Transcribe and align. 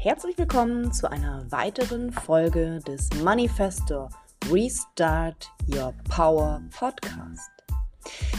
Herzlich 0.00 0.38
willkommen 0.38 0.92
zu 0.92 1.10
einer 1.10 1.44
weiteren 1.50 2.12
Folge 2.12 2.78
des 2.86 3.10
Manifesto 3.24 4.08
Restart 4.48 5.50
Your 5.66 5.92
Power 6.08 6.62
Podcast. 6.70 7.50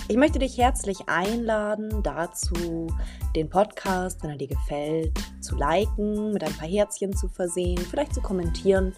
Ich 0.08 0.16
möchte 0.16 0.40
dich 0.40 0.58
herzlich 0.58 1.00
einladen, 1.08 2.02
dazu 2.02 2.88
den 3.36 3.50
Podcast, 3.50 4.24
wenn 4.24 4.30
er 4.30 4.38
dir 4.38 4.48
gefällt, 4.48 5.12
zu 5.42 5.58
liken, 5.58 6.32
mit 6.32 6.46
ein 6.46 6.54
paar 6.54 6.70
Herzchen 6.70 7.14
zu 7.14 7.28
versehen, 7.28 7.78
vielleicht 7.78 8.14
zu 8.14 8.22
kommentieren. 8.22 8.94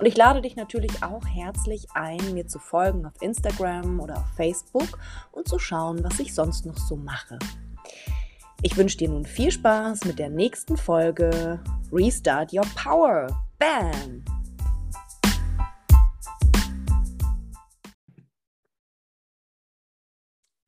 Und 0.00 0.06
ich 0.06 0.16
lade 0.16 0.42
dich 0.42 0.56
natürlich 0.56 1.04
auch 1.04 1.24
herzlich 1.24 1.86
ein, 1.94 2.34
mir 2.34 2.48
zu 2.48 2.58
folgen 2.58 3.06
auf 3.06 3.22
Instagram 3.22 4.00
oder 4.00 4.16
auf 4.16 4.30
Facebook 4.34 4.98
und 5.30 5.46
zu 5.46 5.60
schauen, 5.60 6.02
was 6.02 6.18
ich 6.18 6.34
sonst 6.34 6.66
noch 6.66 6.76
so 6.76 6.96
mache. 6.96 7.38
Ich 8.62 8.76
wünsche 8.76 8.98
dir 8.98 9.08
nun 9.08 9.24
viel 9.24 9.50
Spaß 9.50 10.04
mit 10.04 10.18
der 10.18 10.28
nächsten 10.28 10.76
Folge 10.76 11.62
Restart 11.90 12.52
Your 12.52 12.66
Power. 12.76 13.26
Bam! 13.58 14.22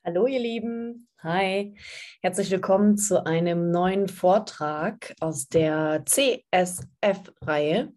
Hallo 0.06 0.26
ihr 0.26 0.40
Lieben, 0.40 1.06
hi, 1.18 1.74
herzlich 2.22 2.50
willkommen 2.50 2.96
zu 2.96 3.26
einem 3.26 3.70
neuen 3.70 4.08
Vortrag 4.08 5.14
aus 5.20 5.48
der 5.48 6.02
CSF-Reihe. 6.06 7.92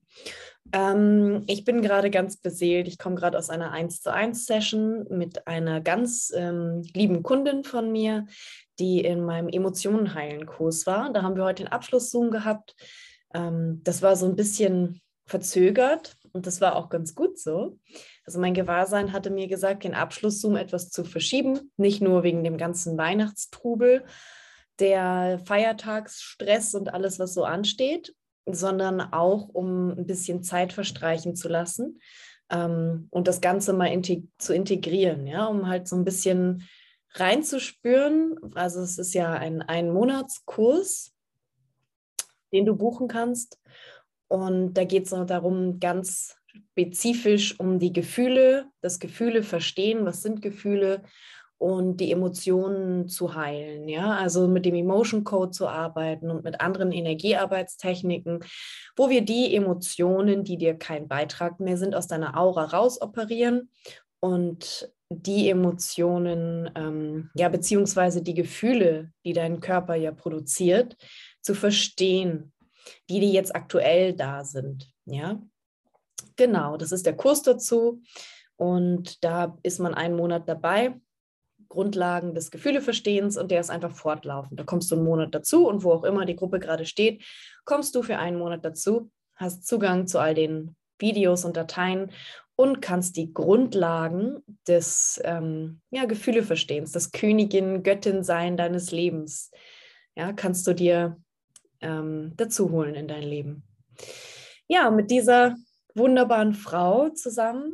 Ähm, 0.73 1.43
ich 1.48 1.63
bin 1.63 1.82
gerade 1.82 2.09
ganz 2.09 2.38
beseelt, 2.38 2.88
ich 2.88 2.98
komme 2.98 3.16
gerade 3.16 3.38
aus 3.38 3.49
einer 3.49 3.71
1 3.71 4.02
zu 4.02 4.12
1 4.12 4.46
Session 4.46 5.05
mit 5.09 5.48
einer 5.48 5.80
ganz 5.80 6.34
ähm, 6.35 6.82
lieben 6.93 7.23
Kundin 7.23 7.63
von 7.63 7.91
mir, 7.91 8.26
die 8.79 9.02
in 9.02 9.23
meinem 9.23 9.49
Emotionenheilen-Kurs 9.49 10.85
war. 10.85 11.12
Da 11.12 11.21
haben 11.21 11.35
wir 11.35 11.43
heute 11.43 11.63
den 11.63 11.71
Abschluss-Zoom 11.71 12.31
gehabt. 12.31 12.76
Ähm, 13.34 13.82
das 13.84 14.01
war 14.01 14.15
so 14.15 14.26
ein 14.26 14.35
bisschen 14.35 15.01
verzögert 15.26 16.17
und 16.34 16.45
das 16.45 16.62
war 16.62 16.76
auch 16.76 16.90
ganz 16.90 17.15
gut 17.15 17.40
so. 17.40 17.79
Also 18.26 18.40
mein 18.40 18.54
Gewahrsein 18.54 19.13
hatte 19.13 19.29
mir 19.29 19.48
gesagt, 19.48 19.84
den 19.84 19.93
Abschluss-Zoom 19.93 20.55
etwas 20.55 20.90
zu 20.90 21.04
verschieben, 21.04 21.71
nicht 21.77 22.01
nur 22.01 22.23
wegen 22.23 22.43
dem 22.43 22.57
ganzen 22.57 22.98
Weihnachtstrubel, 22.98 24.04
der 24.79 25.39
Feiertagsstress 25.45 26.76
und 26.76 26.93
alles, 26.93 27.20
was 27.20 27.34
so 27.34 27.43
ansteht, 27.43 28.13
sondern 28.45 29.01
auch 29.01 29.49
um 29.49 29.91
ein 29.91 30.05
bisschen 30.05 30.43
Zeit 30.43 30.73
verstreichen 30.73 31.35
zu 31.35 31.48
lassen 31.48 31.99
ähm, 32.49 33.07
und 33.10 33.27
das 33.27 33.41
Ganze 33.41 33.73
mal 33.73 33.87
integ 33.87 34.26
zu 34.37 34.54
integrieren, 34.54 35.26
ja, 35.26 35.45
um 35.45 35.67
halt 35.67 35.87
so 35.87 35.95
ein 35.95 36.05
bisschen 36.05 36.67
reinzuspüren. 37.20 38.38
Also 38.55 38.82
es 38.82 38.98
ist 38.98 39.13
ja 39.13 39.34
ein 39.34 39.62
Ein-Monats-Kurs, 39.62 41.13
den 42.52 42.66
du 42.66 42.76
buchen 42.76 43.07
kannst. 43.07 43.60
Und 44.27 44.74
da 44.74 44.84
geht 44.84 45.05
es 45.05 45.10
darum, 45.27 45.80
ganz 45.80 46.35
spezifisch 46.48 47.60
um 47.60 47.80
die 47.80 47.94
Gefühle, 47.94 48.68
das 48.82 48.99
Gefühle 48.99 49.44
verstehen, 49.44 50.05
was 50.05 50.22
sind 50.22 50.41
Gefühle 50.41 51.04
und 51.57 51.98
die 51.98 52.12
Emotionen 52.12 53.07
zu 53.07 53.35
heilen, 53.35 53.88
ja, 53.88 54.13
also 54.16 54.48
mit 54.48 54.66
dem 54.66 54.76
Emotion 54.76 55.24
Code 55.24 55.52
zu 55.52 55.68
arbeiten 55.68 56.29
und 56.29 56.44
mit 56.44 56.60
anderen 56.60 56.91
Energiearbeitstechniken, 56.91 58.44
wo 58.98 59.10
wir 59.10 59.22
die 59.22 59.55
Emotionen, 59.55 60.44
die 60.44 60.57
dir 60.57 60.77
kein 60.77 61.07
Beitrag 61.07 61.60
mehr 61.60 61.77
sind, 61.77 61.96
aus 61.96 62.07
deiner 62.07 62.38
Aura 62.38 62.66
rausoperieren 62.66 63.70
und 64.19 64.91
die 65.24 65.50
Emotionen, 65.50 66.69
ähm, 66.75 67.30
ja, 67.35 67.50
beziehungsweise 67.50 68.22
die 68.22 68.34
Gefühle, 68.34 69.12
die 69.24 69.34
dein 69.34 69.59
Körper 69.59 69.96
ja 69.96 70.12
produziert, 70.12 70.96
zu 71.41 71.53
verstehen, 71.53 72.53
die, 73.09 73.19
die 73.19 73.31
jetzt 73.31 73.56
aktuell 73.56 74.13
da 74.13 74.44
sind. 74.44 74.91
Ja, 75.06 75.41
genau, 76.35 76.78
das 76.78 76.91
ist 76.91 77.06
der 77.06 77.16
Kurs 77.16 77.44
dazu. 77.44 78.01
Und 78.57 79.23
da 79.23 79.57
ist 79.63 79.79
man 79.79 79.94
einen 79.94 80.16
Monat 80.16 80.47
dabei. 80.47 80.95
Grundlagen 81.68 82.34
des 82.34 82.51
Gefühleverstehens 82.51 83.38
und 83.38 83.51
der 83.51 83.59
ist 83.59 83.69
einfach 83.69 83.91
fortlaufend. 83.91 84.59
Da 84.59 84.63
kommst 84.63 84.91
du 84.91 84.95
einen 84.95 85.03
Monat 85.03 85.34
dazu 85.34 85.68
und 85.68 85.84
wo 85.84 85.91
auch 85.91 86.03
immer 86.03 86.25
die 86.25 86.35
Gruppe 86.35 86.59
gerade 86.59 86.85
steht, 86.85 87.23
kommst 87.66 87.95
du 87.95 88.03
für 88.03 88.18
einen 88.18 88.38
Monat 88.38 88.63
dazu, 88.63 89.12
hast 89.35 89.68
Zugang 89.68 90.07
zu 90.07 90.19
all 90.19 90.35
den 90.35 90.75
Videos 91.00 91.44
und 91.44 91.57
Dateien 91.57 92.12
und 92.55 92.81
kannst 92.81 93.17
die 93.17 93.33
Grundlagen 93.33 94.41
des 94.67 95.19
ähm, 95.23 95.81
ja, 95.91 96.05
Gefühleverstehens, 96.05 96.91
das 96.91 97.11
Königin, 97.11 97.83
Göttin 97.83 98.23
sein 98.23 98.57
deines 98.57 98.91
Lebens, 98.91 99.51
ja, 100.16 100.31
kannst 100.31 100.65
du 100.67 100.73
dir 100.73 101.17
ähm, 101.81 102.33
dazu 102.38 102.71
holen 102.71 102.95
in 102.95 103.07
dein 103.07 103.23
Leben. 103.23 103.63
Ja, 104.67 104.89
mit 104.89 105.11
dieser 105.11 105.55
wunderbaren 105.94 106.53
Frau 106.53 107.09
zusammen 107.09 107.73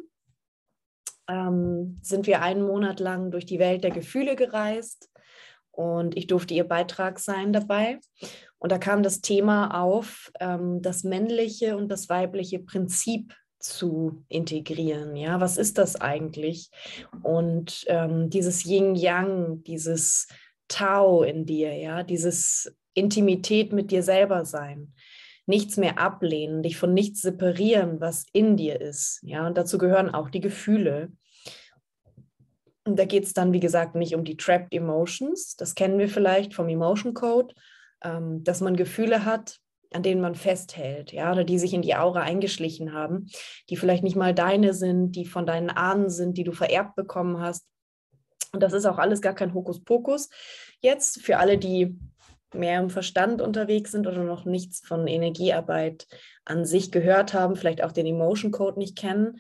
ähm, 1.28 2.00
sind 2.02 2.28
wir 2.28 2.42
einen 2.42 2.64
Monat 2.64 3.00
lang 3.00 3.32
durch 3.32 3.46
die 3.46 3.60
Welt 3.60 3.84
der 3.84 3.92
Gefühle 3.92 4.36
gereist 4.36 5.10
und 5.72 6.18
ich 6.18 6.28
durfte 6.28 6.54
ihr 6.54 6.68
Beitrag 6.68 7.20
sein 7.20 7.54
dabei. 7.54 8.00
Und 8.60 8.72
da 8.72 8.78
kam 8.78 9.02
das 9.02 9.22
Thema 9.22 9.82
auf, 9.82 10.32
ähm, 10.40 10.82
das 10.82 11.04
männliche 11.04 11.78
und 11.78 11.90
das 11.90 12.10
weibliche 12.10 12.60
Prinzip 12.60 13.34
zu 13.62 14.24
integrieren. 14.28 15.16
Ja, 15.16 15.40
was 15.40 15.58
ist 15.58 15.78
das 15.78 16.00
eigentlich? 16.00 16.70
Und 17.24 17.86
ähm, 17.88 18.30
dieses 18.30 18.66
Yin-Yang, 18.66 19.64
dieses 19.64 20.28
Tao 20.68 21.24
in 21.24 21.46
dir, 21.46 21.74
ja, 21.76 22.04
dieses 22.04 22.76
Intimität 22.94 23.74
mit 23.74 23.92
dir 23.92 24.04
selber 24.04 24.46
sein, 24.46 24.94
nichts 25.46 25.78
mehr 25.78 25.98
ablehnen, 25.98 26.64
dich 26.64 26.78
von 26.78 26.94
nichts 26.94 27.22
separieren, 27.22 28.00
was 28.00 28.26
in 28.34 28.58
dir 28.58 28.80
ist. 28.80 29.20
Ja, 29.24 29.48
und 29.48 29.58
dazu 29.58 29.78
gehören 29.78 30.10
auch 30.10 30.30
die 30.30 30.42
Gefühle. 30.42 31.12
Und 32.84 32.98
da 32.98 33.06
geht 33.06 33.26
es 33.26 33.34
dann, 33.34 33.54
wie 33.54 33.60
gesagt, 33.60 33.96
nicht 33.96 34.16
um 34.16 34.24
die 34.24 34.38
Trapped 34.38 34.74
Emotions. 34.74 35.56
Das 35.56 35.76
kennen 35.76 36.00
wir 36.00 36.10
vielleicht 36.10 36.54
vom 36.54 36.68
Emotion 36.68 37.14
Code, 37.14 37.54
ähm, 38.04 38.44
dass 38.44 38.62
man 38.62 38.76
Gefühle 38.76 39.26
hat, 39.26 39.61
an 39.92 40.04
denen 40.04 40.22
man 40.22 40.36
festhält, 40.36 41.12
ja, 41.12 41.32
oder 41.32 41.44
die 41.44 41.60
sich 41.60 41.74
in 41.74 41.82
die 41.82 41.96
Aura 41.96 42.22
eingeschlichen 42.22 42.94
haben, 42.94 43.28
die 43.70 43.76
vielleicht 43.76 44.04
nicht 44.04 44.16
mal 44.16 44.34
deine 44.34 44.74
sind, 44.74 45.12
die 45.12 45.26
von 45.26 45.46
deinen 45.46 45.70
Ahnen 45.70 46.10
sind, 46.10 46.38
die 46.38 46.44
du 46.44 46.54
vererbt 46.54 46.96
bekommen 46.96 47.40
hast. 47.42 47.66
Und 48.54 48.64
das 48.64 48.74
ist 48.74 48.86
auch 48.86 48.98
alles 48.98 49.22
gar 49.22 49.34
kein 49.34 49.54
Hokuspokus. 49.54 50.30
Jetzt 50.80 51.22
für 51.22 51.38
alle, 51.38 51.58
die 51.58 52.00
mehr 52.54 52.80
im 52.80 52.90
Verstand 52.90 53.42
unterwegs 53.42 53.92
sind 53.92 54.08
oder 54.08 54.24
noch 54.24 54.46
nichts 54.46 54.86
von 54.86 55.08
Energiearbeit 55.08 56.08
an 56.46 56.66
sich 56.66 56.92
gehört 56.92 57.34
haben, 57.34 57.56
vielleicht 57.56 57.84
auch 57.84 57.92
den 57.92 58.06
Emotion 58.06 58.52
Code 58.52 58.80
nicht 58.80 58.98
kennen. 58.98 59.40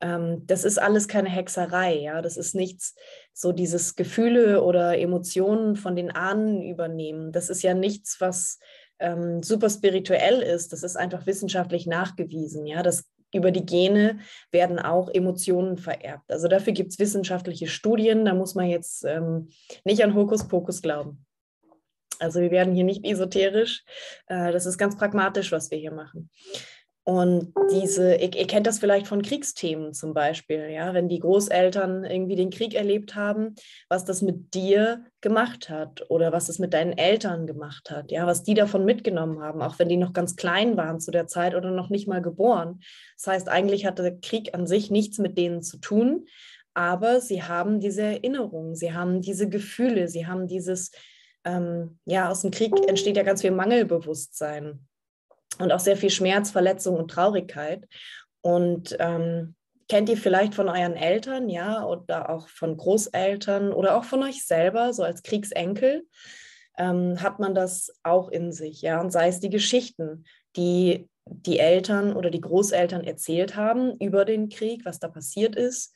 Ähm, 0.00 0.46
das 0.46 0.64
ist 0.64 0.78
alles 0.80 1.08
keine 1.08 1.28
Hexerei, 1.28 1.94
ja. 1.94 2.22
Das 2.22 2.36
ist 2.36 2.54
nichts, 2.54 2.94
so 3.32 3.52
dieses 3.52 3.96
Gefühle 3.96 4.62
oder 4.62 4.98
Emotionen 4.98 5.76
von 5.76 5.96
den 5.96 6.10
Ahnen 6.10 6.62
übernehmen. 6.62 7.32
Das 7.32 7.48
ist 7.48 7.62
ja 7.62 7.74
nichts, 7.74 8.20
was 8.20 8.58
ähm, 9.02 9.42
super 9.42 9.68
spirituell 9.68 10.40
ist. 10.40 10.72
Das 10.72 10.82
ist 10.82 10.96
einfach 10.96 11.26
wissenschaftlich 11.26 11.86
nachgewiesen, 11.86 12.66
ja. 12.66 12.82
Das 12.82 13.04
über 13.34 13.50
die 13.50 13.64
Gene 13.64 14.18
werden 14.50 14.78
auch 14.78 15.08
Emotionen 15.08 15.78
vererbt. 15.78 16.30
Also 16.30 16.48
dafür 16.48 16.72
gibt 16.72 16.92
es 16.92 16.98
wissenschaftliche 16.98 17.66
Studien, 17.66 18.24
da 18.24 18.34
muss 18.34 18.54
man 18.54 18.68
jetzt 18.68 19.04
ähm, 19.04 19.48
nicht 19.84 20.04
an 20.04 20.14
Hokuspokus 20.14 20.82
glauben. 20.82 21.24
Also 22.18 22.40
wir 22.40 22.50
werden 22.50 22.74
hier 22.74 22.84
nicht 22.84 23.04
esoterisch. 23.04 23.84
Äh, 24.26 24.52
das 24.52 24.66
ist 24.66 24.78
ganz 24.78 24.96
pragmatisch, 24.96 25.50
was 25.50 25.70
wir 25.70 25.78
hier 25.78 25.92
machen. 25.92 26.30
Und 27.04 27.52
diese, 27.72 28.14
ihr, 28.14 28.32
ihr, 28.32 28.46
kennt 28.46 28.68
das 28.68 28.78
vielleicht 28.78 29.08
von 29.08 29.22
Kriegsthemen 29.22 29.92
zum 29.92 30.14
Beispiel, 30.14 30.70
ja, 30.70 30.94
wenn 30.94 31.08
die 31.08 31.18
Großeltern 31.18 32.04
irgendwie 32.04 32.36
den 32.36 32.50
Krieg 32.50 32.74
erlebt 32.74 33.16
haben, 33.16 33.56
was 33.88 34.04
das 34.04 34.22
mit 34.22 34.54
dir 34.54 35.04
gemacht 35.20 35.68
hat 35.68 36.08
oder 36.10 36.30
was 36.30 36.48
es 36.48 36.60
mit 36.60 36.72
deinen 36.72 36.96
Eltern 36.96 37.48
gemacht 37.48 37.90
hat, 37.90 38.12
ja, 38.12 38.24
was 38.24 38.44
die 38.44 38.54
davon 38.54 38.84
mitgenommen 38.84 39.42
haben, 39.42 39.62
auch 39.62 39.80
wenn 39.80 39.88
die 39.88 39.96
noch 39.96 40.12
ganz 40.12 40.36
klein 40.36 40.76
waren 40.76 41.00
zu 41.00 41.10
der 41.10 41.26
Zeit 41.26 41.56
oder 41.56 41.72
noch 41.72 41.90
nicht 41.90 42.06
mal 42.06 42.22
geboren. 42.22 42.78
Das 43.16 43.26
heißt, 43.26 43.48
eigentlich 43.48 43.84
hatte 43.84 44.04
der 44.04 44.18
Krieg 44.20 44.54
an 44.54 44.68
sich 44.68 44.92
nichts 44.92 45.18
mit 45.18 45.36
denen 45.36 45.62
zu 45.62 45.78
tun, 45.78 46.26
aber 46.72 47.20
sie 47.20 47.42
haben 47.42 47.80
diese 47.80 48.02
Erinnerungen, 48.02 48.76
sie 48.76 48.92
haben 48.92 49.22
diese 49.22 49.48
Gefühle, 49.48 50.06
sie 50.06 50.28
haben 50.28 50.46
dieses, 50.46 50.92
ähm, 51.44 51.98
ja, 52.04 52.30
aus 52.30 52.42
dem 52.42 52.52
Krieg 52.52 52.72
entsteht 52.86 53.16
ja 53.16 53.24
ganz 53.24 53.40
viel 53.40 53.50
Mangelbewusstsein 53.50 54.86
und 55.58 55.72
auch 55.72 55.80
sehr 55.80 55.96
viel 55.96 56.10
Schmerz, 56.10 56.50
Verletzung 56.50 56.96
und 56.96 57.10
Traurigkeit. 57.10 57.86
Und 58.40 58.96
ähm, 58.98 59.54
kennt 59.88 60.08
ihr 60.08 60.16
vielleicht 60.16 60.54
von 60.54 60.68
euren 60.68 60.96
Eltern, 60.96 61.48
ja, 61.48 61.84
oder 61.84 62.30
auch 62.30 62.48
von 62.48 62.76
Großeltern 62.76 63.72
oder 63.72 63.96
auch 63.96 64.04
von 64.04 64.22
euch 64.22 64.44
selber, 64.44 64.92
so 64.92 65.02
als 65.02 65.22
Kriegsenkel, 65.22 66.06
ähm, 66.78 67.20
hat 67.22 67.38
man 67.38 67.54
das 67.54 67.92
auch 68.02 68.28
in 68.30 68.52
sich, 68.52 68.82
ja, 68.82 69.00
und 69.00 69.10
sei 69.10 69.28
es 69.28 69.40
die 69.40 69.50
Geschichten, 69.50 70.24
die 70.56 71.08
die 71.26 71.58
Eltern 71.58 72.14
oder 72.14 72.30
die 72.30 72.40
Großeltern 72.40 73.04
erzählt 73.04 73.54
haben 73.54 73.96
über 73.98 74.24
den 74.24 74.48
Krieg, 74.48 74.84
was 74.84 74.98
da 74.98 75.08
passiert 75.08 75.54
ist, 75.54 75.94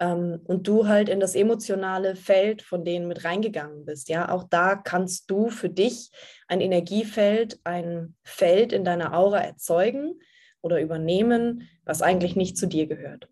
ähm, 0.00 0.40
und 0.44 0.66
du 0.68 0.86
halt 0.86 1.08
in 1.08 1.20
das 1.20 1.34
emotionale 1.34 2.16
Feld 2.16 2.62
von 2.62 2.84
denen 2.84 3.08
mit 3.08 3.24
reingegangen 3.24 3.84
bist. 3.84 4.08
Ja, 4.08 4.30
auch 4.30 4.44
da 4.44 4.76
kannst 4.76 5.30
du 5.30 5.48
für 5.48 5.68
dich 5.68 6.10
ein 6.46 6.60
Energiefeld, 6.60 7.60
ein 7.64 8.14
Feld 8.24 8.72
in 8.72 8.84
deiner 8.84 9.14
Aura 9.14 9.40
erzeugen 9.40 10.20
oder 10.60 10.80
übernehmen, 10.80 11.68
was 11.84 12.02
eigentlich 12.02 12.36
nicht 12.36 12.56
zu 12.56 12.66
dir 12.66 12.86
gehört. 12.86 13.28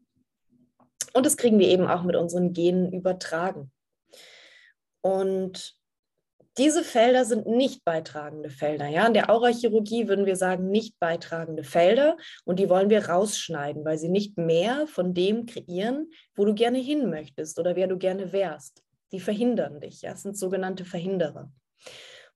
Und 1.13 1.25
das 1.25 1.37
kriegen 1.37 1.59
wir 1.59 1.69
eben 1.69 1.87
auch 1.87 2.03
mit 2.03 2.17
unseren 2.17 2.53
Genen 2.53 2.93
übertragen. 2.93 3.71
Und 5.01 5.77
diese 6.59 6.83
Felder 6.83 7.25
sind 7.25 7.47
nicht 7.47 7.85
beitragende 7.85 8.49
Felder. 8.49 8.89
Ja? 8.89 9.07
In 9.07 9.15
der 9.15 9.31
Aurachirurgie 9.31 10.09
würden 10.09 10.27
wir 10.27 10.37
sagen, 10.37 10.71
nicht 10.71 10.99
beitragende 10.99 11.65
Felder 11.65 12.17
und 12.45 12.59
die 12.59 12.69
wollen 12.69 12.89
wir 12.89 13.09
rausschneiden, 13.09 13.85
weil 13.85 13.99
sie 13.99 14.09
nicht 14.09 14.39
mehr 14.39 14.87
von 14.87 15.13
dem 15.13 15.47
kreieren, 15.47 16.11
wo 16.35 16.45
du 16.45 16.55
gerne 16.55 16.79
hin 16.79 17.11
möchtest 17.11 17.59
oder 17.59 17.77
wer 17.77 17.89
du 17.89 17.99
gerne 17.99 18.33
wärst. 18.33 18.83
Die 19.13 19.21
verhindern 19.21 19.81
dich. 19.81 20.03
Ja? 20.03 20.13
Das 20.13 20.23
sind 20.23 20.39
sogenannte 20.39 20.85
Verhinderer. 20.85 21.53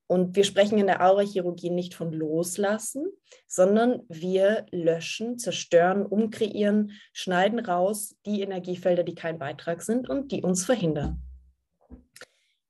Und 0.06 0.34
wir 0.34 0.42
sprechen 0.42 0.76
in 0.76 0.88
der 0.88 1.06
Aurachirurgie 1.06 1.70
nicht 1.70 1.94
von 1.94 2.12
loslassen, 2.12 3.06
sondern 3.46 4.02
wir 4.08 4.66
löschen, 4.72 5.38
zerstören, 5.38 6.04
umkreieren, 6.04 6.92
schneiden 7.12 7.60
raus 7.60 8.16
die 8.26 8.40
Energiefelder, 8.42 9.04
die 9.04 9.14
kein 9.14 9.38
Beitrag 9.38 9.82
sind 9.82 10.10
und 10.10 10.32
die 10.32 10.42
uns 10.42 10.64
verhindern. 10.64 11.22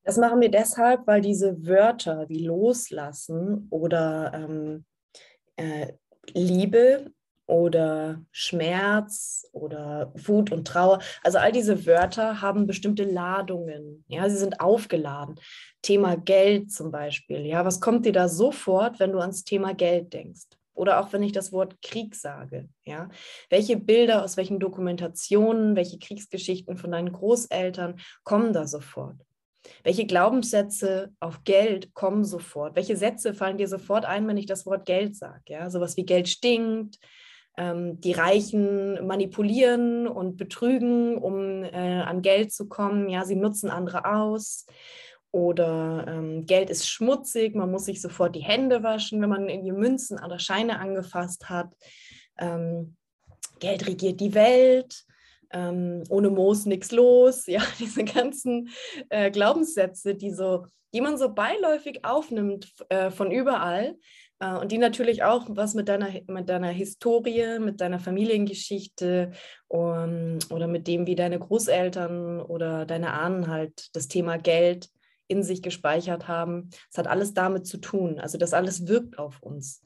Das 0.04 0.16
machen 0.16 0.40
wir 0.40 0.50
deshalb, 0.50 1.06
weil 1.06 1.20
diese 1.20 1.66
Wörter 1.66 2.28
wie 2.28 2.44
loslassen 2.44 3.66
oder 3.70 4.32
ähm, 4.34 4.84
äh, 5.56 5.92
Liebe 6.32 7.12
oder 7.46 8.24
Schmerz 8.30 9.46
oder 9.52 10.12
Wut 10.14 10.52
und 10.52 10.66
Trauer, 10.66 11.00
also 11.22 11.38
all 11.38 11.52
diese 11.52 11.84
Wörter 11.84 12.40
haben 12.40 12.66
bestimmte 12.66 13.04
Ladungen. 13.04 14.04
Ja, 14.08 14.28
sie 14.30 14.36
sind 14.36 14.60
aufgeladen. 14.60 15.34
Thema 15.82 16.16
Geld 16.16 16.72
zum 16.72 16.90
Beispiel. 16.92 17.44
Ja, 17.44 17.64
was 17.64 17.80
kommt 17.80 18.06
dir 18.06 18.12
da 18.12 18.28
sofort, 18.28 19.00
wenn 19.00 19.12
du 19.12 19.18
ans 19.18 19.44
Thema 19.44 19.74
Geld 19.74 20.12
denkst? 20.12 20.46
Oder 20.74 21.00
auch 21.00 21.12
wenn 21.12 21.22
ich 21.22 21.32
das 21.32 21.52
Wort 21.52 21.82
Krieg 21.82 22.14
sage, 22.14 22.68
ja. 22.84 23.10
Welche 23.50 23.76
Bilder 23.76 24.24
aus 24.24 24.36
welchen 24.36 24.60
Dokumentationen, 24.60 25.76
welche 25.76 25.98
Kriegsgeschichten 25.98 26.78
von 26.78 26.92
deinen 26.92 27.12
Großeltern 27.12 28.00
kommen 28.22 28.52
da 28.52 28.66
sofort? 28.66 29.16
Welche 29.84 30.06
Glaubenssätze 30.06 31.12
auf 31.20 31.44
Geld 31.44 31.94
kommen 31.94 32.24
sofort? 32.24 32.76
Welche 32.76 32.96
Sätze 32.96 33.34
fallen 33.34 33.58
dir 33.58 33.68
sofort 33.68 34.04
ein, 34.04 34.26
wenn 34.26 34.36
ich 34.36 34.46
das 34.46 34.66
Wort 34.66 34.86
Geld 34.86 35.16
sage? 35.16 35.42
Ja, 35.48 35.70
sowas 35.70 35.96
wie 35.96 36.04
Geld 36.04 36.28
stinkt, 36.28 36.98
ähm, 37.56 38.00
die 38.00 38.12
Reichen 38.12 39.06
manipulieren 39.06 40.06
und 40.06 40.36
betrügen, 40.36 41.18
um 41.18 41.64
äh, 41.64 42.00
an 42.00 42.22
Geld 42.22 42.52
zu 42.52 42.68
kommen. 42.68 43.08
Ja, 43.08 43.24
sie 43.24 43.36
nutzen 43.36 43.70
andere 43.70 44.04
aus. 44.04 44.66
Oder 45.32 46.06
ähm, 46.08 46.46
Geld 46.46 46.70
ist 46.70 46.88
schmutzig, 46.88 47.54
man 47.54 47.70
muss 47.70 47.84
sich 47.84 48.00
sofort 48.00 48.34
die 48.34 48.42
Hände 48.42 48.82
waschen, 48.82 49.22
wenn 49.22 49.30
man 49.30 49.48
irgendwie 49.48 49.72
Münzen 49.72 50.18
oder 50.24 50.40
Scheine 50.40 50.80
angefasst 50.80 51.48
hat. 51.48 51.72
Ähm, 52.38 52.96
Geld 53.60 53.86
regiert 53.86 54.20
die 54.20 54.34
Welt 54.34 55.04
ähm, 55.52 56.04
ohne 56.08 56.30
Moos 56.30 56.66
nichts 56.66 56.92
los, 56.92 57.46
ja, 57.46 57.62
diese 57.78 58.04
ganzen 58.04 58.68
äh, 59.08 59.30
Glaubenssätze, 59.30 60.14
die, 60.14 60.32
so, 60.32 60.66
die 60.94 61.00
man 61.00 61.18
so 61.18 61.32
beiläufig 61.32 62.04
aufnimmt 62.04 62.72
äh, 62.88 63.10
von 63.10 63.30
überall 63.30 63.96
äh, 64.40 64.54
und 64.54 64.72
die 64.72 64.78
natürlich 64.78 65.22
auch 65.22 65.46
was 65.48 65.74
mit 65.74 65.88
deiner, 65.88 66.08
mit 66.26 66.48
deiner 66.48 66.70
Historie, 66.70 67.58
mit 67.58 67.80
deiner 67.80 68.00
Familiengeschichte 68.00 69.32
um, 69.68 70.38
oder 70.50 70.66
mit 70.66 70.86
dem, 70.86 71.06
wie 71.06 71.14
deine 71.14 71.38
Großeltern 71.38 72.40
oder 72.40 72.86
deine 72.86 73.12
Ahnen 73.12 73.48
halt 73.48 73.94
das 73.94 74.08
Thema 74.08 74.38
Geld 74.38 74.88
in 75.28 75.44
sich 75.44 75.62
gespeichert 75.62 76.26
haben. 76.26 76.70
Es 76.90 76.98
hat 76.98 77.06
alles 77.06 77.34
damit 77.34 77.64
zu 77.66 77.78
tun. 77.78 78.18
Also 78.18 78.36
das 78.36 78.52
alles 78.52 78.88
wirkt 78.88 79.16
auf 79.16 79.40
uns. 79.40 79.82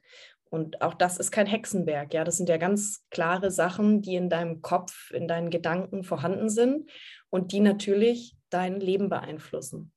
Und 0.55 0.83
auch 0.83 0.95
das 0.95 1.19
ist 1.19 1.33
kein 1.33 1.49
Hexenwerk, 1.49 2.15
ja. 2.15 2.23
Das 2.23 2.37
sind 2.37 2.49
ja 2.49 2.59
ganz 2.59 3.05
klare 3.11 3.51
Sachen, 3.51 4.03
die 4.03 4.15
in 4.15 4.31
deinem 4.31 4.63
Kopf, 4.63 5.11
in 5.11 5.27
deinen 5.27 5.51
Gedanken 5.51 6.05
vorhanden 6.05 6.49
sind 6.49 6.89
und 7.29 7.51
die 7.51 7.59
natürlich 7.59 8.37
dein 8.51 8.79
Leben 8.79 9.09
beeinflussen. 9.09 9.93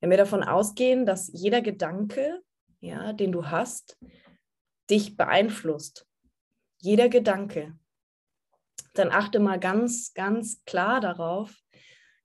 Wenn 0.00 0.10
wir 0.10 0.16
davon 0.16 0.42
ausgehen, 0.42 1.06
dass 1.06 1.30
jeder 1.32 1.62
Gedanke, 1.62 2.42
ja, 2.80 3.12
den 3.12 3.30
du 3.30 3.46
hast, 3.46 4.00
dich 4.90 5.16
beeinflusst, 5.16 6.08
jeder 6.78 7.08
Gedanke, 7.08 7.78
dann 8.94 9.12
achte 9.12 9.38
mal 9.38 9.60
ganz, 9.60 10.12
ganz 10.12 10.64
klar 10.64 11.00
darauf. 11.00 11.54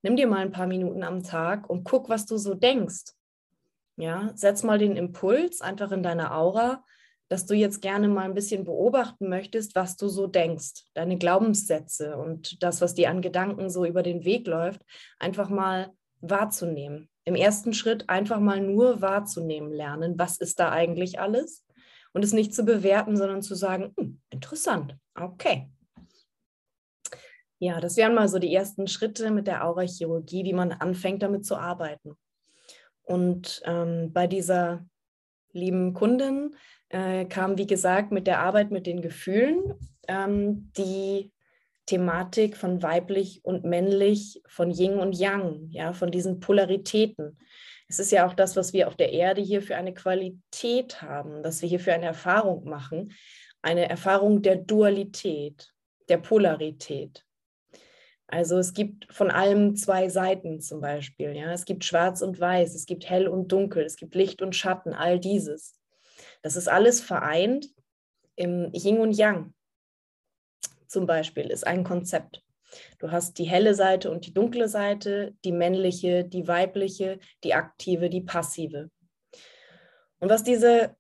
Nimm 0.02 0.16
dir 0.16 0.26
mal 0.26 0.40
ein 0.40 0.52
paar 0.52 0.66
Minuten 0.66 1.04
am 1.04 1.22
Tag 1.22 1.70
und 1.70 1.84
guck, 1.84 2.10
was 2.10 2.26
du 2.26 2.38
so 2.38 2.56
denkst. 2.56 3.14
Ja, 3.96 4.32
setz 4.34 4.64
mal 4.64 4.80
den 4.80 4.96
Impuls 4.96 5.62
einfach 5.62 5.92
in 5.92 6.02
deine 6.02 6.34
Aura 6.34 6.84
dass 7.30 7.46
du 7.46 7.54
jetzt 7.54 7.82
gerne 7.82 8.08
mal 8.08 8.26
ein 8.26 8.34
bisschen 8.34 8.64
beobachten 8.64 9.30
möchtest, 9.30 9.76
was 9.76 9.98
du 9.98 10.08
so 10.08 10.28
denkst, 10.28 10.86
deine 10.94 11.18
Glaubenssätze 11.18 12.18
und 12.18 12.62
das, 12.64 12.82
was 12.82 12.94
dir 12.94 13.10
an 13.10 13.22
Gedanken 13.22 13.70
so 13.70 13.86
über 13.86 14.04
den 14.04 14.24
Weg 14.24 14.48
läuft, 14.48 14.82
einfach 15.20 15.50
mal 15.50 15.92
wahrzunehmen. 16.22 17.10
Im 17.26 17.36
ersten 17.36 17.74
Schritt 17.74 18.10
einfach 18.10 18.40
mal 18.40 18.62
nur 18.62 19.02
wahrzunehmen 19.02 19.72
lernen, 19.72 20.18
was 20.18 20.38
ist 20.38 20.60
da 20.60 20.72
eigentlich 20.72 21.20
alles 21.20 21.66
und 22.14 22.24
es 22.24 22.34
nicht 22.34 22.54
zu 22.54 22.64
bewerten, 22.64 23.18
sondern 23.18 23.42
zu 23.42 23.56
sagen, 23.56 23.94
hm, 23.98 24.22
interessant, 24.30 24.96
okay. 25.16 25.70
Ja, 27.60 27.82
das 27.82 27.98
wären 27.98 28.14
mal 28.14 28.30
so 28.30 28.40
die 28.40 28.54
ersten 28.54 28.88
Schritte 28.88 29.32
mit 29.32 29.48
der 29.48 29.66
Aurachirurgie, 29.66 30.46
wie 30.46 30.54
man 30.54 30.72
anfängt 30.72 31.24
damit 31.24 31.46
zu 31.46 31.58
arbeiten. 31.58 32.16
Und 33.02 33.62
ähm, 33.66 34.14
bei 34.14 34.28
dieser 34.28 34.86
lieben 35.58 35.94
Kundin 35.94 36.56
äh, 36.90 37.26
kam, 37.26 37.58
wie 37.58 37.68
gesagt, 37.68 38.12
mit 38.12 38.28
der 38.28 38.40
Arbeit 38.40 38.72
mit 38.72 38.88
den 38.88 39.02
Gefühlen 39.02 39.74
ähm, 40.08 40.72
die 40.78 41.32
Thematik 41.86 42.58
von 42.58 42.84
weiblich 42.84 43.44
und 43.44 43.64
männlich, 43.64 44.42
von 44.48 44.72
Yin 44.72 45.00
und 45.00 45.18
Yang, 45.18 45.70
ja, 45.70 45.94
von 45.94 46.12
diesen 46.12 46.40
Polaritäten. 46.40 47.38
Es 47.88 48.00
ist 48.00 48.12
ja 48.12 48.28
auch 48.28 48.34
das, 48.34 48.56
was 48.56 48.74
wir 48.74 48.88
auf 48.88 48.96
der 48.96 49.14
Erde 49.14 49.42
hier 49.42 49.62
für 49.62 49.78
eine 49.78 49.94
Qualität 49.94 51.02
haben, 51.02 51.44
dass 51.44 51.62
wir 51.62 51.70
hier 51.70 51.80
für 51.80 51.94
eine 51.94 52.06
Erfahrung 52.06 52.66
machen, 52.66 53.14
eine 53.62 53.90
Erfahrung 53.90 54.42
der 54.42 54.58
Dualität, 54.58 55.74
der 56.10 56.18
Polarität. 56.18 57.27
Also 58.28 58.58
es 58.58 58.74
gibt 58.74 59.12
von 59.12 59.32
allem 59.32 59.76
zwei 59.76 60.10
Seiten 60.10 60.60
zum 60.60 60.82
Beispiel. 60.82 61.36
Ja? 61.36 61.54
Es 61.54 61.66
gibt 61.66 61.86
Schwarz 61.86 62.22
und 62.22 62.40
Weiß, 62.40 62.76
es 62.76 62.86
gibt 62.86 63.10
Hell 63.10 63.28
und 63.28 63.52
Dunkel, 63.52 63.84
es 63.84 63.96
gibt 63.96 64.16
Licht 64.16 64.42
und 64.42 64.56
Schatten, 64.56 64.94
all 64.94 65.20
dieses. 65.20 65.80
Das 66.42 66.56
ist 66.56 66.68
alles 66.68 67.02
vereint 67.02 67.68
im 68.36 68.72
Yin 68.74 69.00
und 69.00 69.14
Yang. 69.14 69.54
Zum 70.88 71.06
Beispiel 71.06 71.48
ist 71.48 71.66
ein 71.66 71.84
Konzept. 71.84 72.44
Du 73.00 73.12
hast 73.12 73.38
die 73.38 73.46
helle 73.46 73.74
Seite 73.74 74.12
und 74.12 74.26
die 74.26 74.34
dunkle 74.34 74.68
Seite, 74.68 75.34
die 75.46 75.54
männliche, 75.54 76.26
die 76.26 76.48
weibliche, 76.48 77.20
die 77.44 77.54
aktive, 77.54 78.10
die 78.10 78.22
passive. 78.22 78.90
Und 80.20 80.30
was 80.30 80.44
diese 80.44 80.96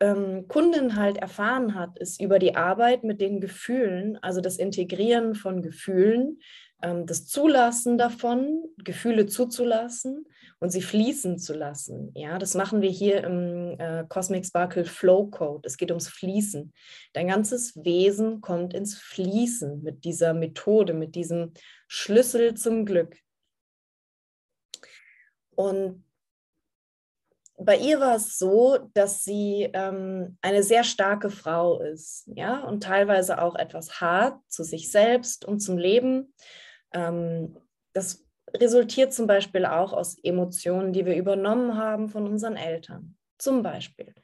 ähm, 0.00 0.48
Kundin 0.48 0.96
halt 0.96 1.18
erfahren 1.18 1.74
hat, 1.74 1.98
ist 1.98 2.20
über 2.20 2.38
die 2.38 2.56
Arbeit 2.56 3.04
mit 3.04 3.20
den 3.20 3.40
Gefühlen, 3.40 4.16
also 4.22 4.40
das 4.40 4.56
Integrieren 4.56 5.34
von 5.34 5.62
Gefühlen, 5.62 6.40
das 6.80 7.26
Zulassen 7.26 7.98
davon, 7.98 8.64
Gefühle 8.78 9.26
zuzulassen 9.26 10.26
und 10.60 10.70
sie 10.70 10.82
fließen 10.82 11.38
zu 11.38 11.54
lassen. 11.54 12.12
Ja, 12.14 12.38
das 12.38 12.54
machen 12.54 12.82
wir 12.82 12.90
hier 12.90 13.24
im 13.24 13.78
äh, 13.78 14.04
Cosmic 14.08 14.46
Sparkle 14.46 14.84
Flow 14.84 15.26
Code. 15.26 15.66
Es 15.66 15.76
geht 15.76 15.90
ums 15.90 16.08
Fließen. 16.08 16.72
Dein 17.12 17.28
ganzes 17.28 17.76
Wesen 17.82 18.40
kommt 18.40 18.74
ins 18.74 18.96
Fließen 18.96 19.82
mit 19.82 20.04
dieser 20.04 20.34
Methode, 20.34 20.92
mit 20.92 21.14
diesem 21.14 21.52
Schlüssel 21.88 22.54
zum 22.54 22.84
Glück. 22.84 23.16
Und 25.54 26.04
bei 27.62 27.76
ihr 27.76 28.00
war 28.00 28.16
es 28.16 28.38
so, 28.38 28.78
dass 28.94 29.22
sie 29.22 29.68
ähm, 29.74 30.38
eine 30.40 30.62
sehr 30.62 30.82
starke 30.82 31.30
Frau 31.30 31.80
ist, 31.80 32.26
ja, 32.34 32.64
und 32.64 32.82
teilweise 32.82 33.40
auch 33.42 33.54
etwas 33.54 34.00
hart 34.00 34.40
zu 34.48 34.64
sich 34.64 34.90
selbst 34.90 35.44
und 35.44 35.60
zum 35.60 35.76
Leben. 35.76 36.32
Ähm, 36.92 37.56
das 37.92 38.24
resultiert 38.56 39.12
zum 39.12 39.26
Beispiel 39.26 39.64
auch 39.64 39.92
aus 39.92 40.18
Emotionen, 40.22 40.92
die 40.92 41.06
wir 41.06 41.16
übernommen 41.16 41.76
haben 41.76 42.08
von 42.08 42.26
unseren 42.26 42.56
Eltern, 42.56 43.16
zum 43.38 43.62
Beispiel. 43.62 44.14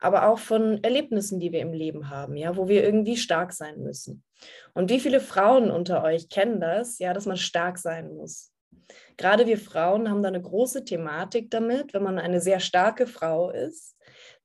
Aber 0.00 0.28
auch 0.28 0.38
von 0.38 0.82
Erlebnissen, 0.82 1.40
die 1.40 1.52
wir 1.52 1.60
im 1.60 1.72
Leben 1.72 2.10
haben, 2.10 2.36
ja, 2.36 2.56
wo 2.56 2.68
wir 2.68 2.84
irgendwie 2.84 3.16
stark 3.16 3.52
sein 3.52 3.82
müssen. 3.82 4.24
Und 4.74 4.90
wie 4.90 5.00
viele 5.00 5.20
Frauen 5.20 5.70
unter 5.70 6.02
euch 6.02 6.28
kennen 6.28 6.60
das, 6.60 6.98
ja, 6.98 7.12
dass 7.12 7.26
man 7.26 7.36
stark 7.36 7.78
sein 7.78 8.12
muss? 8.14 8.52
Gerade 9.16 9.46
wir 9.46 9.58
Frauen 9.58 10.10
haben 10.10 10.22
da 10.22 10.28
eine 10.28 10.42
große 10.42 10.84
Thematik 10.84 11.50
damit, 11.50 11.94
wenn 11.94 12.02
man 12.02 12.18
eine 12.18 12.40
sehr 12.40 12.60
starke 12.60 13.06
Frau 13.06 13.50
ist, 13.50 13.95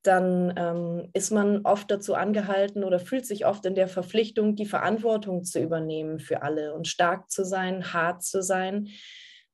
dann 0.03 0.53
ähm, 0.57 1.09
ist 1.13 1.31
man 1.31 1.61
oft 1.63 1.91
dazu 1.91 2.15
angehalten 2.15 2.83
oder 2.83 2.99
fühlt 2.99 3.25
sich 3.25 3.45
oft 3.45 3.65
in 3.65 3.75
der 3.75 3.87
Verpflichtung, 3.87 4.55
die 4.55 4.65
Verantwortung 4.65 5.43
zu 5.43 5.59
übernehmen 5.59 6.19
für 6.19 6.41
alle 6.41 6.73
und 6.73 6.87
stark 6.87 7.29
zu 7.29 7.45
sein, 7.45 7.93
hart 7.93 8.23
zu 8.23 8.41
sein. 8.41 8.89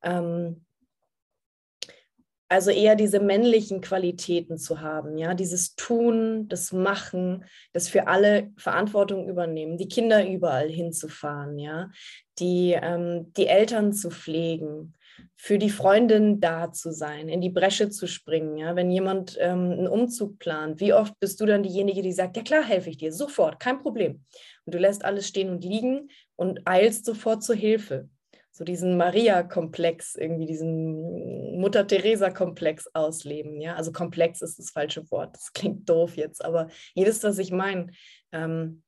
Ähm, 0.02 0.64
also 2.50 2.70
eher 2.70 2.96
diese 2.96 3.20
männlichen 3.20 3.82
Qualitäten 3.82 4.56
zu 4.56 4.80
haben, 4.80 5.18
ja, 5.18 5.34
dieses 5.34 5.74
Tun, 5.74 6.48
das 6.48 6.72
Machen, 6.72 7.44
das 7.74 7.88
für 7.88 8.06
alle 8.06 8.50
Verantwortung 8.56 9.28
übernehmen, 9.28 9.76
die 9.76 9.88
Kinder 9.88 10.26
überall 10.26 10.70
hinzufahren, 10.70 11.58
ja, 11.58 11.90
die, 12.38 12.72
ähm, 12.80 13.34
die 13.34 13.48
Eltern 13.48 13.92
zu 13.92 14.10
pflegen, 14.10 14.94
für 15.36 15.58
die 15.58 15.70
Freundin 15.70 16.40
da 16.40 16.72
zu 16.72 16.92
sein, 16.92 17.28
in 17.28 17.40
die 17.40 17.50
Bresche 17.50 17.90
zu 17.90 18.06
springen, 18.06 18.56
ja, 18.56 18.76
wenn 18.76 18.90
jemand 18.90 19.36
ähm, 19.40 19.70
einen 19.70 19.88
Umzug 19.88 20.38
plant, 20.38 20.80
wie 20.80 20.92
oft 20.92 21.18
bist 21.20 21.40
du 21.40 21.46
dann 21.46 21.62
diejenige, 21.62 22.02
die 22.02 22.12
sagt, 22.12 22.36
ja 22.36 22.42
klar, 22.42 22.64
helfe 22.64 22.90
ich 22.90 22.98
dir, 22.98 23.12
sofort, 23.12 23.60
kein 23.60 23.78
Problem. 23.78 24.24
Und 24.64 24.74
du 24.74 24.78
lässt 24.78 25.04
alles 25.04 25.28
stehen 25.28 25.50
und 25.50 25.64
liegen 25.64 26.10
und 26.36 26.60
eilst 26.66 27.04
sofort 27.04 27.42
zur 27.42 27.56
Hilfe 27.56 28.08
so 28.58 28.64
diesen 28.64 28.96
Maria-Komplex, 28.96 30.16
irgendwie 30.16 30.46
diesen 30.46 31.60
Mutter-Theresa-Komplex 31.60 32.88
ausleben. 32.92 33.60
Ja, 33.60 33.76
also 33.76 33.92
komplex 33.92 34.42
ist 34.42 34.58
das 34.58 34.70
falsche 34.70 35.08
Wort. 35.12 35.36
Das 35.36 35.52
klingt 35.52 35.88
doof 35.88 36.16
jetzt, 36.16 36.44
aber 36.44 36.68
wisst, 36.96 37.22
was 37.22 37.38
ich 37.38 37.52
meine. 37.52 37.92
Ähm, 38.32 38.82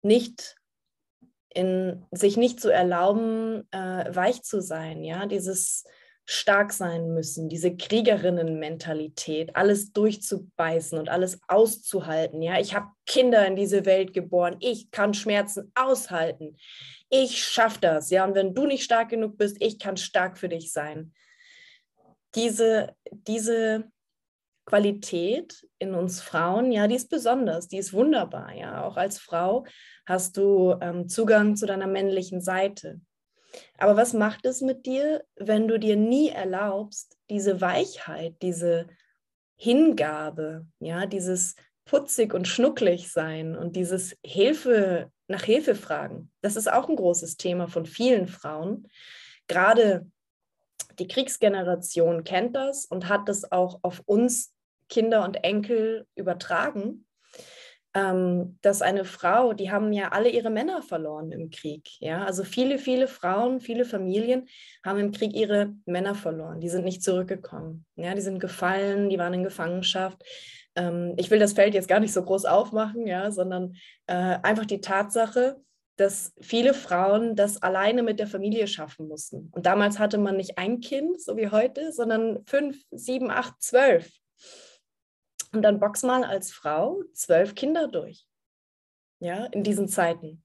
nicht 0.00 0.56
in, 1.54 2.04
sich 2.10 2.36
nicht 2.36 2.60
zu 2.60 2.70
erlauben, 2.70 3.68
äh, 3.70 4.14
weich 4.14 4.42
zu 4.42 4.60
sein, 4.60 5.04
ja, 5.04 5.26
dieses 5.26 5.84
stark 6.24 6.72
sein 6.72 7.14
müssen, 7.14 7.48
diese 7.48 7.76
Kriegerinnen-Mentalität, 7.76 9.56
alles 9.56 9.92
durchzubeißen 9.92 10.98
und 10.98 11.08
alles 11.08 11.40
auszuhalten. 11.48 12.42
Ja, 12.42 12.60
ich 12.60 12.74
habe 12.74 12.86
Kinder 13.06 13.46
in 13.46 13.56
diese 13.56 13.84
Welt 13.84 14.12
geboren, 14.12 14.56
ich 14.60 14.90
kann 14.90 15.14
Schmerzen 15.14 15.72
aushalten, 15.74 16.56
ich 17.10 17.44
schaffe 17.44 17.80
das. 17.80 18.10
Ja, 18.10 18.24
und 18.24 18.34
wenn 18.34 18.54
du 18.54 18.66
nicht 18.66 18.84
stark 18.84 19.10
genug 19.10 19.36
bist, 19.36 19.56
ich 19.60 19.78
kann 19.78 19.96
stark 19.96 20.38
für 20.38 20.48
dich 20.48 20.72
sein. 20.72 21.12
Diese, 22.34 22.94
diese 23.10 23.91
Qualität 24.64 25.66
in 25.78 25.94
uns 25.94 26.20
Frauen, 26.20 26.70
ja, 26.70 26.86
die 26.86 26.94
ist 26.94 27.10
besonders, 27.10 27.68
die 27.68 27.78
ist 27.78 27.92
wunderbar. 27.92 28.54
Ja, 28.54 28.84
auch 28.84 28.96
als 28.96 29.18
Frau 29.18 29.66
hast 30.06 30.36
du 30.36 30.76
ähm, 30.80 31.08
Zugang 31.08 31.56
zu 31.56 31.66
deiner 31.66 31.86
männlichen 31.86 32.40
Seite. 32.40 33.00
Aber 33.78 33.96
was 33.96 34.12
macht 34.12 34.46
es 34.46 34.60
mit 34.60 34.86
dir, 34.86 35.24
wenn 35.36 35.68
du 35.68 35.78
dir 35.78 35.96
nie 35.96 36.28
erlaubst, 36.28 37.16
diese 37.28 37.60
Weichheit, 37.60 38.36
diese 38.40 38.86
Hingabe, 39.56 40.66
ja, 40.78 41.06
dieses 41.06 41.56
putzig 41.84 42.32
und 42.32 42.48
schnucklig 42.48 43.10
sein 43.10 43.56
und 43.56 43.76
dieses 43.76 44.16
Hilfe 44.24 45.10
nach 45.28 45.42
Hilfe 45.42 45.74
fragen. 45.74 46.30
Das 46.40 46.56
ist 46.56 46.70
auch 46.70 46.88
ein 46.88 46.96
großes 46.96 47.36
Thema 47.36 47.66
von 47.66 47.86
vielen 47.86 48.28
Frauen. 48.28 48.88
Gerade 49.48 50.06
die 50.98 51.08
Kriegsgeneration 51.08 52.24
kennt 52.24 52.56
das 52.56 52.86
und 52.86 53.08
hat 53.08 53.28
das 53.28 53.50
auch 53.50 53.80
auf 53.82 54.02
uns 54.06 54.54
Kinder 54.88 55.24
und 55.24 55.42
Enkel 55.44 56.06
übertragen 56.14 57.06
ähm, 57.94 58.58
dass 58.62 58.80
eine 58.80 59.04
Frau, 59.04 59.52
die 59.52 59.70
haben 59.70 59.92
ja 59.92 60.08
alle 60.08 60.30
ihre 60.30 60.50
Männer 60.50 60.82
verloren 60.82 61.30
im 61.30 61.50
Krieg. 61.50 61.88
Ja, 62.00 62.24
also 62.24 62.42
viele, 62.42 62.78
viele 62.78 63.06
Frauen, 63.06 63.60
viele 63.60 63.84
Familien 63.84 64.48
haben 64.84 64.98
im 64.98 65.12
Krieg 65.12 65.34
ihre 65.34 65.74
Männer 65.84 66.14
verloren. 66.14 66.60
Die 66.60 66.70
sind 66.70 66.84
nicht 66.84 67.02
zurückgekommen. 67.02 67.84
Ja, 67.96 68.14
die 68.14 68.22
sind 68.22 68.38
gefallen, 68.38 69.10
die 69.10 69.18
waren 69.18 69.34
in 69.34 69.44
Gefangenschaft. 69.44 70.22
Ähm, 70.74 71.14
ich 71.18 71.30
will 71.30 71.38
das 71.38 71.52
Feld 71.52 71.74
jetzt 71.74 71.88
gar 71.88 72.00
nicht 72.00 72.14
so 72.14 72.22
groß 72.22 72.46
aufmachen, 72.46 73.06
ja, 73.06 73.30
sondern 73.30 73.74
äh, 74.06 74.38
einfach 74.42 74.64
die 74.64 74.80
Tatsache, 74.80 75.60
dass 76.02 76.32
viele 76.40 76.74
Frauen 76.74 77.36
das 77.36 77.62
alleine 77.62 78.02
mit 78.02 78.18
der 78.18 78.26
Familie 78.26 78.66
schaffen 78.66 79.06
mussten. 79.06 79.50
Und 79.52 79.66
damals 79.66 80.00
hatte 80.00 80.18
man 80.18 80.36
nicht 80.36 80.58
ein 80.58 80.80
Kind, 80.80 81.20
so 81.20 81.36
wie 81.36 81.48
heute, 81.48 81.92
sondern 81.92 82.44
fünf, 82.44 82.82
sieben, 82.90 83.30
acht, 83.30 83.62
zwölf. 83.62 84.10
Und 85.52 85.62
dann 85.62 85.78
box 85.78 86.02
mal 86.02 86.24
als 86.24 86.50
Frau 86.50 87.02
zwölf 87.12 87.54
Kinder 87.54 87.86
durch. 87.86 88.26
Ja, 89.20 89.44
in 89.46 89.62
diesen 89.62 89.86
Zeiten. 89.86 90.42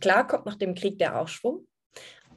Klar 0.00 0.24
kommt 0.26 0.46
nach 0.46 0.54
dem 0.54 0.76
Krieg 0.76 1.00
der 1.00 1.20
Aufschwung, 1.20 1.66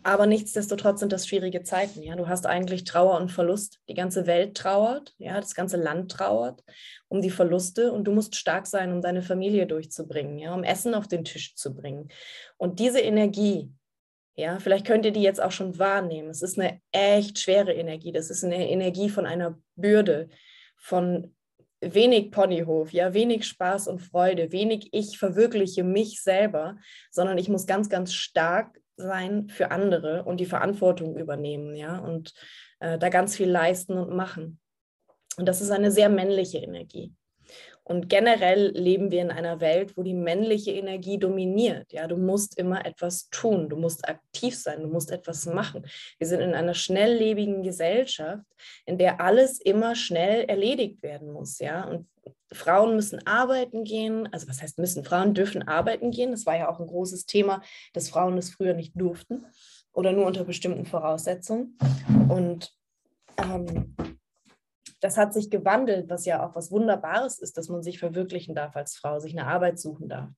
aber 0.05 0.27
nichtsdestotrotz 0.27 0.99
sind 0.99 1.11
das 1.11 1.27
schwierige 1.27 1.63
Zeiten. 1.63 2.03
Ja, 2.03 2.15
du 2.15 2.27
hast 2.27 2.45
eigentlich 2.45 2.83
Trauer 2.83 3.17
und 3.17 3.31
Verlust. 3.31 3.79
Die 3.89 3.95
ganze 3.95 4.27
Welt 4.27 4.55
trauert, 4.55 5.15
ja, 5.17 5.41
das 5.41 5.55
ganze 5.55 5.77
Land 5.77 6.11
trauert 6.11 6.63
um 7.07 7.21
die 7.21 7.31
Verluste 7.31 7.91
und 7.91 8.03
du 8.03 8.11
musst 8.11 8.35
stark 8.35 8.67
sein, 8.67 8.91
um 8.91 9.01
deine 9.01 9.23
Familie 9.23 9.65
durchzubringen, 9.65 10.37
ja, 10.37 10.53
um 10.53 10.63
Essen 10.63 10.93
auf 10.93 11.07
den 11.07 11.25
Tisch 11.25 11.55
zu 11.55 11.73
bringen. 11.73 12.09
Und 12.57 12.79
diese 12.79 12.99
Energie, 12.99 13.71
ja, 14.35 14.59
vielleicht 14.59 14.85
könnt 14.85 15.05
ihr 15.05 15.11
die 15.11 15.23
jetzt 15.23 15.41
auch 15.41 15.51
schon 15.51 15.79
wahrnehmen. 15.79 16.29
Es 16.29 16.43
ist 16.43 16.59
eine 16.59 16.79
echt 16.91 17.39
schwere 17.39 17.73
Energie. 17.73 18.11
Das 18.11 18.29
ist 18.29 18.43
eine 18.43 18.69
Energie 18.69 19.09
von 19.09 19.25
einer 19.25 19.57
Bürde, 19.75 20.29
von 20.77 21.33
wenig 21.81 22.29
Ponyhof, 22.29 22.93
ja, 22.93 23.15
wenig 23.15 23.47
Spaß 23.47 23.87
und 23.87 24.03
Freude, 24.03 24.51
wenig 24.51 24.89
ich 24.91 25.17
verwirkliche 25.17 25.83
mich 25.83 26.21
selber, 26.21 26.77
sondern 27.09 27.39
ich 27.39 27.49
muss 27.49 27.65
ganz, 27.65 27.89
ganz 27.89 28.13
stark 28.13 28.79
sein 28.97 29.49
für 29.49 29.71
andere 29.71 30.23
und 30.23 30.39
die 30.39 30.45
Verantwortung 30.45 31.17
übernehmen, 31.17 31.75
ja, 31.75 31.99
und 31.99 32.33
äh, 32.79 32.97
da 32.97 33.09
ganz 33.09 33.35
viel 33.35 33.49
leisten 33.49 33.97
und 33.97 34.15
machen. 34.15 34.59
Und 35.37 35.47
das 35.47 35.61
ist 35.61 35.71
eine 35.71 35.91
sehr 35.91 36.09
männliche 36.09 36.59
Energie. 36.59 37.13
Und 37.87 38.09
generell 38.09 38.71
leben 38.71 39.11
wir 39.11 39.21
in 39.21 39.29
einer 39.29 39.61
Welt, 39.61 39.95
wo 39.95 40.01
die 40.01 40.15
männliche 40.15 40.71
Energie 40.71 41.19
dominiert. 41.19 41.93
Ja, 41.93 42.07
du 42.07 42.17
musst 42.17 42.57
immer 42.57 42.83
etwas 42.83 43.29
tun, 43.29 43.69
du 43.69 43.77
musst 43.77 44.09
aktiv 44.09 44.57
sein, 44.57 44.81
du 44.81 44.87
musst 44.87 45.11
etwas 45.11 45.45
machen. 45.45 45.85
Wir 46.17 46.25
sind 46.25 46.41
in 46.41 46.55
einer 46.55 46.73
schnelllebigen 46.73 47.61
Gesellschaft, 47.61 48.43
in 48.87 48.97
der 48.97 49.21
alles 49.21 49.61
immer 49.61 49.95
schnell 49.95 50.45
erledigt 50.45 51.03
werden 51.03 51.31
muss. 51.31 51.59
Ja, 51.59 51.83
und 51.87 52.07
Frauen 52.51 52.95
müssen 52.95 53.25
arbeiten 53.27 53.83
gehen. 53.83 54.27
Also 54.33 54.47
was 54.47 54.63
heißt 54.63 54.79
müssen? 54.79 55.03
Frauen 55.03 55.35
dürfen 55.35 55.67
arbeiten 55.67 56.09
gehen. 56.09 56.31
Das 56.31 56.47
war 56.47 56.57
ja 56.57 56.69
auch 56.69 56.79
ein 56.79 56.87
großes 56.87 57.27
Thema, 57.27 57.61
dass 57.93 58.09
Frauen 58.09 58.35
das 58.35 58.49
früher 58.49 58.73
nicht 58.73 58.93
durften 58.95 59.45
oder 59.93 60.11
nur 60.11 60.25
unter 60.25 60.43
bestimmten 60.43 60.87
Voraussetzungen. 60.87 61.77
Und 62.29 62.73
ähm, 63.37 63.95
das 65.05 65.17
hat 65.17 65.33
sich 65.33 65.51
gewandelt, 65.51 66.09
was 66.09 66.25
ja 66.25 66.45
auch 66.45 66.55
was 66.55 66.71
Wunderbares 66.71 67.37
ist, 67.37 67.57
dass 67.57 67.69
man 67.69 67.83
sich 67.83 67.99
verwirklichen 67.99 68.55
darf 68.55 68.75
als 68.75 68.95
Frau, 68.95 69.19
sich 69.19 69.37
eine 69.37 69.47
Arbeit 69.47 69.79
suchen 69.79 70.09
darf. 70.09 70.29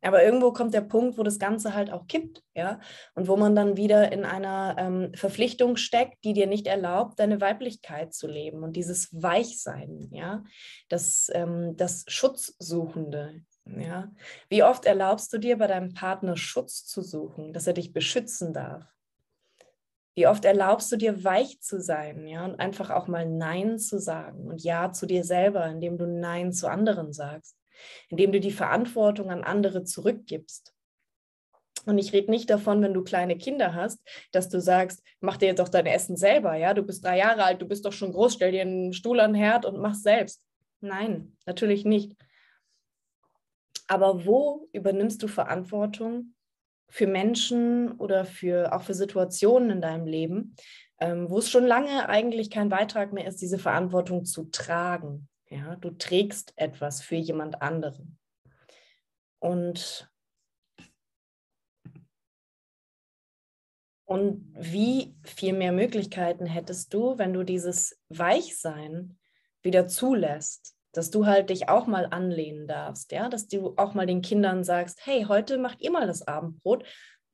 Aber 0.00 0.24
irgendwo 0.24 0.52
kommt 0.52 0.72
der 0.72 0.82
Punkt, 0.82 1.18
wo 1.18 1.22
das 1.22 1.38
Ganze 1.38 1.74
halt 1.74 1.90
auch 1.90 2.06
kippt, 2.06 2.42
ja, 2.54 2.80
und 3.14 3.28
wo 3.28 3.36
man 3.36 3.54
dann 3.54 3.76
wieder 3.76 4.12
in 4.12 4.24
einer 4.24 4.76
ähm, 4.78 5.12
Verpflichtung 5.14 5.76
steckt, 5.76 6.24
die 6.24 6.32
dir 6.32 6.46
nicht 6.46 6.66
erlaubt, 6.66 7.18
deine 7.18 7.40
Weiblichkeit 7.40 8.14
zu 8.14 8.26
leben 8.26 8.62
und 8.62 8.74
dieses 8.74 9.10
Weichsein, 9.12 10.08
ja, 10.12 10.44
das, 10.88 11.28
ähm, 11.34 11.76
das 11.76 12.04
Schutzsuchende, 12.08 13.42
ja. 13.66 14.10
Wie 14.48 14.62
oft 14.62 14.86
erlaubst 14.86 15.32
du 15.32 15.38
dir 15.38 15.58
bei 15.58 15.66
deinem 15.66 15.92
Partner 15.92 16.36
Schutz 16.36 16.86
zu 16.86 17.02
suchen, 17.02 17.52
dass 17.52 17.66
er 17.66 17.74
dich 17.74 17.92
beschützen 17.92 18.54
darf? 18.54 18.95
Wie 20.16 20.26
oft 20.26 20.46
erlaubst 20.46 20.90
du 20.90 20.96
dir 20.96 21.24
weich 21.24 21.60
zu 21.60 21.78
sein, 21.78 22.26
ja, 22.26 22.46
und 22.46 22.58
einfach 22.58 22.88
auch 22.88 23.06
mal 23.06 23.28
Nein 23.28 23.78
zu 23.78 24.00
sagen 24.00 24.46
und 24.48 24.62
Ja 24.64 24.90
zu 24.90 25.06
dir 25.06 25.24
selber, 25.24 25.66
indem 25.66 25.98
du 25.98 26.06
Nein 26.06 26.52
zu 26.52 26.70
anderen 26.70 27.12
sagst, 27.12 27.54
indem 28.08 28.32
du 28.32 28.40
die 28.40 28.50
Verantwortung 28.50 29.30
an 29.30 29.44
andere 29.44 29.84
zurückgibst. 29.84 30.72
Und 31.84 31.98
ich 31.98 32.14
rede 32.14 32.30
nicht 32.30 32.48
davon, 32.48 32.82
wenn 32.82 32.94
du 32.94 33.04
kleine 33.04 33.36
Kinder 33.36 33.74
hast, 33.74 34.00
dass 34.32 34.48
du 34.48 34.58
sagst, 34.58 35.04
mach 35.20 35.36
dir 35.36 35.48
jetzt 35.48 35.60
doch 35.60 35.68
dein 35.68 35.86
Essen 35.86 36.16
selber, 36.16 36.56
ja, 36.56 36.72
du 36.72 36.82
bist 36.82 37.04
drei 37.04 37.18
Jahre 37.18 37.44
alt, 37.44 37.60
du 37.60 37.66
bist 37.68 37.84
doch 37.84 37.92
schon 37.92 38.12
groß, 38.12 38.32
stell 38.32 38.52
dir 38.52 38.62
einen 38.62 38.94
Stuhl 38.94 39.20
an 39.20 39.34
den 39.34 39.42
Herd 39.42 39.66
und 39.66 39.78
mach 39.78 39.94
selbst. 39.94 40.42
Nein, 40.80 41.36
natürlich 41.44 41.84
nicht. 41.84 42.16
Aber 43.86 44.24
wo 44.24 44.66
übernimmst 44.72 45.22
du 45.22 45.28
Verantwortung 45.28 46.34
für 46.88 47.06
Menschen 47.06 47.92
oder 47.92 48.24
für 48.24 48.72
auch 48.72 48.82
für 48.82 48.94
Situationen 48.94 49.70
in 49.70 49.80
deinem 49.80 50.06
Leben, 50.06 50.56
ähm, 51.00 51.28
wo 51.28 51.38
es 51.38 51.50
schon 51.50 51.66
lange 51.66 52.08
eigentlich 52.08 52.50
kein 52.50 52.68
Beitrag 52.68 53.12
mehr 53.12 53.26
ist, 53.26 53.40
diese 53.40 53.58
Verantwortung 53.58 54.24
zu 54.24 54.44
tragen. 54.50 55.28
Ja, 55.48 55.76
du 55.76 55.90
trägst 55.90 56.52
etwas 56.56 57.02
für 57.02 57.16
jemand 57.16 57.62
anderen. 57.62 58.18
Und 59.38 60.10
Und 64.06 64.54
wie 64.54 65.16
viel 65.24 65.52
mehr 65.52 65.72
Möglichkeiten 65.72 66.46
hättest 66.46 66.94
du, 66.94 67.18
wenn 67.18 67.32
du 67.32 67.42
dieses 67.42 68.00
Weichsein 68.08 69.18
wieder 69.62 69.88
zulässt 69.88 70.75
dass 70.96 71.10
du 71.10 71.26
halt 71.26 71.50
dich 71.50 71.68
auch 71.68 71.86
mal 71.86 72.06
anlehnen 72.10 72.66
darfst, 72.66 73.12
ja, 73.12 73.28
dass 73.28 73.48
du 73.48 73.74
auch 73.76 73.94
mal 73.94 74.06
den 74.06 74.22
Kindern 74.22 74.64
sagst, 74.64 75.00
hey, 75.04 75.24
heute 75.28 75.58
macht 75.58 75.80
ihr 75.80 75.90
mal 75.90 76.06
das 76.06 76.26
Abendbrot, 76.26 76.84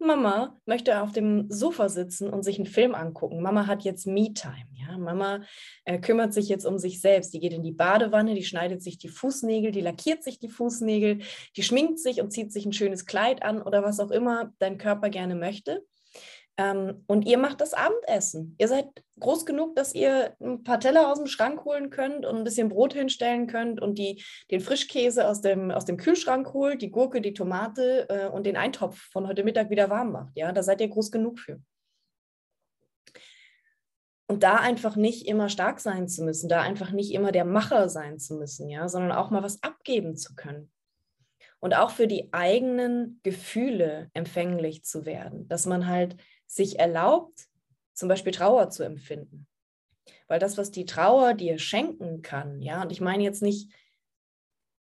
Mama 0.03 0.59
möchte 0.67 1.01
auf 1.01 1.13
dem 1.13 1.49
Sofa 1.49 1.89
sitzen 1.89 2.29
und 2.29 2.43
sich 2.43 2.59
einen 2.59 2.67
Film 2.67 2.95
angucken. 2.95 3.41
Mama 3.41 3.67
hat 3.67 3.85
jetzt 3.85 4.07
Me-Time. 4.07 4.67
Ja? 4.73 4.99
Mama 4.99 5.43
äh, 5.85 5.99
kümmert 5.99 6.35
sich 6.35 6.49
jetzt 6.49 6.67
um 6.67 6.79
sich 6.79 7.01
selbst. 7.01 7.33
Die 7.33 7.41
geht 7.41 7.53
in 7.53 7.63
die 7.63 7.73
Badewanne, 7.73 8.35
die 8.35 8.45
schneidet 8.45 8.83
sich 8.83 8.99
die 8.99 9.09
Fußnägel, 9.09 9.71
die 9.71 9.81
lackiert 9.81 10.25
sich 10.25 10.39
die 10.39 10.49
Fußnägel, 10.49 11.21
die 11.57 11.63
schminkt 11.63 12.01
sich 12.01 12.21
und 12.21 12.33
zieht 12.33 12.53
sich 12.53 12.67
ein 12.67 12.73
schönes 12.73 13.07
Kleid 13.07 13.43
an 13.43 13.63
oder 13.63 13.83
was 13.83 14.01
auch 14.01 14.11
immer 14.11 14.53
dein 14.59 14.79
Körper 14.79 15.09
gerne 15.09 15.35
möchte. 15.35 15.85
Ähm, 16.59 17.05
und 17.07 17.23
ihr 17.23 17.39
macht 17.39 17.61
das 17.61 17.73
Abendessen. 17.73 18.55
Ihr 18.59 18.69
seid 18.69 18.87
groß 19.19 19.47
genug, 19.47 19.75
dass 19.75 19.95
ihr 19.95 20.37
ein 20.41 20.63
paar 20.63 20.81
Teller 20.81 21.11
aus 21.11 21.19
dem 21.19 21.27
Schrank 21.27 21.65
holen 21.65 21.89
könnt 21.91 22.27
und 22.27 22.37
ein 22.37 22.45
bisschen 22.45 22.69
Brot 22.69 22.93
hinstellen 22.93 23.47
könnt 23.47 23.81
und 23.81 23.99
die, 23.99 24.23
den 24.51 24.61
Frischkäse 24.61 25.27
aus 25.27 25.41
dem, 25.41 25.71
aus 25.71 25.87
dem 25.87 25.97
Kühlschrank 25.97 26.53
holt, 26.53 26.83
die 26.83 26.91
Gurke, 26.91 27.21
die 27.21 27.33
Tomate 27.33 28.07
äh, 28.11 28.29
und 28.29 28.45
den 28.45 28.57
Eintopf 28.57 28.99
von 29.11 29.27
heute 29.27 29.45
Mittag 29.45 29.71
wieder 29.71 29.89
warm 29.89 30.13
macht. 30.13 30.37
Ja, 30.37 30.53
da 30.53 30.63
seid 30.63 30.81
ihr 30.81 30.89
groß 30.89 31.11
genug 31.11 31.39
für. 31.39 31.61
Und 34.27 34.43
da 34.43 34.57
einfach 34.57 34.97
nicht 34.97 35.27
immer 35.27 35.49
stark 35.49 35.81
sein 35.81 36.09
zu 36.09 36.23
müssen, 36.23 36.49
da 36.49 36.61
einfach 36.61 36.91
nicht 36.91 37.13
immer 37.13 37.33
der 37.33 37.45
Macher 37.45 37.89
sein 37.89 38.19
zu 38.19 38.35
müssen, 38.35 38.69
ja, 38.69 38.89
sondern 38.89 39.13
auch 39.13 39.31
mal 39.31 39.43
was 39.43 39.63
abgeben 39.63 40.17
zu 40.17 40.35
können 40.35 40.71
und 41.63 41.75
auch 41.75 41.91
für 41.91 42.09
die 42.09 42.33
eigenen 42.33 43.21
Gefühle 43.23 44.11
empfänglich 44.15 44.85
zu 44.85 45.07
werden, 45.07 45.49
dass 45.49 45.65
man 45.65 45.87
halt 45.87 46.17
sich 46.53 46.79
erlaubt, 46.79 47.49
zum 47.95 48.09
Beispiel 48.09 48.33
Trauer 48.33 48.71
zu 48.71 48.83
empfinden. 48.83 49.47
Weil 50.29 50.39
das, 50.39 50.59
was 50.59 50.71
die 50.71 50.85
Trauer 50.85 51.35
dir 51.35 51.59
schenken 51.59 52.23
kann, 52.23 52.61
ja, 52.61 52.83
und 52.83 52.93
ich 52.93 53.01
meine 53.01 53.23
jetzt 53.23 53.43
nicht 53.43 53.73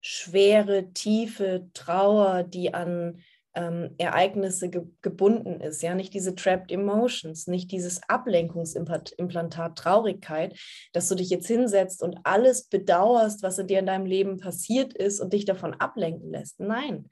schwere, 0.00 0.92
tiefe 0.92 1.68
Trauer, 1.74 2.42
die 2.42 2.72
an 2.72 3.22
ähm, 3.54 3.94
Ereignisse 3.98 4.70
ge 4.70 4.82
gebunden 5.02 5.60
ist, 5.60 5.82
ja, 5.82 5.94
nicht 5.94 6.14
diese 6.14 6.34
trapped 6.34 6.72
emotions, 6.72 7.46
nicht 7.46 7.70
dieses 7.70 8.00
Ablenkungsimplantat 8.08 9.76
Traurigkeit, 9.76 10.58
dass 10.92 11.08
du 11.08 11.14
dich 11.14 11.30
jetzt 11.30 11.48
hinsetzt 11.48 12.02
und 12.02 12.18
alles 12.24 12.64
bedauerst, 12.64 13.42
was 13.42 13.58
in 13.58 13.66
dir 13.66 13.80
in 13.80 13.86
deinem 13.86 14.06
Leben 14.06 14.38
passiert 14.38 14.94
ist 14.94 15.20
und 15.20 15.32
dich 15.32 15.44
davon 15.44 15.74
ablenken 15.74 16.30
lässt. 16.30 16.60
Nein. 16.60 17.08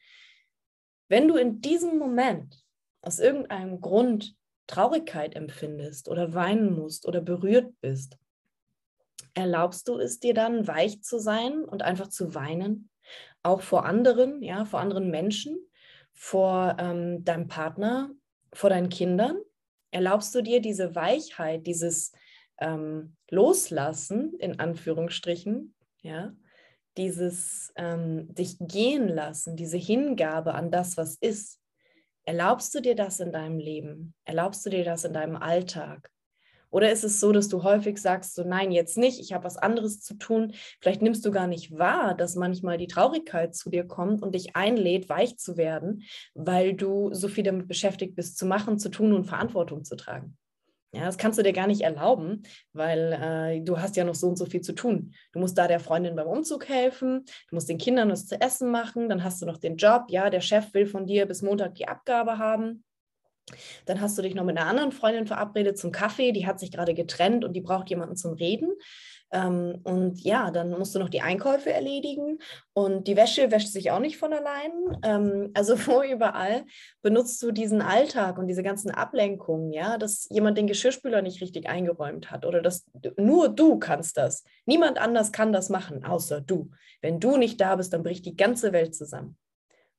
Wenn 1.09 1.29
du 1.29 1.37
in 1.37 1.61
diesem 1.61 1.99
Moment 1.99 2.63
aus 3.03 3.19
irgendeinem 3.19 3.81
Grund 3.81 4.38
Traurigkeit 4.69 5.35
empfindest 5.35 6.09
oder 6.09 6.35
weinen 6.35 6.73
musst 6.73 7.07
oder 7.09 7.21
berührt 7.21 7.73
bist, 7.81 8.17
erlaubst 9.35 9.89
du 9.89 9.99
es 9.99 10.21
dir 10.21 10.35
dann, 10.35 10.69
weich 10.69 11.03
zu 11.03 11.19
sein 11.19 11.65
und 11.65 11.83
einfach 11.83 12.09
zu 12.09 12.35
weinen? 12.35 12.91
Auch 13.43 13.63
vor 13.63 13.85
anderen, 13.85 14.43
ja, 14.43 14.65
vor 14.65 14.81
anderen 14.81 15.11
Menschen, 15.11 15.59
vor 16.13 16.77
ähm, 16.79 17.25
deinem 17.25 17.49
Partner, 17.49 18.11
vor 18.53 18.71
deinen 18.71 18.89
Kindern? 18.89 19.39
Erlaubst 19.91 20.35
du 20.35 20.43
dir 20.43 20.61
diese 20.61 20.95
Weichheit, 20.95 21.67
dieses 21.67 22.13
ähm, 22.61 23.17
Loslassen, 23.31 24.35
in 24.39 24.61
Anführungsstrichen, 24.61 25.75
ja, 26.03 26.35
dieses 26.99 27.73
ähm, 27.77 28.35
dich 28.35 28.57
gehen 28.59 29.09
lassen, 29.09 29.57
diese 29.57 29.79
Hingabe 29.79 30.55
an 30.55 30.71
das, 30.71 30.97
was 30.97 31.15
ist, 31.15 31.61
Erlaubst 32.29 32.75
du 32.75 32.83
dir 32.83 32.95
das 32.95 33.21
in 33.21 33.33
deinem 33.33 33.59
Leben? 33.59 34.13
Erlaubst 34.27 34.67
du 34.67 34.69
dir 34.69 34.85
das 34.85 35.05
in 35.05 35.15
deinem 35.15 35.35
Alltag? 35.35 36.11
Oder 36.69 36.93
ist 36.93 37.03
es 37.03 37.21
so, 37.21 37.33
dass 37.33 37.49
du 37.49 37.63
häufig 37.63 37.97
sagst, 37.97 38.35
so 38.35 38.45
nein, 38.45 38.71
jetzt 38.71 38.99
nicht, 38.99 39.19
ich 39.19 39.33
habe 39.33 39.45
was 39.45 39.57
anderes 39.57 40.03
zu 40.03 40.13
tun. 40.13 40.53
Vielleicht 40.79 41.01
nimmst 41.01 41.25
du 41.25 41.31
gar 41.31 41.47
nicht 41.47 41.79
wahr, 41.79 42.15
dass 42.15 42.37
manchmal 42.37 42.77
die 42.77 42.87
Traurigkeit 42.87 43.55
zu 43.55 43.71
dir 43.71 43.85
kommt 43.85 44.23
und 44.23 44.35
dich 44.35 44.55
einlädt, 44.55 45.09
weich 45.09 45.39
zu 45.39 45.57
werden, 45.57 46.03
weil 46.35 46.75
du 46.75 47.15
so 47.15 47.29
viel 47.29 47.45
damit 47.45 47.67
beschäftigt 47.67 48.15
bist, 48.15 48.37
zu 48.37 48.45
machen, 48.45 48.79
zu 48.79 48.91
tun 48.91 49.15
und 49.15 49.25
Verantwortung 49.25 49.85
zu 49.85 49.97
tragen. 49.97 50.37
Ja, 50.93 51.05
das 51.05 51.19
kannst 51.19 51.39
du 51.39 51.43
dir 51.43 51.53
gar 51.53 51.67
nicht 51.67 51.83
erlauben, 51.83 52.45
weil 52.73 53.13
äh, 53.13 53.61
du 53.61 53.79
hast 53.79 53.97
ja 53.97 54.05
noch 54.05 54.15
so 54.15 54.29
und 54.29 54.39
so 54.39 54.47
viel 54.47 54.63
zu 54.63 54.73
tun. 54.73 55.13
Du 55.33 55.39
musst 55.39 55.59
da 55.59 55.69
der 55.69 55.81
Freundin 55.81 56.17
beim 56.17 56.27
Umzug 56.27 56.67
helfen, 56.67 57.27
du 57.51 57.55
musst 57.55 57.69
den 57.69 57.77
Kindern 57.77 58.11
was 58.11 58.27
zu 58.27 58.41
essen 58.41 58.71
machen, 58.71 59.11
dann 59.11 59.23
hast 59.23 59.43
du 59.43 59.47
noch 59.47 59.59
den 59.59 59.77
Job, 59.77 60.07
ja, 60.09 60.31
der 60.31 60.41
Chef 60.41 60.73
will 60.73 60.87
von 60.87 61.07
dir 61.07 61.27
bis 61.27 61.43
Montag 61.43 61.75
die 61.75 61.89
Abgabe 61.89 62.39
haben. 62.39 62.85
Dann 63.85 64.01
hast 64.01 64.17
du 64.17 64.23
dich 64.23 64.35
noch 64.35 64.45
mit 64.45 64.57
einer 64.57 64.67
anderen 64.67 64.93
Freundin 64.93 65.27
verabredet 65.27 65.79
zum 65.79 65.93
Kaffee, 65.93 66.33
die 66.33 66.47
hat 66.47 66.59
sich 66.59 66.71
gerade 66.71 66.95
getrennt 66.95 67.45
und 67.45 67.53
die 67.53 67.61
braucht 67.61 67.91
jemanden 67.91 68.17
zum 68.17 68.33
Reden. 68.33 68.73
Ähm, 69.31 69.81
und 69.85 70.21
ja, 70.21 70.51
dann 70.51 70.71
musst 70.71 70.95
du 70.95 70.99
noch 70.99 71.11
die 71.11 71.21
Einkäufe 71.21 71.71
erledigen 71.71 72.39
und 72.73 73.07
die 73.07 73.17
Wäsche 73.17 73.51
wäscht 73.51 73.69
sich 73.69 73.91
auch 73.91 73.99
nicht 73.99 74.17
von 74.17 74.33
allein. 74.33 74.73
Ähm, 75.03 75.51
also 75.55 75.79
wo 75.87 76.03
überall 76.03 76.65
benutzt 77.03 77.43
du 77.43 77.53
diesen 77.53 77.83
Alltag 77.83 78.39
und 78.39 78.47
diese 78.47 78.63
ganzen 78.63 78.91
Ablenkungen, 78.91 79.73
ja, 79.73 79.99
dass 79.99 80.29
jemand 80.31 80.57
den 80.57 80.67
Geschirrspüler 80.67 81.21
nicht 81.21 81.43
richtig 81.43 81.69
eingeräumt 81.69 82.31
hat 82.31 82.47
oder 82.47 82.63
dass 82.63 82.87
nur 83.17 83.49
du 83.51 83.79
kannst 83.79 84.17
das. 84.17 84.45
Niemand 84.65 84.99
anders 84.99 85.31
kann 85.33 85.53
das 85.53 85.69
machen, 85.69 86.05
außer 86.05 86.41
du. 86.41 86.71
Wenn 87.03 87.21
du 87.21 87.37
nicht 87.37 87.61
da 87.61 87.77
bist, 87.77 87.93
dann 87.93 88.03
bricht 88.03 88.25
die 88.25 88.37
ganze 88.37 88.73
Welt 88.73 88.95
zusammen. 88.95 89.37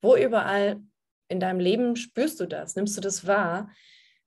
Wo 0.01 0.15
überall 0.15 0.81
in 1.27 1.39
deinem 1.39 1.59
Leben 1.59 1.95
spürst 1.95 2.39
du 2.39 2.47
das? 2.47 2.75
Nimmst 2.75 2.97
du 2.97 3.01
das 3.01 3.27
wahr, 3.27 3.69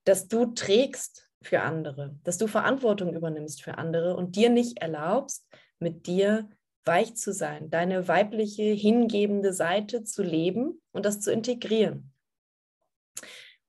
dass 0.04 0.28
du 0.28 0.46
trägst 0.46 1.28
für 1.46 1.62
andere, 1.62 2.16
dass 2.24 2.38
du 2.38 2.46
Verantwortung 2.46 3.14
übernimmst 3.14 3.62
für 3.62 3.78
andere 3.78 4.16
und 4.16 4.36
dir 4.36 4.50
nicht 4.50 4.78
erlaubst, 4.78 5.46
mit 5.78 6.06
dir 6.06 6.48
weich 6.84 7.14
zu 7.16 7.32
sein, 7.32 7.70
deine 7.70 8.08
weibliche, 8.08 8.64
hingebende 8.64 9.52
Seite 9.52 10.04
zu 10.04 10.22
leben 10.22 10.80
und 10.92 11.06
das 11.06 11.20
zu 11.20 11.32
integrieren. 11.32 12.12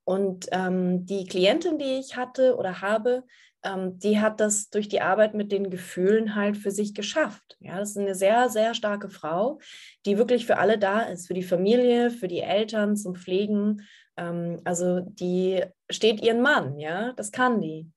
Und 0.04 0.48
ähm, 0.52 1.06
die 1.06 1.26
Klientin, 1.26 1.78
die 1.78 2.00
ich 2.00 2.18
hatte 2.18 2.58
oder 2.58 2.82
habe, 2.82 3.24
ähm, 3.64 4.00
die 4.00 4.20
hat 4.20 4.40
das 4.40 4.70
durch 4.70 4.90
die 4.90 5.02
Arbeit 5.02 5.34
mit 5.34 5.52
den 5.52 5.70
Gefühlen 5.70 6.36
halt 6.36 6.58
für 6.58 6.72
sich 6.72 6.94
geschafft. 6.94 7.58
Ja, 7.60 7.80
das 7.80 7.92
ist 7.92 7.98
eine 7.98 8.16
sehr, 8.16 8.50
sehr 8.50 8.74
starke 8.74 9.10
Frau, 9.10 9.60
die 10.06 10.18
wirklich 10.18 10.46
für 10.46 10.58
alle 10.58 10.78
da 10.78 11.02
ist, 11.02 11.28
für 11.28 11.34
die 11.34 11.44
Familie, 11.44 12.10
für 12.10 12.28
die 12.28 12.42
Eltern 12.42 12.98
zum 12.98 13.16
Pflegen. 13.16 13.84
Ähm, 14.18 14.60
also 14.66 15.00
die 15.00 15.64
steht 15.94 16.22
ihren 16.22 16.42
Mann, 16.42 16.80
ja, 16.80 17.14
das 17.14 17.32
kann 17.32 17.62
die. 17.62 17.92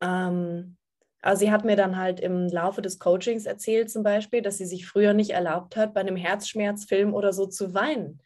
Ähm, 0.00 0.76
also 1.22 1.40
sie 1.40 1.50
hat 1.50 1.64
mir 1.64 1.76
dann 1.76 1.96
halt 1.96 2.20
im 2.20 2.48
Laufe 2.48 2.80
des 2.80 2.98
Coachings 2.98 3.44
erzählt 3.44 3.90
zum 3.90 4.02
Beispiel, 4.02 4.40
dass 4.40 4.56
sie 4.56 4.64
sich 4.64 4.86
früher 4.86 5.12
nicht 5.12 5.30
erlaubt 5.30 5.76
hat, 5.76 5.92
bei 5.92 6.00
einem 6.00 6.16
Herzschmerzfilm 6.16 7.12
oder 7.12 7.32
so 7.32 7.46
zu 7.46 7.74
weinen, 7.74 8.22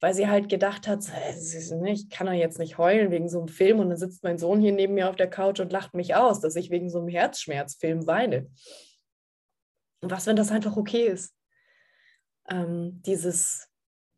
weil 0.00 0.14
sie 0.14 0.28
halt 0.28 0.48
gedacht 0.48 0.88
hat, 0.88 1.04
ich 1.84 2.08
kann 2.08 2.26
doch 2.26 2.32
jetzt 2.32 2.58
nicht 2.58 2.78
heulen 2.78 3.10
wegen 3.10 3.28
so 3.28 3.38
einem 3.38 3.48
Film 3.48 3.80
und 3.80 3.90
dann 3.90 3.98
sitzt 3.98 4.24
mein 4.24 4.38
Sohn 4.38 4.60
hier 4.60 4.72
neben 4.72 4.94
mir 4.94 5.10
auf 5.10 5.16
der 5.16 5.28
Couch 5.28 5.60
und 5.60 5.72
lacht 5.72 5.92
mich 5.92 6.14
aus, 6.14 6.40
dass 6.40 6.56
ich 6.56 6.70
wegen 6.70 6.88
so 6.88 7.00
einem 7.00 7.08
Herzschmerzfilm 7.08 8.06
weine. 8.06 8.50
Und 10.00 10.10
was, 10.10 10.26
wenn 10.26 10.36
das 10.36 10.50
einfach 10.50 10.76
okay 10.76 11.06
ist? 11.06 11.34
Ähm, 12.48 13.02
dieses 13.04 13.68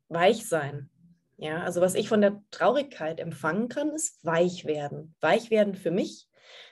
Weichsein, 0.08 0.90
ja, 1.40 1.62
also 1.62 1.80
was 1.80 1.94
ich 1.94 2.10
von 2.10 2.20
der 2.20 2.42
Traurigkeit 2.50 3.18
empfangen 3.18 3.70
kann, 3.70 3.90
ist 3.92 4.22
weich 4.26 4.66
werden. 4.66 5.14
Weich 5.20 5.50
werden 5.50 5.74
für 5.74 5.90
mich, 5.90 6.28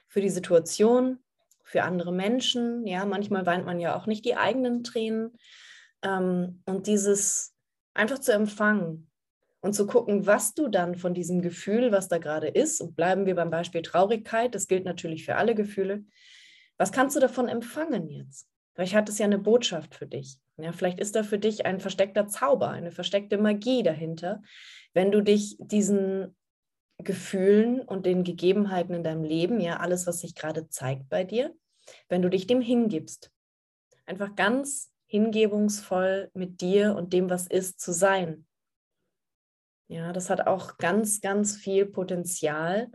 für 0.07 0.21
die 0.21 0.29
Situation, 0.29 1.21
für 1.63 1.85
andere 1.85 2.13
Menschen. 2.13 2.87
Ja, 2.87 3.07
manchmal 3.07 3.47
weint 3.47 3.65
man 3.65 3.81
ja 3.81 3.97
auch 3.97 4.07
nicht 4.07 4.27
die 4.27 4.37
eigenen 4.37 4.85
Tränen. 4.85 5.39
Ähm, 6.03 6.63
und 6.67 6.87
dieses 6.87 7.55
einfach 7.95 8.19
zu 8.19 8.35
empfangen 8.35 9.11
und 9.61 9.73
zu 9.73 9.87
gucken, 9.87 10.27
was 10.27 10.53
du 10.53 10.69
dann 10.69 10.97
von 10.97 11.15
diesem 11.15 11.41
Gefühl, 11.41 11.91
was 11.91 12.09
da 12.09 12.19
gerade 12.19 12.49
ist, 12.49 12.83
und 12.83 12.95
bleiben 12.95 13.25
wir 13.25 13.37
beim 13.37 13.51
Beispiel 13.51 13.81
Traurigkeit, 13.81 14.55
das 14.55 14.69
gilt 14.69 14.85
natürlich 14.85 15.25
für 15.25 15.37
alle 15.37 15.55
Gefühle, 15.55 16.05
was 16.77 16.93
kannst 16.93 17.17
du 17.17 17.21
davon 17.21 17.49
empfangen 17.49 18.11
jetzt? 18.11 18.47
Vielleicht 18.75 18.95
hat 18.95 19.09
es 19.09 19.17
ja 19.17 19.25
eine 19.25 19.39
Botschaft 19.39 19.95
für 19.95 20.07
dich. 20.07 20.39
Ja, 20.61 20.73
vielleicht 20.73 20.99
ist 20.99 21.15
da 21.15 21.23
für 21.23 21.39
dich 21.39 21.67
ein 21.67 21.79
versteckter 21.79 22.27
Zauber, 22.27 22.71
eine 22.71 22.91
versteckte 22.91 23.39
Magie 23.39 23.85
dahinter, 23.85 24.43
wenn 24.93 25.13
du 25.13 25.21
dich 25.21 25.57
diesen 25.61 26.37
Gefühlen 26.99 27.81
und 27.81 28.07
den 28.07 28.25
Gegebenheiten 28.25 28.93
in 28.93 29.05
deinem 29.05 29.23
Leben, 29.23 29.61
ja, 29.61 29.77
alles, 29.77 30.09
was 30.09 30.21
sich 30.21 30.35
gerade 30.35 30.69
zeigt 30.69 31.09
bei 31.09 31.23
dir, 31.23 31.55
wenn 32.09 32.23
du 32.23 32.29
dich 32.29 32.49
dem 32.49 32.61
hingibst. 32.61 33.31
Einfach 34.05 34.35
ganz 34.35 34.93
hingebungsvoll 35.07 36.31
mit 36.35 36.61
dir 36.61 36.97
und 36.97 37.13
dem, 37.13 37.31
was 37.31 37.47
ist, 37.47 37.81
zu 37.81 37.93
sein. 37.93 38.45
Ja, 39.87 40.13
das 40.13 40.29
hat 40.29 40.49
auch 40.49 40.77
ganz, 40.77 41.21
ganz 41.21 41.57
viel 41.57 41.87
Potenzial, 41.87 42.91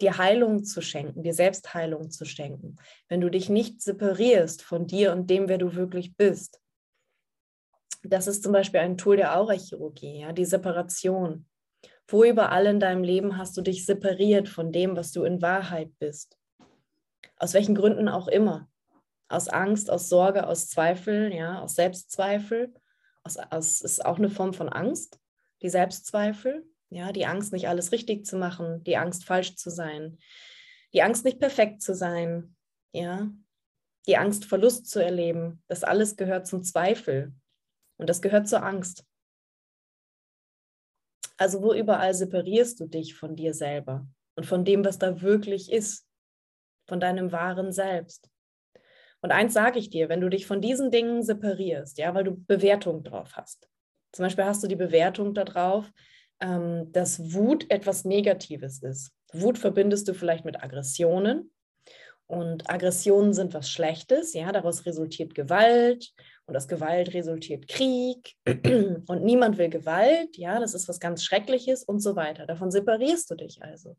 dir 0.00 0.18
Heilung 0.18 0.62
zu 0.62 0.82
schenken, 0.82 1.22
dir 1.22 1.34
Selbstheilung 1.34 2.10
zu 2.10 2.26
schenken, 2.26 2.76
wenn 3.08 3.20
du 3.22 3.30
dich 3.30 3.48
nicht 3.48 3.80
separierst 3.80 4.62
von 4.62 4.86
dir 4.86 5.12
und 5.12 5.30
dem, 5.30 5.48
wer 5.48 5.58
du 5.58 5.74
wirklich 5.74 6.14
bist. 6.16 6.60
Das 8.02 8.26
ist 8.26 8.42
zum 8.42 8.52
Beispiel 8.52 8.80
ein 8.80 8.96
Tool 8.96 9.16
der 9.16 9.36
Aurachirurgie, 9.36 10.20
ja, 10.20 10.32
die 10.32 10.44
Separation. 10.44 11.46
Wo 12.06 12.24
überall 12.24 12.66
in 12.66 12.80
deinem 12.80 13.02
Leben 13.02 13.36
hast 13.36 13.56
du 13.56 13.60
dich 13.60 13.84
separiert 13.84 14.48
von 14.48 14.72
dem, 14.72 14.96
was 14.96 15.12
du 15.12 15.24
in 15.24 15.42
Wahrheit 15.42 15.90
bist? 15.98 16.38
Aus 17.36 17.54
welchen 17.54 17.74
Gründen 17.74 18.08
auch 18.08 18.28
immer. 18.28 18.68
Aus 19.28 19.48
Angst, 19.48 19.90
aus 19.90 20.08
Sorge, 20.08 20.46
aus 20.46 20.68
Zweifel, 20.68 21.34
ja, 21.34 21.60
aus 21.60 21.74
Selbstzweifel. 21.74 22.72
Aus, 23.24 23.36
aus 23.36 23.82
ist 23.82 24.04
auch 24.04 24.16
eine 24.16 24.30
Form 24.30 24.54
von 24.54 24.68
Angst, 24.68 25.20
die 25.60 25.68
Selbstzweifel. 25.68 26.64
Ja, 26.90 27.12
die 27.12 27.26
Angst, 27.26 27.52
nicht 27.52 27.68
alles 27.68 27.92
richtig 27.92 28.24
zu 28.24 28.38
machen, 28.38 28.82
die 28.84 28.96
Angst, 28.96 29.26
falsch 29.26 29.56
zu 29.56 29.68
sein, 29.68 30.18
die 30.94 31.02
Angst, 31.02 31.26
nicht 31.26 31.38
perfekt 31.38 31.82
zu 31.82 31.94
sein, 31.94 32.56
ja, 32.92 33.28
die 34.06 34.16
Angst, 34.16 34.46
Verlust 34.46 34.88
zu 34.88 35.04
erleben. 35.04 35.62
Das 35.66 35.84
alles 35.84 36.16
gehört 36.16 36.46
zum 36.46 36.62
Zweifel 36.62 37.34
und 37.98 38.08
das 38.08 38.22
gehört 38.22 38.48
zur 38.48 38.62
Angst. 38.64 39.04
Also 41.36 41.62
wo 41.62 41.72
überall 41.72 42.14
separierst 42.14 42.80
du 42.80 42.86
dich 42.86 43.14
von 43.14 43.36
dir 43.36 43.54
selber 43.54 44.06
und 44.34 44.46
von 44.46 44.64
dem, 44.64 44.84
was 44.84 44.98
da 44.98 45.20
wirklich 45.20 45.70
ist, 45.70 46.06
von 46.88 47.00
deinem 47.00 47.30
wahren 47.32 47.72
Selbst. 47.72 48.30
Und 49.20 49.32
eins 49.32 49.52
sage 49.52 49.78
ich 49.78 49.90
dir, 49.90 50.08
wenn 50.08 50.20
du 50.20 50.28
dich 50.28 50.46
von 50.46 50.60
diesen 50.60 50.90
Dingen 50.90 51.22
separierst, 51.22 51.98
ja, 51.98 52.14
weil 52.14 52.24
du 52.24 52.36
Bewertung 52.36 53.02
drauf 53.02 53.32
hast. 53.34 53.68
Zum 54.12 54.24
Beispiel 54.24 54.44
hast 54.44 54.62
du 54.62 54.68
die 54.68 54.76
Bewertung 54.76 55.34
darauf, 55.34 55.90
ähm, 56.40 56.90
dass 56.92 57.32
Wut 57.34 57.70
etwas 57.70 58.04
Negatives 58.04 58.82
ist. 58.82 59.12
Wut 59.32 59.58
verbindest 59.58 60.08
du 60.08 60.14
vielleicht 60.14 60.44
mit 60.44 60.62
Aggressionen 60.62 61.50
und 62.26 62.70
Aggressionen 62.70 63.32
sind 63.32 63.54
was 63.54 63.70
Schlechtes, 63.70 64.34
ja, 64.34 64.52
daraus 64.52 64.86
resultiert 64.86 65.34
Gewalt 65.34 66.12
und 66.48 66.56
aus 66.56 66.66
Gewalt 66.66 67.12
resultiert 67.12 67.68
Krieg 67.68 68.34
und 68.46 69.22
niemand 69.22 69.58
will 69.58 69.68
Gewalt, 69.68 70.36
ja, 70.38 70.58
das 70.58 70.72
ist 70.72 70.88
was 70.88 70.98
ganz 70.98 71.22
Schreckliches 71.22 71.84
und 71.84 72.00
so 72.00 72.16
weiter. 72.16 72.46
Davon 72.46 72.70
separierst 72.70 73.30
du 73.30 73.34
dich 73.34 73.62
also. 73.62 73.96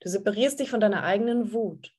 Du 0.00 0.08
separierst 0.08 0.60
dich 0.60 0.70
von 0.70 0.80
deiner 0.80 1.02
eigenen 1.02 1.52
Wut. 1.52 1.92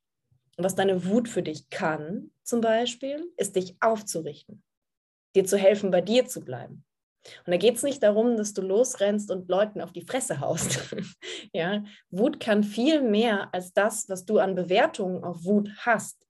Und 0.56 0.64
was 0.64 0.76
deine 0.76 1.06
Wut 1.06 1.28
für 1.28 1.44
dich 1.44 1.70
kann, 1.70 2.32
zum 2.44 2.62
Beispiel, 2.62 3.30
ist 3.36 3.58
dich 3.58 3.76
aufzurichten, 3.82 4.64
dir 5.36 5.46
zu 5.46 5.58
helfen, 5.58 5.92
bei 5.92 6.02
dir 6.02 6.26
zu 6.28 6.42
bleiben. 6.42 6.86
Und 7.46 7.52
da 7.52 7.58
geht 7.58 7.76
es 7.76 7.84
nicht 7.84 8.02
darum, 8.02 8.38
dass 8.38 8.54
du 8.54 8.62
losrennst 8.62 9.30
und 9.32 9.50
Leuten 9.50 9.82
auf 9.82 9.92
die 9.92 10.06
Fresse 10.06 10.40
haust. 10.40 10.96
ja? 11.54 11.84
Wut 12.10 12.40
kann 12.40 12.64
viel 12.64 13.02
mehr 13.02 13.54
als 13.54 13.74
das, 13.74 14.08
was 14.08 14.24
du 14.24 14.40
an 14.40 14.56
Bewertungen 14.56 15.26
auf 15.26 15.44
Wut 15.44 15.70
hast. 15.80 16.29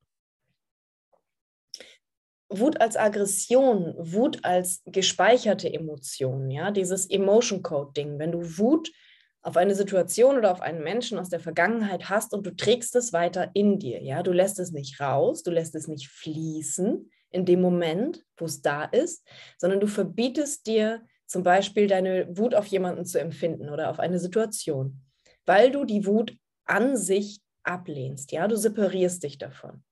Wut 2.50 2.82
als 2.82 2.98
Aggression, 2.98 3.94
Wut 3.98 4.40
als 4.44 4.82
gespeicherte 4.86 5.72
Emotion, 5.72 6.50
ja, 6.50 6.72
dieses 6.72 7.10
Emotion 7.10 7.62
Code 7.62 7.94
Ding. 7.96 8.18
Wenn 8.18 8.32
du 8.32 8.58
Wut 8.58 8.92
auf 9.42 9.56
eine 9.56 9.76
Situation 9.76 10.38
oder 10.38 10.52
auf 10.52 10.62
einen 10.62 10.84
Menschen 10.84 11.20
aus 11.20 11.30
der 11.30 11.40
Vergangenheit 11.40 12.10
hast 12.10 12.34
und 12.34 12.46
du 12.46 12.56
trägst 12.56 12.96
es 12.96 13.14
weiter 13.14 13.52
in 13.54 13.80
dir, 13.80 14.02
ja, 14.02 14.24
du 14.24 14.32
lässt 14.32 14.60
es 14.60 14.72
nicht 14.72 15.00
raus, 15.00 15.44
du 15.44 15.52
lässt 15.52 15.76
es 15.76 15.88
nicht 15.88 16.08
fließen, 16.10 17.10
in 17.32 17.46
dem 17.46 17.62
Moment, 17.62 18.26
wo 18.38 18.46
es 18.46 18.62
da 18.62 18.84
ist, 18.84 19.26
sondern 19.58 19.80
du 19.80 19.88
verbietest 19.88 20.66
dir 20.66 21.04
zum 21.28 21.44
Beispiel 21.44 21.88
deine 21.88 22.28
Wut 22.36 22.56
auf 22.56 22.66
jemanden 22.66 23.06
zu 23.06 23.20
empfinden 23.20 23.70
oder 23.70 23.92
auf 23.92 24.00
eine 24.00 24.20
Situation, 24.20 25.02
weil 25.46 25.72
du 25.72 25.86
die 25.86 26.08
Wut 26.08 26.36
an 26.66 26.98
sich 26.98 27.40
ablehnst. 27.64 28.32
Ja, 28.32 28.48
du 28.48 28.56
separierst 28.56 29.24
dich 29.24 29.38
davon. 29.38 29.84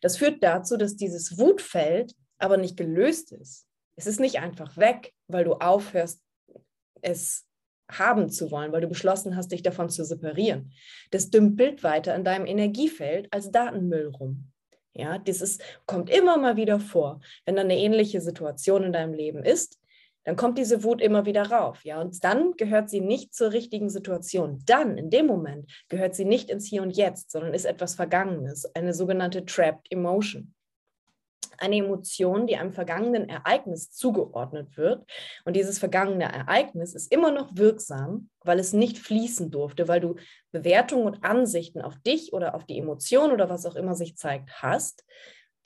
Das 0.00 0.16
führt 0.16 0.42
dazu, 0.42 0.76
dass 0.76 0.96
dieses 0.96 1.38
Wutfeld 1.38 2.14
aber 2.38 2.56
nicht 2.56 2.76
gelöst 2.76 3.32
ist. 3.32 3.66
Es 3.96 4.06
ist 4.06 4.20
nicht 4.20 4.40
einfach 4.40 4.76
weg, 4.76 5.12
weil 5.28 5.44
du 5.44 5.54
aufhörst, 5.54 6.20
es 7.00 7.46
haben 7.90 8.30
zu 8.30 8.50
wollen, 8.50 8.72
weil 8.72 8.80
du 8.80 8.88
beschlossen 8.88 9.36
hast, 9.36 9.52
dich 9.52 9.62
davon 9.62 9.90
zu 9.90 10.04
separieren. 10.04 10.72
Das 11.10 11.30
dümpelt 11.30 11.82
weiter 11.82 12.14
in 12.14 12.24
deinem 12.24 12.46
Energiefeld 12.46 13.32
als 13.32 13.50
Datenmüll 13.50 14.08
rum. 14.08 14.50
Ja, 14.94 15.18
dieses 15.18 15.58
kommt 15.86 16.08
immer 16.08 16.38
mal 16.38 16.56
wieder 16.56 16.78
vor. 16.80 17.20
Wenn 17.44 17.56
dann 17.56 17.66
eine 17.66 17.78
ähnliche 17.78 18.20
Situation 18.20 18.84
in 18.84 18.92
deinem 18.92 19.12
Leben 19.12 19.44
ist, 19.44 19.78
dann 20.24 20.36
kommt 20.36 20.58
diese 20.58 20.82
Wut 20.84 21.00
immer 21.00 21.26
wieder 21.26 21.50
rauf. 21.50 21.84
Ja, 21.84 22.00
und 22.00 22.22
dann 22.24 22.52
gehört 22.56 22.90
sie 22.90 23.00
nicht 23.00 23.34
zur 23.34 23.52
richtigen 23.52 23.90
Situation. 23.90 24.62
Dann, 24.66 24.98
in 24.98 25.10
dem 25.10 25.26
Moment, 25.26 25.70
gehört 25.88 26.14
sie 26.14 26.24
nicht 26.24 26.50
ins 26.50 26.66
Hier 26.66 26.82
und 26.82 26.96
Jetzt, 26.96 27.30
sondern 27.30 27.54
ist 27.54 27.66
etwas 27.66 27.94
Vergangenes, 27.94 28.64
eine 28.74 28.94
sogenannte 28.94 29.44
Trapped 29.44 29.90
Emotion 29.90 30.54
eine 31.58 31.76
Emotion, 31.76 32.46
die 32.46 32.56
einem 32.56 32.72
vergangenen 32.72 33.28
Ereignis 33.28 33.90
zugeordnet 33.90 34.76
wird. 34.76 35.04
Und 35.44 35.56
dieses 35.56 35.78
vergangene 35.78 36.24
Ereignis 36.24 36.94
ist 36.94 37.12
immer 37.12 37.30
noch 37.30 37.56
wirksam, 37.56 38.28
weil 38.40 38.58
es 38.58 38.72
nicht 38.72 38.98
fließen 38.98 39.50
durfte, 39.50 39.88
weil 39.88 40.00
du 40.00 40.16
Bewertungen 40.52 41.06
und 41.06 41.24
Ansichten 41.24 41.80
auf 41.80 41.96
dich 41.98 42.32
oder 42.32 42.54
auf 42.54 42.64
die 42.64 42.78
Emotion 42.78 43.32
oder 43.32 43.48
was 43.48 43.66
auch 43.66 43.76
immer 43.76 43.94
sich 43.94 44.16
zeigt 44.16 44.62
hast. 44.62 45.04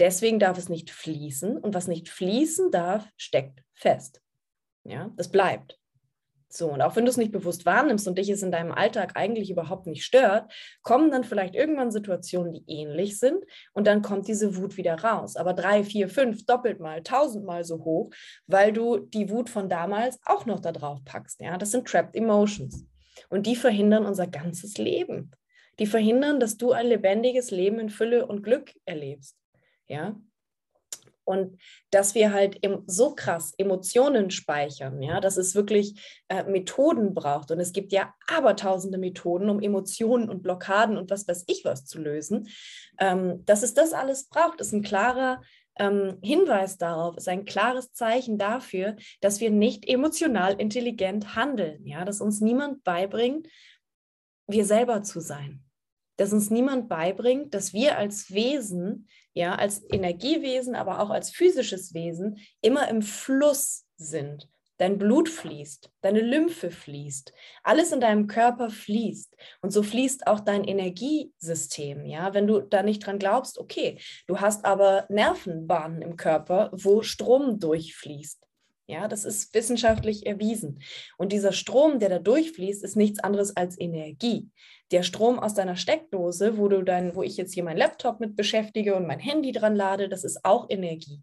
Deswegen 0.00 0.38
darf 0.38 0.58
es 0.58 0.68
nicht 0.68 0.90
fließen 0.90 1.58
und 1.58 1.74
was 1.74 1.88
nicht 1.88 2.08
fließen 2.08 2.70
darf, 2.70 3.08
steckt 3.16 3.62
fest. 3.74 4.20
Ja, 4.88 5.10
das 5.16 5.30
bleibt. 5.30 5.78
So, 6.50 6.72
und 6.72 6.80
auch 6.80 6.96
wenn 6.96 7.04
du 7.04 7.10
es 7.10 7.18
nicht 7.18 7.30
bewusst 7.30 7.66
wahrnimmst 7.66 8.08
und 8.08 8.16
dich 8.16 8.30
es 8.30 8.42
in 8.42 8.50
deinem 8.50 8.72
Alltag 8.72 9.12
eigentlich 9.16 9.50
überhaupt 9.50 9.86
nicht 9.86 10.02
stört, 10.02 10.50
kommen 10.80 11.10
dann 11.10 11.24
vielleicht 11.24 11.54
irgendwann 11.54 11.90
Situationen, 11.90 12.54
die 12.54 12.64
ähnlich 12.66 13.18
sind 13.18 13.44
und 13.74 13.86
dann 13.86 14.00
kommt 14.00 14.28
diese 14.28 14.56
Wut 14.56 14.78
wieder 14.78 14.94
raus. 14.94 15.36
Aber 15.36 15.52
drei, 15.52 15.84
vier, 15.84 16.08
fünf, 16.08 16.46
doppelt 16.46 16.80
mal, 16.80 17.02
tausendmal 17.02 17.64
so 17.64 17.84
hoch, 17.84 18.10
weil 18.46 18.72
du 18.72 18.96
die 18.96 19.28
Wut 19.28 19.50
von 19.50 19.68
damals 19.68 20.18
auch 20.24 20.46
noch 20.46 20.60
da 20.60 20.72
drauf 20.72 21.00
packst. 21.04 21.38
Ja, 21.40 21.58
das 21.58 21.70
sind 21.70 21.86
Trapped 21.86 22.16
Emotions. 22.16 22.86
Und 23.28 23.46
die 23.46 23.56
verhindern 23.56 24.06
unser 24.06 24.26
ganzes 24.26 24.78
Leben. 24.78 25.32
Die 25.78 25.86
verhindern, 25.86 26.40
dass 26.40 26.56
du 26.56 26.72
ein 26.72 26.86
lebendiges 26.86 27.50
Leben 27.50 27.78
in 27.78 27.90
Fülle 27.90 28.26
und 28.26 28.42
Glück 28.42 28.72
erlebst. 28.86 29.36
Ja, 29.86 30.18
und 31.28 31.60
dass 31.90 32.14
wir 32.14 32.32
halt 32.32 32.58
so 32.86 33.14
krass 33.14 33.52
Emotionen 33.58 34.30
speichern, 34.30 35.02
ja, 35.02 35.20
dass 35.20 35.36
es 35.36 35.54
wirklich 35.54 36.22
äh, 36.28 36.42
Methoden 36.44 37.12
braucht. 37.12 37.50
Und 37.50 37.60
es 37.60 37.74
gibt 37.74 37.92
ja 37.92 38.14
abertausende 38.26 38.96
Methoden, 38.96 39.50
um 39.50 39.60
Emotionen 39.60 40.30
und 40.30 40.42
Blockaden 40.42 40.96
und 40.96 41.10
was 41.10 41.28
weiß 41.28 41.44
ich 41.46 41.66
was 41.66 41.84
zu 41.84 41.98
lösen. 41.98 42.48
Ähm, 42.98 43.44
dass 43.44 43.62
es 43.62 43.74
das 43.74 43.92
alles 43.92 44.30
braucht, 44.30 44.62
ist 44.62 44.72
ein 44.72 44.80
klarer 44.80 45.42
ähm, 45.78 46.16
Hinweis 46.22 46.78
darauf, 46.78 47.18
ist 47.18 47.28
ein 47.28 47.44
klares 47.44 47.92
Zeichen 47.92 48.38
dafür, 48.38 48.96
dass 49.20 49.40
wir 49.40 49.50
nicht 49.50 49.86
emotional 49.86 50.54
intelligent 50.58 51.36
handeln, 51.36 51.86
ja, 51.86 52.06
dass 52.06 52.22
uns 52.22 52.40
niemand 52.40 52.84
beibringt, 52.84 53.48
wir 54.46 54.64
selber 54.64 55.02
zu 55.02 55.20
sein 55.20 55.67
dass 56.18 56.32
uns 56.32 56.50
niemand 56.50 56.88
beibringt, 56.88 57.54
dass 57.54 57.72
wir 57.72 57.96
als 57.96 58.32
Wesen, 58.32 59.08
ja, 59.32 59.54
als 59.54 59.82
Energiewesen, 59.90 60.74
aber 60.74 61.00
auch 61.00 61.10
als 61.10 61.30
physisches 61.30 61.94
Wesen 61.94 62.38
immer 62.60 62.88
im 62.88 63.02
Fluss 63.02 63.86
sind. 63.96 64.48
Dein 64.78 64.98
Blut 64.98 65.28
fließt, 65.28 65.90
deine 66.02 66.20
Lymphe 66.20 66.70
fließt, 66.70 67.32
alles 67.64 67.90
in 67.90 68.00
deinem 68.00 68.28
Körper 68.28 68.70
fließt. 68.70 69.36
Und 69.60 69.72
so 69.72 69.82
fließt 69.82 70.28
auch 70.28 70.38
dein 70.38 70.62
Energiesystem. 70.62 72.04
Ja, 72.06 72.32
wenn 72.32 72.46
du 72.46 72.60
da 72.60 72.84
nicht 72.84 73.04
dran 73.04 73.18
glaubst, 73.18 73.58
okay, 73.58 73.98
du 74.28 74.40
hast 74.40 74.64
aber 74.64 75.06
Nervenbahnen 75.08 76.00
im 76.00 76.16
Körper, 76.16 76.70
wo 76.72 77.02
Strom 77.02 77.58
durchfließt. 77.58 78.47
Ja, 78.90 79.06
das 79.06 79.26
ist 79.26 79.52
wissenschaftlich 79.52 80.24
erwiesen. 80.24 80.80
Und 81.18 81.30
dieser 81.32 81.52
Strom, 81.52 81.98
der 81.98 82.08
da 82.08 82.18
durchfließt, 82.18 82.82
ist 82.82 82.96
nichts 82.96 83.18
anderes 83.20 83.54
als 83.54 83.78
Energie. 83.78 84.50
Der 84.92 85.02
Strom 85.02 85.38
aus 85.38 85.52
deiner 85.52 85.76
Steckdose, 85.76 86.56
wo 86.56 86.68
du 86.68 86.82
dann, 86.82 87.14
wo 87.14 87.22
ich 87.22 87.36
jetzt 87.36 87.52
hier 87.52 87.64
meinen 87.64 87.76
Laptop 87.76 88.18
mit 88.18 88.34
beschäftige 88.34 88.96
und 88.96 89.06
mein 89.06 89.18
Handy 89.18 89.52
dran 89.52 89.76
lade, 89.76 90.08
das 90.08 90.24
ist 90.24 90.42
auch 90.42 90.70
Energie. 90.70 91.22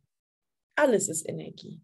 Alles 0.76 1.10
ist 1.10 1.28
Energie. 1.28 1.82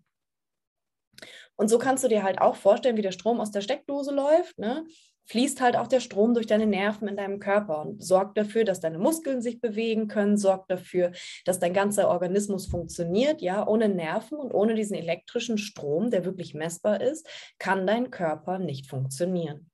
Und 1.55 1.67
so 1.67 1.79
kannst 1.79 2.03
du 2.03 2.07
dir 2.07 2.21
halt 2.21 2.39
auch 2.39 2.55
vorstellen, 2.55 2.97
wie 2.97 3.01
der 3.01 3.11
Strom 3.11 3.41
aus 3.41 3.49
der 3.49 3.61
Steckdose 3.61 4.13
läuft. 4.13 4.59
Ne? 4.59 4.85
Fließt 5.31 5.61
halt 5.61 5.77
auch 5.77 5.87
der 5.87 6.01
Strom 6.01 6.33
durch 6.33 6.45
deine 6.45 6.67
Nerven 6.67 7.07
in 7.07 7.15
deinem 7.15 7.39
Körper 7.39 7.81
und 7.81 8.03
sorgt 8.03 8.37
dafür, 8.37 8.65
dass 8.65 8.81
deine 8.81 8.99
Muskeln 8.99 9.41
sich 9.41 9.61
bewegen 9.61 10.09
können, 10.09 10.37
sorgt 10.37 10.69
dafür, 10.69 11.13
dass 11.45 11.57
dein 11.57 11.73
ganzer 11.73 12.09
Organismus 12.09 12.67
funktioniert. 12.67 13.41
Ja, 13.41 13.65
ohne 13.65 13.87
Nerven 13.87 14.37
und 14.37 14.53
ohne 14.53 14.75
diesen 14.75 14.97
elektrischen 14.97 15.57
Strom, 15.57 16.11
der 16.11 16.25
wirklich 16.25 16.53
messbar 16.53 16.99
ist, 16.99 17.25
kann 17.59 17.87
dein 17.87 18.11
Körper 18.11 18.59
nicht 18.59 18.87
funktionieren. 18.87 19.69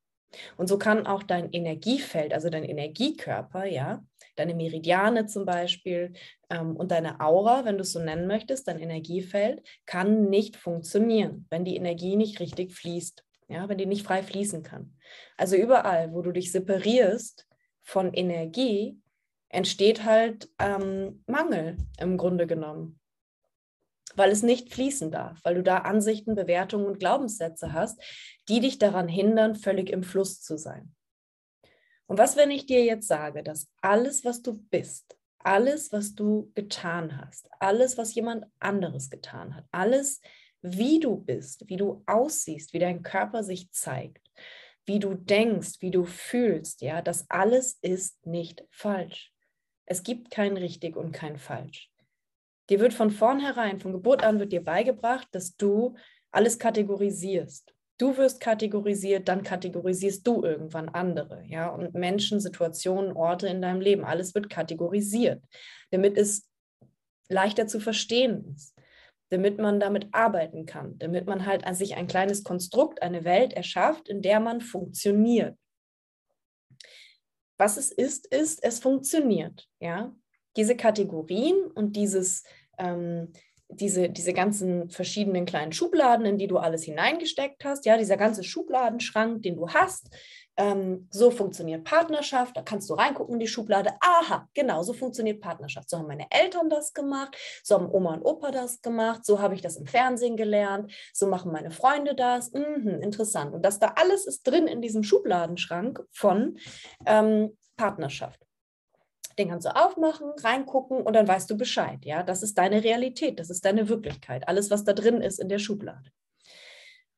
Und 0.57 0.67
so 0.67 0.77
kann 0.77 1.07
auch 1.07 1.23
dein 1.23 1.51
Energiefeld, 1.51 2.33
also 2.33 2.51
dein 2.51 2.63
Energiekörper, 2.63 3.65
ja, 3.65 4.03
deine 4.35 4.53
Meridiane 4.53 5.25
zum 5.25 5.45
Beispiel 5.45 6.13
ähm, 6.51 6.75
und 6.75 6.91
deine 6.91 7.19
Aura, 7.19 7.65
wenn 7.65 7.77
du 7.77 7.81
es 7.81 7.93
so 7.93 7.99
nennen 7.99 8.27
möchtest, 8.27 8.67
dein 8.67 8.77
Energiefeld, 8.77 9.67
kann 9.87 10.29
nicht 10.29 10.55
funktionieren, 10.55 11.47
wenn 11.49 11.65
die 11.65 11.77
Energie 11.77 12.15
nicht 12.15 12.39
richtig 12.39 12.75
fließt 12.75 13.23
ja, 13.47 13.69
wenn 13.69 13.77
die 13.77 13.85
nicht 13.85 14.05
frei 14.05 14.23
fließen 14.23 14.63
kann. 14.63 14.97
Also 15.37 15.55
überall, 15.55 16.13
wo 16.13 16.21
du 16.21 16.31
dich 16.31 16.51
separierst 16.51 17.47
von 17.81 18.13
Energie, 18.13 18.99
entsteht 19.49 20.03
halt 20.03 20.49
ähm, 20.59 21.23
Mangel 21.25 21.77
im 21.99 22.17
Grunde 22.17 22.47
genommen, 22.47 22.99
weil 24.15 24.31
es 24.31 24.43
nicht 24.43 24.73
fließen 24.73 25.11
darf, 25.11 25.39
weil 25.43 25.55
du 25.55 25.63
da 25.63 25.79
Ansichten, 25.79 26.35
Bewertungen 26.35 26.85
und 26.85 26.99
Glaubenssätze 26.99 27.71
hast, 27.71 28.01
die 28.49 28.59
dich 28.59 28.77
daran 28.77 29.07
hindern, 29.07 29.55
völlig 29.55 29.89
im 29.89 30.03
Fluss 30.03 30.41
zu 30.41 30.57
sein. 30.57 30.93
Und 32.07 32.17
was, 32.17 32.35
wenn 32.35 32.51
ich 32.51 32.65
dir 32.65 32.83
jetzt 32.83 33.07
sage, 33.07 33.43
dass 33.43 33.69
alles, 33.81 34.25
was 34.25 34.41
du 34.41 34.53
bist, 34.69 35.17
alles, 35.39 35.91
was 35.91 36.15
du 36.15 36.51
getan 36.55 37.21
hast, 37.21 37.49
alles, 37.59 37.97
was 37.97 38.15
jemand 38.15 38.45
anderes 38.59 39.09
getan 39.09 39.55
hat, 39.55 39.65
alles, 39.71 40.21
wie 40.61 40.99
du 40.99 41.17
bist, 41.17 41.67
wie 41.67 41.77
du 41.77 42.03
aussiehst, 42.05 42.73
wie 42.73 42.79
dein 42.79 43.03
Körper 43.03 43.43
sich 43.43 43.71
zeigt, 43.71 44.31
wie 44.85 44.99
du 44.99 45.13
denkst, 45.13 45.81
wie 45.81 45.91
du 45.91 46.05
fühlst, 46.05 46.81
ja, 46.81 47.01
das 47.01 47.29
alles 47.29 47.77
ist 47.81 48.25
nicht 48.25 48.63
falsch. 48.71 49.33
Es 49.85 50.03
gibt 50.03 50.31
kein 50.31 50.57
richtig 50.57 50.95
und 50.95 51.11
kein 51.11 51.37
falsch. 51.37 51.89
Dir 52.69 52.79
wird 52.79 52.93
von 52.93 53.11
vornherein, 53.11 53.79
von 53.79 53.93
Geburt 53.93 54.23
an, 54.23 54.39
wird 54.39 54.51
dir 54.51 54.63
beigebracht, 54.63 55.27
dass 55.31 55.55
du 55.55 55.95
alles 56.31 56.59
kategorisierst. 56.59 57.73
Du 57.97 58.15
wirst 58.17 58.39
kategorisiert, 58.39 59.27
dann 59.27 59.41
kategorisierst 59.41 60.25
du 60.27 60.43
irgendwann 60.43 60.89
andere, 60.89 61.43
ja, 61.47 61.69
und 61.69 61.95
Menschen, 61.95 62.39
Situationen, 62.39 63.13
Orte 63.13 63.47
in 63.47 63.61
deinem 63.61 63.81
Leben, 63.81 64.03
alles 64.03 64.35
wird 64.35 64.49
kategorisiert, 64.49 65.43
damit 65.89 66.15
es 66.15 66.47
leichter 67.27 67.65
zu 67.67 67.79
verstehen 67.79 68.53
ist, 68.53 68.76
damit 69.29 69.57
man 69.57 69.79
damit 69.79 70.07
arbeiten 70.13 70.65
kann, 70.65 70.97
damit 70.99 71.27
man 71.27 71.45
halt 71.45 71.65
an 71.65 71.75
sich 71.75 71.95
ein 71.95 72.07
kleines 72.07 72.43
Konstrukt, 72.43 73.01
eine 73.01 73.23
Welt 73.23 73.53
erschafft, 73.53 74.07
in 74.07 74.21
der 74.21 74.39
man 74.39 74.61
funktioniert. 74.61 75.57
Was 77.57 77.77
es 77.77 77.91
ist, 77.91 78.27
ist, 78.27 78.63
es 78.63 78.79
funktioniert, 78.79 79.67
ja. 79.79 80.15
Diese 80.55 80.75
Kategorien 80.75 81.55
und 81.75 81.95
dieses 81.95 82.43
ähm, 82.79 83.31
diese, 83.69 84.09
diese 84.09 84.33
ganzen 84.33 84.89
verschiedenen 84.89 85.45
kleinen 85.45 85.73
Schubladen, 85.73 86.25
in 86.25 86.37
die 86.37 86.47
du 86.47 86.57
alles 86.57 86.83
hineingesteckt 86.83 87.65
hast, 87.65 87.85
ja, 87.85 87.97
dieser 87.97 88.17
ganze 88.17 88.43
Schubladenschrank, 88.43 89.43
den 89.43 89.55
du 89.55 89.67
hast, 89.69 90.09
ähm, 90.57 91.07
so 91.11 91.31
funktioniert 91.31 91.83
Partnerschaft, 91.83 92.57
da 92.57 92.61
kannst 92.63 92.89
du 92.89 92.95
reingucken 92.95 93.35
in 93.35 93.39
die 93.39 93.47
Schublade, 93.47 93.91
aha, 93.99 94.47
genau, 94.53 94.81
so 94.83 94.93
funktioniert 94.93 95.39
Partnerschaft. 95.39 95.89
So 95.89 95.97
haben 95.97 96.07
meine 96.07 96.27
Eltern 96.31 96.69
das 96.69 96.93
gemacht, 96.93 97.37
so 97.63 97.75
haben 97.75 97.89
Oma 97.91 98.15
und 98.15 98.23
Opa 98.23 98.51
das 98.51 98.81
gemacht, 98.81 99.25
so 99.25 99.39
habe 99.39 99.55
ich 99.55 99.61
das 99.61 99.77
im 99.77 99.85
Fernsehen 99.85 100.35
gelernt, 100.35 100.91
so 101.13 101.27
machen 101.27 101.51
meine 101.51 101.71
Freunde 101.71 102.15
das, 102.15 102.51
mhm, 102.51 102.99
interessant. 103.01 103.53
Und 103.53 103.63
das 103.63 103.79
da 103.79 103.93
alles 103.95 104.25
ist 104.25 104.43
drin 104.43 104.67
in 104.67 104.81
diesem 104.81 105.03
Schubladenschrank 105.03 106.03
von 106.11 106.57
ähm, 107.05 107.55
Partnerschaft. 107.75 108.41
Den 109.37 109.49
kannst 109.49 109.67
du 109.67 109.75
aufmachen, 109.75 110.31
reingucken 110.39 111.01
und 111.03 111.13
dann 111.13 111.27
weißt 111.27 111.49
du 111.51 111.57
Bescheid. 111.57 111.99
Ja, 112.03 112.23
das 112.23 112.41
ist 112.41 112.57
deine 112.57 112.83
Realität, 112.83 113.39
das 113.39 113.51
ist 113.51 113.63
deine 113.65 113.87
Wirklichkeit. 113.87 114.47
Alles, 114.47 114.71
was 114.71 114.83
da 114.83 114.93
drin 114.93 115.21
ist 115.21 115.39
in 115.39 115.49
der 115.49 115.59
Schublade. 115.59 116.09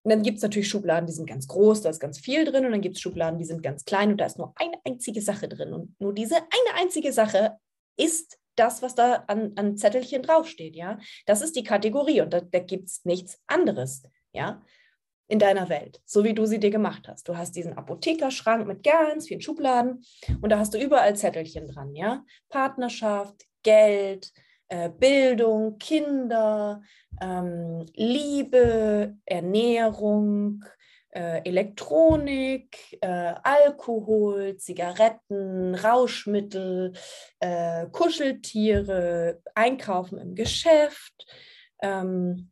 Und 0.03 0.12
dann 0.12 0.23
gibt 0.23 0.38
es 0.38 0.43
natürlich 0.43 0.69
Schubladen, 0.69 1.07
die 1.07 1.13
sind 1.13 1.27
ganz 1.27 1.47
groß, 1.47 1.81
da 1.81 1.89
ist 1.89 1.99
ganz 1.99 2.19
viel 2.19 2.45
drin. 2.45 2.65
Und 2.65 2.71
dann 2.71 2.81
gibt 2.81 2.95
es 2.95 3.01
Schubladen, 3.01 3.38
die 3.38 3.45
sind 3.45 3.62
ganz 3.62 3.85
klein 3.85 4.12
und 4.12 4.17
da 4.17 4.25
ist 4.25 4.38
nur 4.38 4.53
eine 4.55 4.77
einzige 4.85 5.21
Sache 5.21 5.47
drin. 5.47 5.73
Und 5.73 5.99
nur 5.99 6.13
diese 6.13 6.38
eine 6.38 6.81
einzige 6.81 7.12
Sache 7.12 7.57
ist 7.97 8.39
das, 8.55 8.81
was 8.81 8.95
da 8.95 9.23
an, 9.27 9.53
an 9.55 9.77
Zettelchen 9.77 10.21
draufsteht. 10.21 10.75
Ja, 10.75 10.99
das 11.25 11.41
ist 11.41 11.55
die 11.55 11.63
Kategorie 11.63 12.21
und 12.21 12.33
da, 12.33 12.41
da 12.41 12.59
gibt 12.59 12.89
es 12.89 13.05
nichts 13.05 13.39
anderes. 13.47 14.03
Ja, 14.31 14.62
in 15.29 15.39
deiner 15.39 15.69
Welt, 15.69 16.01
so 16.05 16.23
wie 16.23 16.33
du 16.33 16.45
sie 16.45 16.59
dir 16.59 16.71
gemacht 16.71 17.07
hast. 17.07 17.29
Du 17.29 17.38
hast 17.38 17.55
diesen 17.55 17.73
Apothekerschrank 17.73 18.67
mit 18.67 18.83
ganz 18.83 19.27
vielen 19.27 19.41
Schubladen 19.41 20.03
und 20.41 20.49
da 20.49 20.57
hast 20.57 20.73
du 20.73 20.79
überall 20.79 21.15
Zettelchen 21.15 21.67
dran, 21.67 21.95
ja? 21.95 22.25
Partnerschaft, 22.49 23.45
Geld, 23.63 24.31
äh, 24.69 24.89
Bildung, 24.89 25.77
Kinder, 25.77 26.82
ähm, 27.21 27.86
Liebe, 27.95 29.17
Ernährung, 29.25 30.63
äh, 31.12 31.41
Elektronik, 31.43 32.97
äh, 33.01 33.34
Alkohol, 33.43 34.58
Zigaretten, 34.58 35.75
Rauschmittel, 35.75 36.93
äh, 37.39 37.88
Kuscheltiere, 37.88 39.41
Einkaufen 39.55 40.19
im 40.19 40.36
Geschäft, 40.36 41.25
ähm, 41.82 42.51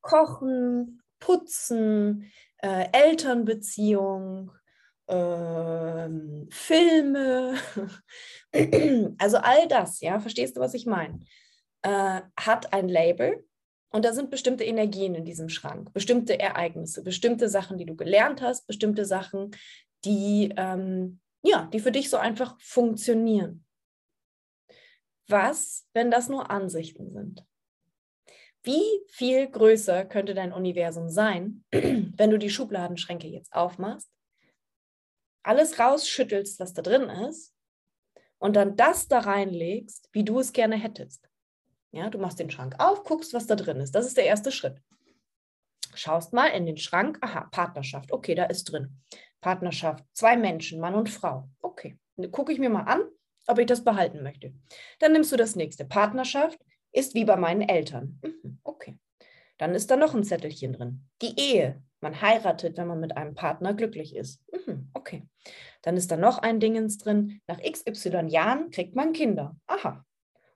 Kochen, 0.00 1.02
Putzen, 1.18 2.30
äh, 2.58 2.86
Elternbeziehung, 2.92 4.52
äh, 5.06 6.08
Filme, 6.50 7.54
also 9.18 9.36
all 9.38 9.68
das, 9.68 10.00
ja, 10.00 10.20
verstehst 10.20 10.56
du, 10.56 10.60
was 10.60 10.74
ich 10.74 10.86
meine? 10.86 11.20
Äh, 11.82 12.20
hat 12.38 12.72
ein 12.72 12.88
Label 12.88 13.44
und 13.90 14.04
da 14.04 14.12
sind 14.12 14.30
bestimmte 14.30 14.64
Energien 14.64 15.14
in 15.14 15.24
diesem 15.24 15.48
Schrank, 15.48 15.92
bestimmte 15.92 16.38
Ereignisse, 16.38 17.02
bestimmte 17.02 17.48
Sachen, 17.48 17.78
die 17.78 17.84
du 17.84 17.94
gelernt 17.94 18.40
hast, 18.40 18.66
bestimmte 18.66 19.04
Sachen, 19.04 19.50
die, 20.04 20.52
ähm, 20.56 21.20
ja, 21.42 21.68
die 21.72 21.80
für 21.80 21.92
dich 21.92 22.08
so 22.08 22.16
einfach 22.16 22.58
funktionieren. 22.60 23.64
Was, 25.28 25.86
wenn 25.92 26.10
das 26.10 26.28
nur 26.28 26.50
Ansichten 26.50 27.10
sind? 27.10 27.44
Wie 28.62 29.00
viel 29.08 29.48
größer 29.48 30.04
könnte 30.04 30.34
dein 30.34 30.52
Universum 30.52 31.08
sein, 31.08 31.64
wenn 31.70 32.30
du 32.30 32.38
die 32.38 32.50
Schubladenschränke 32.50 33.26
jetzt 33.26 33.52
aufmachst, 33.52 34.08
alles 35.42 35.78
rausschüttelst, 35.78 36.60
was 36.60 36.72
da 36.72 36.82
drin 36.82 37.08
ist, 37.28 37.54
und 38.38 38.56
dann 38.56 38.76
das 38.76 39.08
da 39.08 39.20
reinlegst, 39.20 40.08
wie 40.12 40.24
du 40.24 40.40
es 40.40 40.52
gerne 40.52 40.76
hättest. 40.76 41.28
Ja, 41.92 42.10
du 42.10 42.18
machst 42.18 42.38
den 42.38 42.50
Schrank 42.50 42.74
auf, 42.78 43.04
guckst, 43.04 43.34
was 43.34 43.46
da 43.46 43.54
drin 43.54 43.80
ist. 43.80 43.94
Das 43.94 44.06
ist 44.06 44.16
der 44.16 44.24
erste 44.24 44.50
Schritt. 44.50 44.80
Schaust 45.94 46.32
mal 46.32 46.48
in 46.48 46.66
den 46.66 46.78
Schrank, 46.78 47.18
aha, 47.20 47.48
Partnerschaft, 47.52 48.12
okay, 48.12 48.34
da 48.34 48.44
ist 48.44 48.64
drin. 48.64 49.00
Partnerschaft, 49.40 50.04
zwei 50.12 50.36
Menschen, 50.36 50.80
Mann 50.80 50.94
und 50.94 51.10
Frau. 51.10 51.48
Okay, 51.60 51.98
gucke 52.30 52.52
ich 52.52 52.58
mir 52.58 52.70
mal 52.70 52.84
an, 52.84 53.02
ob 53.46 53.58
ich 53.58 53.66
das 53.66 53.84
behalten 53.84 54.22
möchte. 54.22 54.54
Dann 55.00 55.12
nimmst 55.12 55.32
du 55.32 55.36
das 55.36 55.54
nächste, 55.54 55.84
Partnerschaft, 55.84 56.58
ist 56.92 57.14
wie 57.14 57.24
bei 57.24 57.36
meinen 57.36 57.62
Eltern. 57.62 58.20
Mhm, 58.22 58.58
okay. 58.62 58.98
Dann 59.58 59.74
ist 59.74 59.90
da 59.90 59.96
noch 59.96 60.14
ein 60.14 60.24
Zettelchen 60.24 60.72
drin. 60.72 61.08
Die 61.20 61.38
Ehe. 61.38 61.82
Man 62.02 62.20
heiratet, 62.20 62.76
wenn 62.76 62.88
man 62.88 63.00
mit 63.00 63.16
einem 63.16 63.34
Partner 63.34 63.74
glücklich 63.74 64.14
ist. 64.14 64.42
Mhm, 64.52 64.90
okay. 64.92 65.26
Dann 65.82 65.96
ist 65.96 66.10
da 66.10 66.16
noch 66.16 66.38
ein 66.38 66.60
Dingens 66.60 66.98
drin. 66.98 67.40
Nach 67.46 67.60
XY 67.60 68.26
Jahren 68.28 68.70
kriegt 68.70 68.94
man 68.94 69.12
Kinder. 69.12 69.56
Aha. 69.66 70.04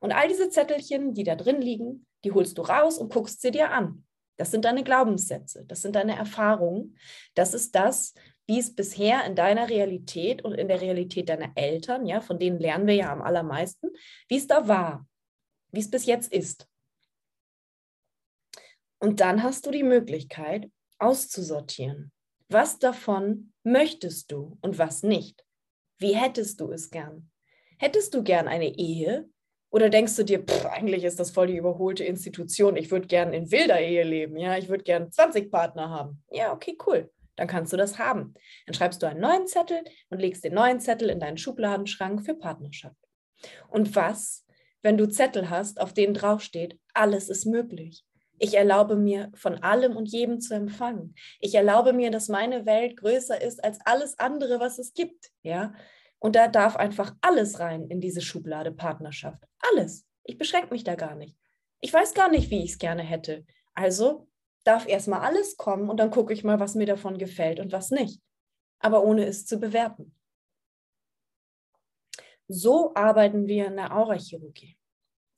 Und 0.01 0.13
all 0.13 0.29
diese 0.29 0.51
Zettelchen, 0.51 1.15
die 1.15 1.25
da 1.25 1.35
drin 1.37 1.61
liegen, 1.61 2.07
die 2.25 2.33
holst 2.33 2.59
du 2.59 2.63
raus 2.63 2.99
und 2.99 3.13
guckst 3.13 3.41
sie 3.41 3.51
dir 3.51 3.71
an. 3.71 4.05
Das 4.37 4.51
sind 4.51 4.67
deine 4.67 4.85
Glaubenssätze, 4.85 5.65
das 5.67 5.81
sind 5.81 5.97
deine 5.97 6.15
Erfahrungen. 6.15 6.99
Das 7.35 7.55
ist 7.55 7.75
das, 7.75 8.13
wie 8.47 8.59
es 8.59 8.75
bisher 8.75 9.25
in 9.25 9.35
deiner 9.35 9.71
Realität 9.71 10.45
und 10.45 10.53
in 10.53 10.69
der 10.69 10.83
Realität 10.83 11.31
deiner 11.31 11.53
Eltern, 11.55 12.05
ja, 12.05 12.21
von 12.21 12.39
denen 12.39 12.59
lernen 12.59 12.87
wir 12.87 12.95
ja 12.95 13.11
am 13.11 13.23
allermeisten, 13.23 13.89
wie 14.29 14.37
es 14.37 14.47
da 14.47 14.69
war 14.69 15.07
wie 15.77 15.81
es 15.81 15.91
bis 15.91 16.07
jetzt 16.07 16.33
ist. 16.33 16.69
Und 18.99 19.21
dann 19.21 19.43
hast 19.43 19.67
du 19.67 19.71
die 19.71 19.83
Möglichkeit 19.83 20.71
auszusortieren. 20.99 22.13
Was 22.49 22.79
davon 22.79 23.53
möchtest 23.65 24.31
du 24.33 24.59
und 24.61 24.79
was 24.79 25.03
nicht? 25.03 25.45
Wie 25.99 26.15
hättest 26.15 26.61
du 26.61 26.71
es 26.71 26.91
gern? 26.91 27.31
Hättest 27.79 28.15
du 28.15 28.23
gern 28.23 28.49
eine 28.49 28.77
Ehe? 28.77 29.29
Oder 29.71 29.91
denkst 29.91 30.17
du 30.17 30.25
dir, 30.25 30.43
pff, 30.43 30.67
eigentlich 30.67 31.05
ist 31.05 31.19
das 31.19 31.33
voll 31.33 31.49
die 31.49 31.57
überholte 31.57 32.05
Institution, 32.05 32.77
ich 32.77 32.91
würde 32.91 33.09
gern 33.09 33.33
in 33.33 33.51
wilder 33.51 33.81
Ehe 33.81 34.05
leben, 34.05 34.37
ja, 34.37 34.57
ich 34.57 34.69
würde 34.69 34.85
gern 34.85 35.11
20 35.11 35.51
Partner 35.51 35.91
haben. 35.91 36.23
Ja, 36.31 36.53
okay, 36.53 36.79
cool. 36.87 37.11
Dann 37.35 37.49
kannst 37.49 37.73
du 37.73 37.77
das 37.77 37.99
haben. 37.99 38.33
Dann 38.65 38.75
schreibst 38.75 39.03
du 39.03 39.07
einen 39.07 39.21
neuen 39.21 39.47
Zettel 39.47 39.83
und 40.09 40.21
legst 40.21 40.45
den 40.45 40.55
neuen 40.55 40.81
Zettel 40.81 41.11
in 41.11 41.21
deinen 41.21 41.37
Schubladenschrank 41.37 42.25
für 42.25 42.35
Partnerschaft. 42.35 42.97
Und 43.69 43.95
was 43.95 44.47
wenn 44.87 44.97
du 44.97 45.09
Zettel 45.09 45.51
hast, 45.51 45.81
auf 45.81 45.95
denen 45.95 46.15
draufsteht, 46.15 46.79
alles 46.95 47.29
ist 47.29 47.45
möglich. 47.45 48.05
Ich 48.39 48.55
erlaube 48.55 48.97
mir, 48.97 49.31
von 49.35 49.63
allem 49.63 49.97
und 49.97 50.07
jedem 50.07 50.41
zu 50.41 50.55
empfangen. 50.55 51.15
Ich 51.41 51.55
erlaube 51.55 51.93
mir, 51.93 52.11
dass 52.11 52.29
meine 52.29 52.67
Welt 52.67 52.97
größer 52.99 53.41
ist 53.41 53.63
als 53.65 53.79
alles 53.85 54.19
andere, 54.19 54.61
was 54.61 54.79
es 54.79 54.93
gibt. 54.93 55.31
Ja? 55.43 55.73
Und 56.19 56.37
da 56.37 56.49
darf 56.49 56.77
einfach 56.77 57.15
alles 57.21 57.61
rein 57.61 57.87
in 57.89 58.01
diese 58.01 58.21
Schublade 58.21 58.73
Partnerschaft. 58.73 59.43
Alles. 59.71 60.07
Ich 60.25 60.39
beschränke 60.39 60.73
mich 60.73 60.85
da 60.85 60.95
gar 60.95 61.15
nicht. 61.15 61.37
Ich 61.81 61.93
weiß 61.93 62.15
gar 62.15 62.31
nicht, 62.31 62.51
wie 62.51 62.65
ich 62.65 62.73
es 62.73 62.79
gerne 62.79 63.03
hätte. 63.03 63.45
Also 63.75 64.29
darf 64.65 64.89
erstmal 64.89 65.21
alles 65.21 65.57
kommen 65.57 65.89
und 65.89 65.99
dann 65.99 66.11
gucke 66.11 66.33
ich 66.33 66.43
mal, 66.43 66.59
was 66.59 66.75
mir 66.75 66.87
davon 66.87 67.19
gefällt 67.19 67.61
und 67.61 67.73
was 67.73 67.91
nicht. 67.91 68.21
Aber 68.81 69.05
ohne 69.05 69.25
es 69.25 69.47
zu 69.47 69.59
bewerten. 69.59 70.15
So 72.49 72.95
arbeiten 72.95 73.47
wir 73.47 73.67
in 73.67 73.77
der 73.77 73.97
Aurachirurgie. 73.97 74.77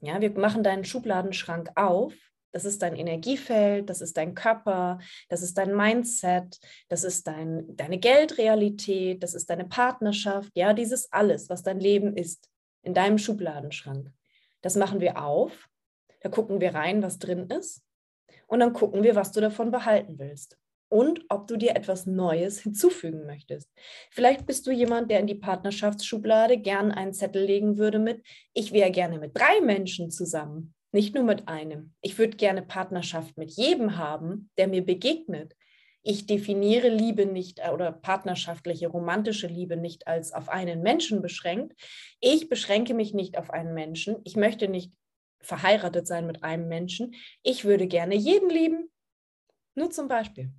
Ja, 0.01 0.21
wir 0.21 0.31
machen 0.39 0.63
deinen 0.63 0.85
Schubladenschrank 0.85 1.71
auf. 1.75 2.15
Das 2.53 2.65
ist 2.65 2.83
dein 2.83 2.97
Energiefeld, 2.97 3.91
das 3.91 4.01
ist 4.01 4.17
dein 4.17 4.35
Körper, 4.35 4.99
das 5.29 5.43
ist 5.43 5.59
dein 5.59 5.75
Mindset, 5.77 6.59
das 6.89 7.05
ist 7.05 7.27
dein, 7.27 7.77
deine 7.77 7.99
Geldrealität, 7.99 9.23
das 9.23 9.35
ist 9.35 9.51
deine 9.51 9.67
Partnerschaft. 9.67 10.51
Ja, 10.55 10.73
dieses 10.73 11.13
alles, 11.13 11.49
was 11.49 11.63
dein 11.63 11.81
Leben 11.81 12.17
ist, 12.17 12.49
in 12.83 12.95
deinem 12.95 13.19
Schubladenschrank. 13.19 14.11
Das 14.63 14.77
machen 14.77 15.01
wir 15.01 15.23
auf. 15.23 15.69
Da 16.21 16.29
gucken 16.29 16.61
wir 16.61 16.75
rein, 16.75 17.03
was 17.03 17.19
drin 17.19 17.49
ist. 17.51 17.83
Und 18.47 18.61
dann 18.61 18.73
gucken 18.73 19.03
wir, 19.03 19.15
was 19.15 19.33
du 19.33 19.41
davon 19.41 19.71
behalten 19.71 20.19
willst 20.19 20.59
und 20.89 21.25
ob 21.29 21.47
du 21.47 21.57
dir 21.57 21.77
etwas 21.77 22.07
Neues 22.07 22.61
hinzufügen 22.63 23.27
möchtest. 23.27 23.71
Vielleicht 24.11 24.47
bist 24.47 24.67
du 24.67 24.71
jemand, 24.71 25.11
der 25.11 25.21
in 25.21 25.27
die 25.27 25.35
Partnerschaftsschublade 25.35 26.59
gern 26.59 26.91
einen 26.93 27.13
Zettel 27.13 27.45
legen 27.45 27.79
würde 27.79 27.99
mit, 27.99 28.23
ich 28.55 28.73
wäre 28.73 28.91
gerne 28.91 29.19
mit 29.19 29.37
drei 29.37 29.61
Menschen 29.61 30.11
zusammen, 30.11 30.75
nicht 30.93 31.15
nur 31.15 31.25
mit 31.25 31.49
einem. 31.49 31.95
Ich 32.01 32.19
würde 32.19 32.37
gerne 32.37 32.63
Partnerschaft 32.63 33.37
mit 33.37 33.51
jedem 33.51 33.97
haben, 33.97 34.51
der 34.57 34.69
mir 34.69 34.85
begegnet. 34.85 35.55
Ich 36.03 36.27
definiere 36.27 36.89
Liebe 36.89 37.27
nicht 37.27 37.59
äh, 37.59 37.71
oder 37.71 37.93
partnerschaftliche, 37.93 38.89
romantische 38.89 39.47
Liebe 39.47 39.77
nicht 39.77 40.07
als 40.07 40.33
auf 40.33 40.49
einen 40.49 40.83
Menschen 40.83 41.21
beschränkt. 41.21 41.75
Ich 42.21 42.49
beschränke 42.49 42.95
mich 42.95 43.13
nicht 43.13 43.37
auf 43.37 43.51
einen 43.51 43.75
Menschen. 43.75 44.17
Ich 44.25 44.37
möchte 44.37 44.69
nicht 44.69 44.93
verheiratet 45.41 46.07
sein 46.07 46.27
mit 46.27 46.43
einem 46.43 46.69
Menschen. 46.69 47.15
Ich 47.43 47.65
würde 47.65 47.87
gerne 47.87 48.15
jeden 48.15 48.51
lieben. 48.51 48.91
Nur 49.75 49.91
zum 49.91 50.09
Beispiel. 50.09 50.53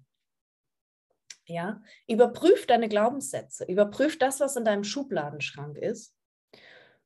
Ja, 1.45 1.81
überprüf 2.07 2.67
deine 2.67 2.87
Glaubenssätze, 2.87 3.65
überprüf 3.65 4.19
das, 4.19 4.39
was 4.39 4.55
in 4.55 4.65
deinem 4.65 4.83
Schubladenschrank 4.83 5.77
ist 5.77 6.15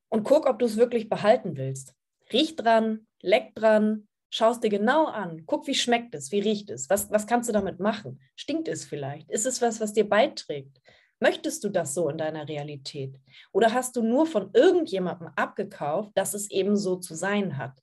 und 0.10 0.26
guck, 0.26 0.48
ob 0.48 0.60
du 0.60 0.66
es 0.66 0.76
wirklich 0.76 1.08
behalten 1.08 1.56
willst. 1.56 1.96
Riech 2.32 2.58
dran, 2.58 3.08
leck 3.24 3.56
dran, 3.56 4.08
schau 4.30 4.52
es 4.52 4.60
dir 4.60 4.70
genau 4.70 5.06
an, 5.06 5.44
guck, 5.46 5.66
wie 5.66 5.76
schmeckt 5.76 6.14
es, 6.14 6.32
wie 6.32 6.40
riecht 6.40 6.70
es, 6.70 6.90
was, 6.90 7.10
was 7.10 7.26
kannst 7.26 7.50
du 7.50 7.54
damit 7.54 7.80
machen? 7.80 8.20
Stinkt 8.36 8.68
es 8.68 8.86
vielleicht? 8.86 9.30
Ist 9.32 9.46
es 9.46 9.62
was, 9.62 9.80
was 9.80 9.94
dir 9.94 10.08
beiträgt? 10.08 10.80
Möchtest 11.20 11.64
du 11.64 11.70
das 11.70 11.94
so 11.94 12.10
in 12.10 12.18
deiner 12.18 12.48
Realität? 12.48 13.18
Oder 13.54 13.74
hast 13.74 13.96
du 13.96 14.04
nur 14.04 14.26
von 14.26 14.50
irgendjemandem 14.54 15.30
abgekauft, 15.36 16.12
dass 16.16 16.34
es 16.34 16.52
eben 16.52 16.76
so 16.76 16.98
zu 16.98 17.16
sein 17.16 17.58
hat? 17.58 17.80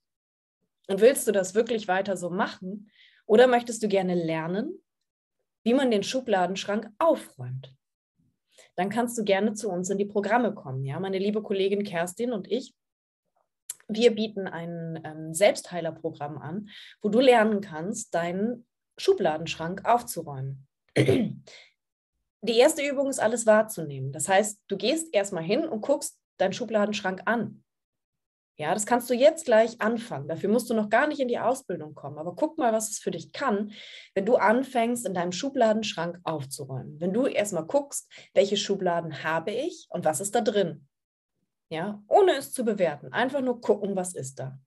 Und 0.88 1.00
willst 1.00 1.26
du 1.26 1.32
das 1.32 1.54
wirklich 1.54 1.88
weiter 1.88 2.16
so 2.16 2.30
machen? 2.30 2.90
Oder 3.24 3.46
möchtest 3.46 3.82
du 3.82 3.88
gerne 3.88 4.14
lernen, 4.14 4.82
wie 5.62 5.72
man 5.72 5.90
den 5.90 6.02
Schubladenschrank 6.02 6.90
aufräumt? 6.98 7.72
Dann 8.76 8.90
kannst 8.90 9.16
du 9.16 9.24
gerne 9.24 9.54
zu 9.54 9.70
uns 9.70 9.88
in 9.88 9.98
die 9.98 10.04
Programme 10.04 10.52
kommen. 10.52 10.84
Ja, 10.84 10.98
meine 11.00 11.18
liebe 11.18 11.42
Kollegin 11.42 11.84
Kerstin 11.84 12.32
und 12.32 12.50
ich, 12.50 12.74
wir 13.90 14.14
bieten 14.14 14.46
ein 14.46 15.00
ähm, 15.04 15.34
Selbstheilerprogramm 15.34 16.38
an, 16.38 16.68
wo 17.02 17.08
du 17.08 17.20
lernen 17.20 17.60
kannst, 17.60 18.14
deinen 18.14 18.66
Schubladenschrank 18.96 19.84
aufzuräumen 19.84 20.66
die 22.42 22.56
erste 22.56 22.82
Übung 22.82 23.08
ist, 23.08 23.20
alles 23.20 23.46
wahrzunehmen. 23.46 24.12
Das 24.12 24.28
heißt, 24.28 24.60
du 24.68 24.76
gehst 24.76 25.14
erstmal 25.14 25.42
hin 25.42 25.68
und 25.68 25.82
guckst 25.82 26.18
deinen 26.38 26.52
Schubladenschrank 26.52 27.22
an. 27.26 27.62
Ja, 28.56 28.74
das 28.74 28.84
kannst 28.84 29.08
du 29.08 29.14
jetzt 29.14 29.46
gleich 29.46 29.80
anfangen. 29.80 30.28
Dafür 30.28 30.50
musst 30.50 30.68
du 30.68 30.74
noch 30.74 30.90
gar 30.90 31.06
nicht 31.06 31.20
in 31.20 31.28
die 31.28 31.38
Ausbildung 31.38 31.94
kommen. 31.94 32.18
Aber 32.18 32.34
guck 32.34 32.58
mal, 32.58 32.74
was 32.74 32.90
es 32.90 32.98
für 32.98 33.10
dich 33.10 33.32
kann, 33.32 33.72
wenn 34.14 34.26
du 34.26 34.36
anfängst, 34.36 35.06
in 35.06 35.14
deinem 35.14 35.32
Schubladenschrank 35.32 36.18
aufzuräumen. 36.24 37.00
Wenn 37.00 37.14
du 37.14 37.26
erstmal 37.26 37.64
guckst, 37.64 38.10
welche 38.34 38.58
Schubladen 38.58 39.24
habe 39.24 39.50
ich 39.50 39.86
und 39.88 40.04
was 40.04 40.20
ist 40.20 40.34
da 40.34 40.42
drin. 40.42 40.86
Ja, 41.70 42.02
ohne 42.08 42.36
es 42.36 42.52
zu 42.52 42.64
bewerten. 42.64 43.12
Einfach 43.12 43.40
nur 43.40 43.60
gucken, 43.60 43.94
was 43.94 44.14
ist 44.14 44.38
da. 44.40 44.58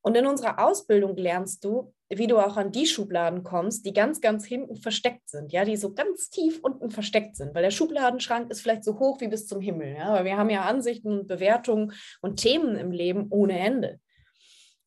Und 0.00 0.16
in 0.16 0.26
unserer 0.26 0.64
Ausbildung 0.64 1.16
lernst 1.16 1.64
du, 1.64 1.92
wie 2.08 2.28
du 2.28 2.38
auch 2.38 2.56
an 2.56 2.70
die 2.70 2.86
Schubladen 2.86 3.42
kommst, 3.42 3.84
die 3.84 3.92
ganz, 3.92 4.20
ganz 4.20 4.46
hinten 4.46 4.76
versteckt 4.76 5.28
sind, 5.28 5.52
ja, 5.52 5.64
die 5.64 5.76
so 5.76 5.92
ganz 5.92 6.30
tief 6.30 6.60
unten 6.62 6.90
versteckt 6.90 7.36
sind, 7.36 7.54
weil 7.54 7.64
der 7.64 7.72
Schubladenschrank 7.72 8.50
ist 8.50 8.60
vielleicht 8.60 8.84
so 8.84 9.00
hoch 9.00 9.20
wie 9.20 9.26
bis 9.26 9.48
zum 9.48 9.60
Himmel, 9.60 9.96
ja, 9.96 10.12
weil 10.12 10.24
wir 10.24 10.36
haben 10.36 10.48
ja 10.48 10.62
Ansichten 10.62 11.10
und 11.10 11.26
Bewertungen 11.26 11.92
und 12.20 12.36
Themen 12.36 12.76
im 12.76 12.92
Leben 12.92 13.26
ohne 13.30 13.58
Ende. 13.58 13.98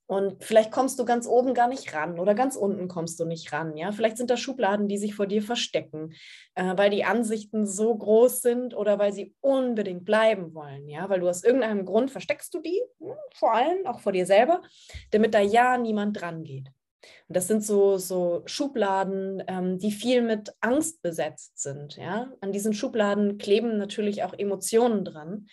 Und 0.09 0.43
vielleicht 0.43 0.71
kommst 0.71 0.97
du 0.97 1.05
ganz 1.05 1.27
oben 1.27 1.53
gar 1.53 1.67
nicht 1.67 1.93
ran 1.93 2.19
oder 2.19 2.33
ganz 2.33 2.55
unten 2.55 2.87
kommst 2.87 3.19
du 3.19 3.25
nicht 3.25 3.53
ran. 3.53 3.77
Ja, 3.77 3.91
vielleicht 3.91 4.17
sind 4.17 4.31
da 4.31 4.37
Schubladen, 4.37 4.87
die 4.87 4.97
sich 4.97 5.13
vor 5.13 5.27
dir 5.27 5.43
verstecken, 5.43 6.15
äh, 6.55 6.75
weil 6.75 6.89
die 6.89 7.03
Ansichten 7.05 7.67
so 7.67 7.95
groß 7.95 8.41
sind 8.41 8.75
oder 8.75 8.97
weil 8.97 9.13
sie 9.13 9.35
unbedingt 9.39 10.05
bleiben 10.05 10.55
wollen. 10.55 10.89
Ja, 10.89 11.11
weil 11.11 11.19
du 11.19 11.29
aus 11.29 11.43
irgendeinem 11.43 11.85
Grund 11.85 12.09
versteckst 12.09 12.51
du 12.55 12.59
die, 12.59 12.81
hm, 12.99 13.13
vor 13.35 13.53
allem 13.53 13.85
auch 13.85 13.99
vor 13.99 14.11
dir 14.11 14.25
selber, 14.25 14.63
damit 15.11 15.35
da 15.35 15.41
ja 15.41 15.77
niemand 15.77 16.19
dran 16.19 16.43
geht. 16.43 16.69
Und 17.27 17.37
das 17.37 17.47
sind 17.47 17.63
so, 17.63 17.99
so 17.99 18.41
Schubladen, 18.47 19.43
ähm, 19.45 19.77
die 19.77 19.91
viel 19.91 20.23
mit 20.23 20.55
Angst 20.59 21.03
besetzt 21.03 21.59
sind. 21.59 21.97
Ja? 21.97 22.33
An 22.41 22.51
diesen 22.51 22.73
Schubladen 22.73 23.37
kleben 23.37 23.77
natürlich 23.77 24.23
auch 24.23 24.33
Emotionen 24.33 25.05
dran 25.05 25.45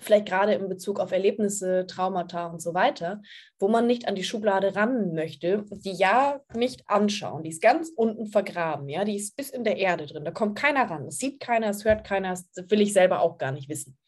vielleicht 0.00 0.26
gerade 0.26 0.54
in 0.54 0.68
Bezug 0.68 1.00
auf 1.00 1.12
Erlebnisse, 1.12 1.86
Traumata 1.86 2.46
und 2.46 2.60
so 2.60 2.74
weiter, 2.74 3.22
wo 3.58 3.68
man 3.68 3.86
nicht 3.86 4.08
an 4.08 4.14
die 4.14 4.24
Schublade 4.24 4.74
ran 4.74 5.14
möchte, 5.14 5.64
die 5.70 5.92
ja 5.92 6.40
nicht 6.54 6.88
anschauen. 6.88 7.42
Die 7.42 7.50
ist 7.50 7.62
ganz 7.62 7.90
unten 7.94 8.26
vergraben, 8.26 8.88
ja, 8.88 9.04
die 9.04 9.16
ist 9.16 9.36
bis 9.36 9.50
in 9.50 9.64
der 9.64 9.76
Erde 9.76 10.06
drin. 10.06 10.24
Da 10.24 10.30
kommt 10.30 10.58
keiner 10.58 10.90
ran. 10.90 11.06
Es 11.06 11.18
sieht 11.18 11.40
keiner, 11.40 11.68
es 11.68 11.84
hört 11.84 12.04
keiner, 12.04 12.30
das 12.30 12.50
will 12.70 12.80
ich 12.80 12.92
selber 12.92 13.20
auch 13.20 13.38
gar 13.38 13.52
nicht 13.52 13.68
wissen. 13.68 13.98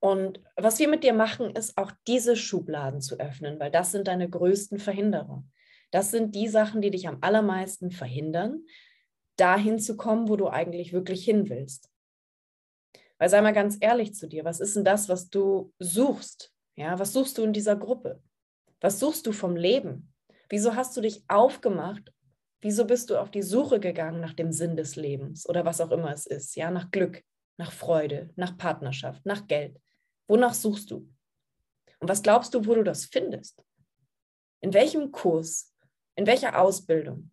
Und 0.00 0.40
was 0.56 0.78
wir 0.78 0.88
mit 0.88 1.04
dir 1.04 1.12
machen, 1.12 1.54
ist 1.54 1.76
auch 1.76 1.92
diese 2.06 2.34
Schubladen 2.34 3.02
zu 3.02 3.20
öffnen, 3.20 3.60
weil 3.60 3.70
das 3.70 3.92
sind 3.92 4.08
deine 4.08 4.30
größten 4.30 4.78
Verhinderer. 4.78 5.44
Das 5.90 6.10
sind 6.10 6.34
die 6.34 6.48
Sachen, 6.48 6.80
die 6.80 6.90
dich 6.90 7.06
am 7.06 7.18
allermeisten 7.20 7.90
verhindern, 7.90 8.64
dahin 9.36 9.78
zu 9.78 9.96
kommen, 9.96 10.28
wo 10.28 10.36
du 10.36 10.48
eigentlich 10.48 10.92
wirklich 10.92 11.24
hin 11.24 11.50
willst. 11.50 11.89
Weil 13.20 13.28
sei 13.28 13.42
mal 13.42 13.52
ganz 13.52 13.76
ehrlich 13.80 14.14
zu 14.14 14.26
dir, 14.26 14.46
was 14.46 14.60
ist 14.60 14.76
denn 14.76 14.84
das, 14.84 15.10
was 15.10 15.28
du 15.28 15.74
suchst? 15.78 16.54
Ja, 16.74 16.98
was 16.98 17.12
suchst 17.12 17.36
du 17.36 17.44
in 17.44 17.52
dieser 17.52 17.76
Gruppe? 17.76 18.22
Was 18.80 18.98
suchst 18.98 19.26
du 19.26 19.32
vom 19.32 19.56
Leben? 19.56 20.14
Wieso 20.48 20.74
hast 20.74 20.96
du 20.96 21.02
dich 21.02 21.22
aufgemacht? 21.28 22.14
Wieso 22.62 22.86
bist 22.86 23.10
du 23.10 23.20
auf 23.20 23.30
die 23.30 23.42
Suche 23.42 23.78
gegangen 23.78 24.20
nach 24.20 24.32
dem 24.32 24.52
Sinn 24.52 24.74
des 24.74 24.96
Lebens 24.96 25.46
oder 25.46 25.66
was 25.66 25.82
auch 25.82 25.90
immer 25.90 26.10
es 26.14 26.24
ist? 26.24 26.56
Ja, 26.56 26.70
nach 26.70 26.90
Glück, 26.90 27.22
nach 27.58 27.72
Freude, 27.72 28.30
nach 28.36 28.56
Partnerschaft, 28.56 29.26
nach 29.26 29.46
Geld. 29.46 29.78
Wonach 30.26 30.54
suchst 30.54 30.90
du? 30.90 31.06
Und 31.98 32.08
was 32.08 32.22
glaubst 32.22 32.54
du, 32.54 32.64
wo 32.64 32.74
du 32.74 32.82
das 32.82 33.04
findest? 33.04 33.62
In 34.62 34.72
welchem 34.72 35.12
Kurs? 35.12 35.74
In 36.16 36.26
welcher 36.26 36.58
Ausbildung? 36.58 37.30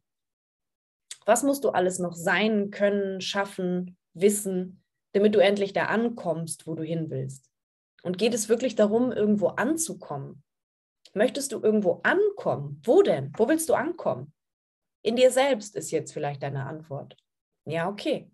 Was 1.26 1.44
musst 1.44 1.64
du 1.64 1.70
alles 1.70 1.98
noch 1.98 2.14
sein, 2.14 2.72
können, 2.72 3.22
schaffen, 3.22 3.98
wissen, 4.14 4.84
damit 5.18 5.34
du 5.34 5.40
endlich 5.40 5.74
da 5.74 5.86
ankommst, 5.86 6.68
wo 6.68 6.76
du 6.76 6.84
hin 6.84 7.10
willst? 7.10 7.50
Und 8.04 8.20
geht 8.20 8.36
es 8.36 8.50
wirklich 8.50 8.76
darum, 8.76 9.12
irgendwo 9.12 9.48
anzukommen? 9.48 10.44
Möchtest 11.14 11.52
du 11.52 11.60
irgendwo 11.60 12.02
ankommen? 12.04 12.80
Wo 12.86 13.02
denn? 13.02 13.34
Wo 13.36 13.50
willst 13.50 13.68
du 13.70 13.74
ankommen? 13.74 14.32
In 15.02 15.16
dir 15.16 15.32
selbst 15.32 15.76
ist 15.76 15.90
jetzt 15.90 16.14
vielleicht 16.14 16.44
deine 16.44 16.68
Antwort. 16.68 17.18
Ja, 17.66 17.90
okay. 17.90 18.30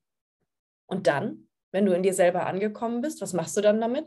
Und 0.85 1.07
dann, 1.07 1.47
wenn 1.71 1.85
du 1.85 1.95
in 1.95 2.03
dir 2.03 2.13
selber 2.13 2.45
angekommen 2.45 2.99
bist, 2.99 3.21
was 3.21 3.31
machst 3.31 3.55
du 3.55 3.61
dann 3.61 3.79
damit? 3.79 4.05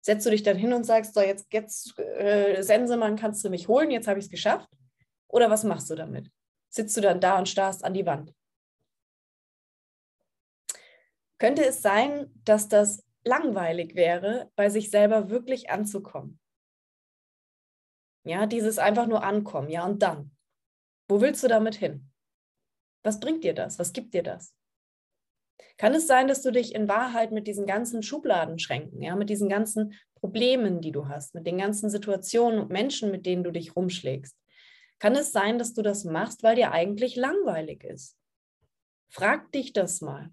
Setzt 0.00 0.26
du 0.26 0.30
dich 0.30 0.42
dann 0.42 0.56
hin 0.56 0.72
und 0.72 0.84
sagst, 0.84 1.14
so 1.14 1.20
jetzt, 1.20 1.52
jetzt 1.52 1.96
äh, 1.98 2.62
Sensemann, 2.62 3.14
kannst 3.14 3.44
du 3.44 3.50
mich 3.50 3.68
holen, 3.68 3.92
jetzt 3.92 4.08
habe 4.08 4.18
ich 4.18 4.24
es 4.24 4.30
geschafft? 4.30 4.68
Oder 5.28 5.50
was 5.50 5.62
machst 5.62 5.88
du 5.88 5.94
damit? 5.94 6.30
Sitzt 6.68 6.96
du 6.96 7.00
dann 7.00 7.20
da 7.20 7.38
und 7.38 7.48
starrst 7.48 7.84
an 7.84 7.94
die 7.94 8.06
Wand? 8.06 8.34
Könnte 11.42 11.66
es 11.66 11.82
sein, 11.82 12.30
dass 12.44 12.68
das 12.68 13.04
langweilig 13.24 13.96
wäre, 13.96 14.52
bei 14.54 14.70
sich 14.70 14.90
selber 14.90 15.28
wirklich 15.28 15.70
anzukommen. 15.70 16.38
Ja, 18.22 18.46
dieses 18.46 18.78
einfach 18.78 19.08
nur 19.08 19.24
ankommen, 19.24 19.68
ja, 19.68 19.84
und 19.84 20.04
dann. 20.04 20.30
Wo 21.08 21.20
willst 21.20 21.42
du 21.42 21.48
damit 21.48 21.74
hin? 21.74 22.12
Was 23.02 23.18
bringt 23.18 23.42
dir 23.42 23.54
das? 23.54 23.80
Was 23.80 23.92
gibt 23.92 24.14
dir 24.14 24.22
das? 24.22 24.54
Kann 25.78 25.94
es 25.94 26.06
sein, 26.06 26.28
dass 26.28 26.42
du 26.42 26.52
dich 26.52 26.76
in 26.76 26.86
Wahrheit 26.86 27.32
mit 27.32 27.48
diesen 27.48 27.66
ganzen 27.66 28.04
Schubladenschränken, 28.04 29.02
ja, 29.02 29.16
mit 29.16 29.28
diesen 29.28 29.48
ganzen 29.48 29.94
Problemen, 30.14 30.80
die 30.80 30.92
du 30.92 31.08
hast, 31.08 31.34
mit 31.34 31.44
den 31.44 31.58
ganzen 31.58 31.90
Situationen 31.90 32.60
und 32.60 32.70
Menschen, 32.70 33.10
mit 33.10 33.26
denen 33.26 33.42
du 33.42 33.50
dich 33.50 33.74
rumschlägst, 33.74 34.38
kann 35.00 35.16
es 35.16 35.32
sein, 35.32 35.58
dass 35.58 35.74
du 35.74 35.82
das 35.82 36.04
machst, 36.04 36.44
weil 36.44 36.54
dir 36.54 36.70
eigentlich 36.70 37.16
langweilig 37.16 37.82
ist? 37.82 38.16
Frag 39.10 39.50
dich 39.50 39.72
das 39.72 40.02
mal. 40.02 40.30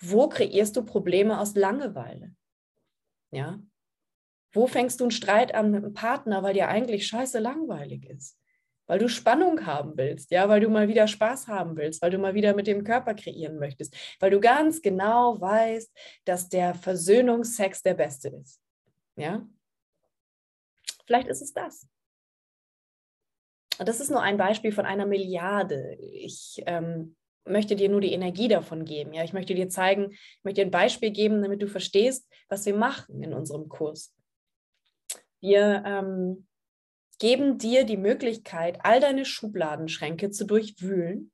Wo 0.00 0.28
kreierst 0.28 0.76
du 0.76 0.84
Probleme 0.84 1.38
aus 1.40 1.54
Langeweile? 1.54 2.34
Ja? 3.30 3.60
Wo 4.52 4.66
fängst 4.66 5.00
du 5.00 5.04
einen 5.04 5.10
Streit 5.10 5.54
an 5.54 5.70
mit 5.70 5.84
einem 5.84 5.94
Partner, 5.94 6.42
weil 6.42 6.54
dir 6.54 6.68
eigentlich 6.68 7.06
scheiße 7.06 7.38
langweilig 7.40 8.08
ist? 8.08 8.38
Weil 8.86 8.98
du 8.98 9.08
Spannung 9.08 9.64
haben 9.66 9.96
willst, 9.96 10.30
ja, 10.30 10.48
weil 10.48 10.60
du 10.60 10.68
mal 10.68 10.88
wieder 10.88 11.08
Spaß 11.08 11.48
haben 11.48 11.76
willst, 11.76 12.02
weil 12.02 12.10
du 12.10 12.18
mal 12.18 12.34
wieder 12.34 12.54
mit 12.54 12.66
dem 12.66 12.84
Körper 12.84 13.14
kreieren 13.14 13.58
möchtest, 13.58 13.96
weil 14.20 14.30
du 14.30 14.40
ganz 14.40 14.82
genau 14.82 15.40
weißt, 15.40 15.90
dass 16.24 16.48
der 16.50 16.74
Versöhnungsex 16.74 17.82
der 17.82 17.94
beste 17.94 18.28
ist. 18.28 18.60
Ja? 19.16 19.46
Vielleicht 21.06 21.28
ist 21.28 21.40
es 21.40 21.52
das. 21.52 21.88
Und 23.78 23.88
das 23.88 24.00
ist 24.00 24.10
nur 24.10 24.22
ein 24.22 24.36
Beispiel 24.36 24.70
von 24.70 24.86
einer 24.86 25.06
Milliarde. 25.06 25.96
Ich 26.00 26.62
ähm, 26.66 27.16
möchte 27.46 27.76
dir 27.76 27.88
nur 27.88 28.00
die 28.00 28.12
Energie 28.12 28.48
davon 28.48 28.84
geben. 28.84 29.12
Ja, 29.12 29.24
ich 29.24 29.32
möchte 29.32 29.54
dir 29.54 29.68
zeigen, 29.68 30.10
ich 30.10 30.44
möchte 30.44 30.60
dir 30.60 30.66
ein 30.66 30.70
Beispiel 30.70 31.10
geben, 31.10 31.42
damit 31.42 31.62
du 31.62 31.68
verstehst, 31.68 32.28
was 32.48 32.64
wir 32.66 32.74
machen 32.74 33.22
in 33.22 33.34
unserem 33.34 33.68
Kurs. 33.68 34.14
Wir 35.40 35.82
ähm, 35.86 36.46
geben 37.18 37.58
dir 37.58 37.84
die 37.84 37.96
Möglichkeit, 37.96 38.78
all 38.82 39.00
deine 39.00 39.24
Schubladenschränke 39.24 40.30
zu 40.30 40.46
durchwühlen. 40.46 41.30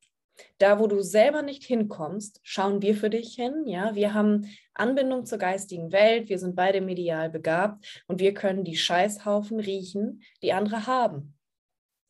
Da, 0.58 0.78
wo 0.78 0.86
du 0.86 1.02
selber 1.02 1.42
nicht 1.42 1.64
hinkommst, 1.64 2.40
schauen 2.42 2.82
wir 2.82 2.94
für 2.94 3.10
dich 3.10 3.34
hin. 3.34 3.66
Ja, 3.66 3.94
wir 3.94 4.14
haben 4.14 4.50
Anbindung 4.74 5.26
zur 5.26 5.38
geistigen 5.38 5.92
Welt. 5.92 6.28
Wir 6.28 6.38
sind 6.38 6.56
beide 6.56 6.80
medial 6.80 7.30
begabt 7.30 8.02
und 8.06 8.20
wir 8.20 8.34
können 8.34 8.64
die 8.64 8.76
Scheißhaufen 8.76 9.60
riechen, 9.60 10.22
die 10.42 10.52
andere 10.52 10.86
haben. 10.86 11.34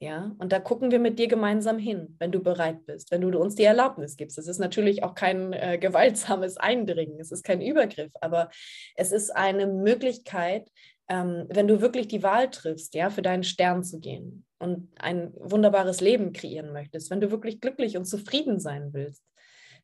Ja, 0.03 0.34
und 0.38 0.51
da 0.51 0.61
gucken 0.61 0.90
wir 0.90 0.98
mit 0.98 1.18
dir 1.18 1.28
gemeinsam 1.28 1.78
hin, 1.78 2.16
wenn 2.18 2.32
du 2.32 2.42
bereit 2.42 2.86
bist, 2.86 3.11
wenn 3.11 3.20
du 3.20 3.38
uns 3.38 3.55
die 3.55 3.64
Erlaubnis 3.64 4.16
gibst. 4.16 4.38
Es 4.38 4.48
ist 4.48 4.59
natürlich 4.59 5.03
auch 5.03 5.14
kein 5.14 5.53
äh, 5.53 5.76
gewaltsames 5.78 6.57
Eindringen, 6.57 7.20
es 7.20 7.30
ist 7.30 7.44
kein 7.44 7.61
Übergriff, 7.61 8.11
aber 8.22 8.48
es 8.96 9.12
ist 9.12 9.28
eine 9.28 9.66
Möglichkeit, 9.66 10.70
ähm, 11.11 11.44
wenn 11.51 11.68
du 11.68 11.82
wirklich 11.82 12.09
die 12.09 12.22
Wahl 12.22 12.48
triffst, 12.48 12.94
ja, 12.94 13.11
für 13.11 13.20
deinen 13.20 13.44
Stern 13.44 13.84
zu 13.84 14.01
gehen 14.01 14.46
und 14.59 14.88
ein 14.98 15.34
wunderbares 15.34 16.01
Leben 16.01 16.32
kreieren 16.32 16.72
möchtest, 16.72 17.11
wenn 17.11 17.20
du 17.20 17.30
wirklich 17.30 17.61
glücklich 17.61 17.98
und 17.98 18.07
zufrieden 18.07 18.59
sein 18.59 18.94
willst, 18.94 19.22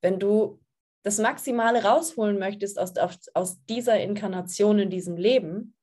wenn 0.01 0.19
du 0.19 0.63
das 1.03 1.19
Maximale 1.19 1.85
rausholen 1.85 2.39
möchtest 2.39 2.79
aus, 2.79 2.95
aus 3.35 3.63
dieser 3.67 4.01
Inkarnation 4.01 4.79
in 4.79 4.89
diesem 4.89 5.19
Leben, 5.19 5.75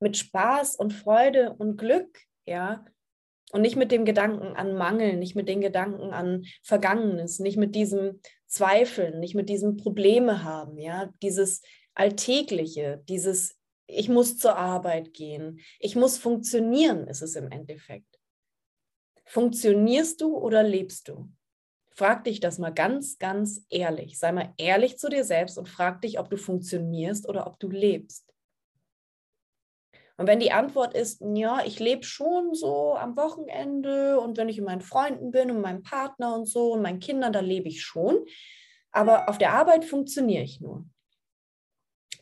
mit 0.00 0.16
Spaß 0.16 0.76
und 0.76 0.94
Freude 0.94 1.52
und 1.58 1.76
Glück, 1.76 2.20
ja, 2.46 2.82
und 3.52 3.62
nicht 3.62 3.76
mit 3.76 3.92
dem 3.92 4.04
Gedanken 4.04 4.56
an 4.56 4.74
Mangel, 4.74 5.16
nicht 5.16 5.34
mit 5.34 5.48
den 5.48 5.60
Gedanken 5.60 6.12
an 6.12 6.44
Vergangenes, 6.62 7.38
nicht 7.38 7.56
mit 7.56 7.74
diesem 7.74 8.20
Zweifeln, 8.46 9.20
nicht 9.20 9.34
mit 9.34 9.48
diesem 9.48 9.76
Probleme 9.76 10.44
haben, 10.44 10.78
ja, 10.78 11.10
dieses 11.22 11.62
Alltägliche, 11.94 13.02
dieses 13.08 13.56
ich 13.92 14.08
muss 14.08 14.38
zur 14.38 14.56
Arbeit 14.56 15.12
gehen, 15.14 15.60
ich 15.78 15.96
muss 15.96 16.16
funktionieren, 16.16 17.06
ist 17.08 17.22
es 17.22 17.34
im 17.34 17.50
Endeffekt. 17.50 18.20
Funktionierst 19.26 20.20
du 20.20 20.36
oder 20.36 20.62
lebst 20.62 21.08
du? 21.08 21.30
Frag 21.90 22.24
dich 22.24 22.40
das 22.40 22.58
mal 22.58 22.70
ganz, 22.70 23.18
ganz 23.18 23.64
ehrlich. 23.68 24.18
Sei 24.18 24.32
mal 24.32 24.54
ehrlich 24.56 24.96
zu 24.96 25.08
dir 25.08 25.24
selbst 25.24 25.58
und 25.58 25.68
frag 25.68 26.00
dich, 26.02 26.18
ob 26.18 26.30
du 26.30 26.36
funktionierst 26.36 27.28
oder 27.28 27.46
ob 27.46 27.58
du 27.58 27.68
lebst. 27.68 28.29
Und 30.20 30.26
wenn 30.26 30.38
die 30.38 30.52
Antwort 30.52 30.92
ist, 30.92 31.22
ja, 31.34 31.62
ich 31.64 31.80
lebe 31.80 32.04
schon 32.04 32.52
so 32.52 32.94
am 32.94 33.16
Wochenende 33.16 34.20
und 34.20 34.36
wenn 34.36 34.50
ich 34.50 34.58
mit 34.58 34.66
meinen 34.66 34.82
Freunden 34.82 35.30
bin 35.30 35.50
und 35.50 35.62
meinem 35.62 35.82
Partner 35.82 36.34
und 36.34 36.44
so 36.44 36.72
und 36.74 36.82
meinen 36.82 37.00
Kindern, 37.00 37.32
da 37.32 37.40
lebe 37.40 37.68
ich 37.68 37.80
schon, 37.80 38.26
aber 38.92 39.30
auf 39.30 39.38
der 39.38 39.54
Arbeit 39.54 39.86
funktioniere 39.86 40.42
ich 40.42 40.60
nur. 40.60 40.84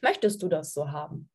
Möchtest 0.01 0.40
du 0.44 0.49
das 0.49 0.74
so 0.74 0.92
haben? 0.92 1.28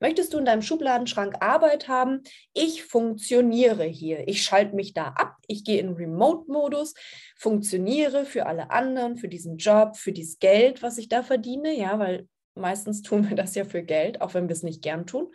Möchtest 0.00 0.34
du 0.34 0.38
in 0.38 0.44
deinem 0.44 0.62
Schubladenschrank 0.62 1.36
Arbeit 1.38 1.86
haben? 1.86 2.24
Ich 2.52 2.82
funktioniere 2.82 3.84
hier. 3.84 4.26
Ich 4.26 4.42
schalte 4.42 4.74
mich 4.74 4.94
da 4.94 5.10
ab. 5.10 5.36
Ich 5.46 5.62
gehe 5.62 5.78
in 5.78 5.92
Remote-Modus, 5.92 6.94
funktioniere 7.36 8.24
für 8.24 8.46
alle 8.46 8.72
anderen, 8.72 9.18
für 9.18 9.28
diesen 9.28 9.56
Job, 9.56 9.96
für 9.96 10.10
dieses 10.10 10.40
Geld, 10.40 10.82
was 10.82 10.98
ich 10.98 11.08
da 11.08 11.22
verdiene. 11.22 11.78
Ja, 11.78 12.00
weil 12.00 12.26
meistens 12.56 13.02
tun 13.02 13.28
wir 13.28 13.36
das 13.36 13.54
ja 13.54 13.64
für 13.64 13.84
Geld, 13.84 14.20
auch 14.20 14.34
wenn 14.34 14.48
wir 14.48 14.54
es 14.54 14.64
nicht 14.64 14.82
gern 14.82 15.06
tun 15.06 15.32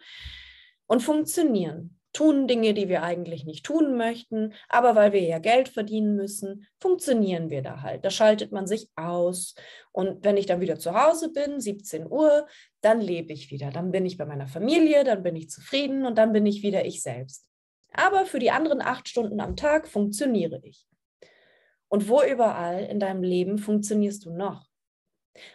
und 0.93 1.01
funktionieren. 1.01 1.97
Tun 2.13 2.47
Dinge, 2.47 2.75
die 2.75 2.87
wir 2.87 3.01
eigentlich 3.01 3.45
nicht 3.45 3.65
tun 3.65 3.97
möchten, 3.97 4.53
aber 4.69 4.93
weil 4.93 5.11
wir 5.11 5.23
ja 5.23 5.39
Geld 5.39 5.69
verdienen 5.69 6.15
müssen, 6.15 6.67
funktionieren 6.79 7.49
wir 7.49 7.63
da 7.63 7.81
halt. 7.81 8.05
Da 8.05 8.11
schaltet 8.11 8.51
man 8.51 8.67
sich 8.67 8.91
aus. 8.95 9.55
Und 9.91 10.23
wenn 10.23 10.37
ich 10.37 10.45
dann 10.45 10.61
wieder 10.61 10.77
zu 10.77 10.93
Hause 10.93 11.33
bin, 11.33 11.59
17 11.59 12.05
Uhr, 12.05 12.45
dann 12.81 13.01
lebe 13.01 13.33
ich 13.33 13.49
wieder. 13.49 13.71
Dann 13.71 13.89
bin 13.89 14.05
ich 14.05 14.19
bei 14.19 14.25
meiner 14.25 14.45
Familie, 14.45 15.03
dann 15.03 15.23
bin 15.23 15.35
ich 15.35 15.49
zufrieden 15.49 16.05
und 16.05 16.19
dann 16.19 16.31
bin 16.31 16.45
ich 16.45 16.61
wieder 16.61 16.85
ich 16.85 17.01
selbst. 17.01 17.47
Aber 17.91 18.27
für 18.27 18.37
die 18.37 18.51
anderen 18.51 18.83
acht 18.83 19.09
Stunden 19.09 19.39
am 19.39 19.55
Tag 19.55 19.87
funktioniere 19.87 20.61
ich. 20.61 20.85
Und 21.87 22.07
wo 22.07 22.21
überall 22.21 22.83
in 22.83 22.99
deinem 22.99 23.23
Leben 23.23 23.57
funktionierst 23.57 24.25
du 24.25 24.29
noch? 24.29 24.67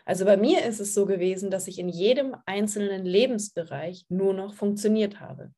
Also 0.04 0.24
bei 0.24 0.36
mir 0.36 0.64
ist 0.64 0.80
es 0.80 0.94
so 0.94 1.06
gewesen, 1.06 1.50
dass 1.50 1.68
ich 1.68 1.78
in 1.78 1.88
jedem 1.88 2.36
einzelnen 2.46 3.04
Lebensbereich 3.04 4.06
nur 4.08 4.34
noch 4.34 4.54
funktioniert 4.54 5.20
habe. 5.20 5.52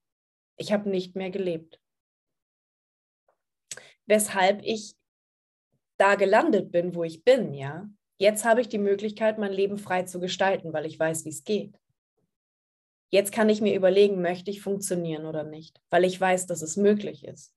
Ich 0.56 0.72
habe 0.72 0.90
nicht 0.90 1.16
mehr 1.16 1.30
gelebt. 1.30 1.80
Weshalb 4.06 4.62
ich 4.62 4.94
da 5.96 6.14
gelandet 6.16 6.72
bin, 6.72 6.94
wo 6.94 7.04
ich 7.04 7.24
bin, 7.24 7.54
ja. 7.54 7.88
Jetzt 8.18 8.44
habe 8.44 8.60
ich 8.60 8.68
die 8.68 8.78
Möglichkeit, 8.78 9.38
mein 9.38 9.52
Leben 9.52 9.78
frei 9.78 10.02
zu 10.02 10.20
gestalten, 10.20 10.72
weil 10.72 10.84
ich 10.84 10.98
weiß, 10.98 11.24
wie 11.24 11.30
es 11.30 11.44
geht. 11.44 11.78
Jetzt 13.10 13.32
kann 13.32 13.48
ich 13.48 13.60
mir 13.60 13.74
überlegen, 13.74 14.20
möchte 14.20 14.50
ich 14.50 14.60
funktionieren 14.60 15.26
oder 15.26 15.42
nicht, 15.42 15.80
weil 15.90 16.04
ich 16.04 16.20
weiß, 16.20 16.46
dass 16.46 16.62
es 16.62 16.76
möglich 16.76 17.24
ist. 17.24 17.54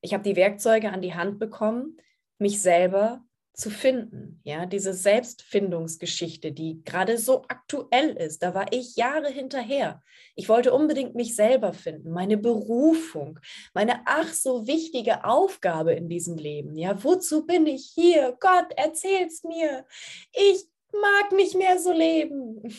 Ich 0.00 0.12
habe 0.12 0.22
die 0.22 0.36
Werkzeuge 0.36 0.90
an 0.90 1.00
die 1.00 1.14
Hand 1.14 1.38
bekommen, 1.38 1.96
mich 2.38 2.60
selber 2.60 3.24
zu 3.52 3.70
finden. 3.70 4.40
Ja, 4.44 4.66
diese 4.66 4.94
Selbstfindungsgeschichte, 4.94 6.52
die 6.52 6.82
gerade 6.84 7.18
so 7.18 7.44
aktuell 7.48 8.16
ist, 8.16 8.42
da 8.42 8.54
war 8.54 8.72
ich 8.72 8.96
Jahre 8.96 9.28
hinterher. 9.28 10.02
Ich 10.34 10.48
wollte 10.48 10.72
unbedingt 10.72 11.14
mich 11.14 11.36
selber 11.36 11.72
finden, 11.72 12.10
meine 12.10 12.38
Berufung, 12.38 13.38
meine 13.74 14.00
ach 14.06 14.32
so 14.32 14.66
wichtige 14.66 15.24
Aufgabe 15.24 15.92
in 15.92 16.08
diesem 16.08 16.36
Leben. 16.36 16.76
Ja, 16.76 17.02
wozu 17.04 17.46
bin 17.46 17.66
ich 17.66 17.92
hier? 17.94 18.36
Gott, 18.40 18.72
erzähl's 18.76 19.44
mir. 19.44 19.84
Ich 20.32 20.64
mag 20.92 21.32
nicht 21.32 21.54
mehr 21.54 21.78
so 21.78 21.92
leben. 21.92 22.62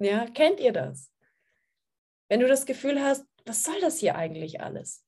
Ja, 0.00 0.26
kennt 0.26 0.58
ihr 0.58 0.72
das? 0.72 1.08
Wenn 2.28 2.40
du 2.40 2.48
das 2.48 2.66
Gefühl 2.66 3.00
hast, 3.00 3.24
was 3.46 3.62
soll 3.62 3.80
das 3.80 3.98
hier 3.98 4.16
eigentlich 4.16 4.60
alles? 4.60 5.04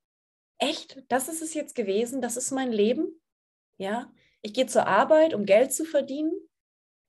Echt? 0.59 1.03
Das 1.09 1.28
ist 1.28 1.43
es 1.43 1.55
jetzt 1.55 1.74
gewesen? 1.74 2.22
Das 2.22 2.37
ist 2.37 2.53
mein 2.53 2.70
Leben? 2.70 3.20
Ja, 3.78 4.11
ich 4.47 4.55
gehe 4.55 4.66
zur 4.66 4.86
Arbeit, 4.86 5.34
um 5.34 5.44
Geld 5.44 5.72
zu 5.72 5.84
verdienen, 5.84 6.32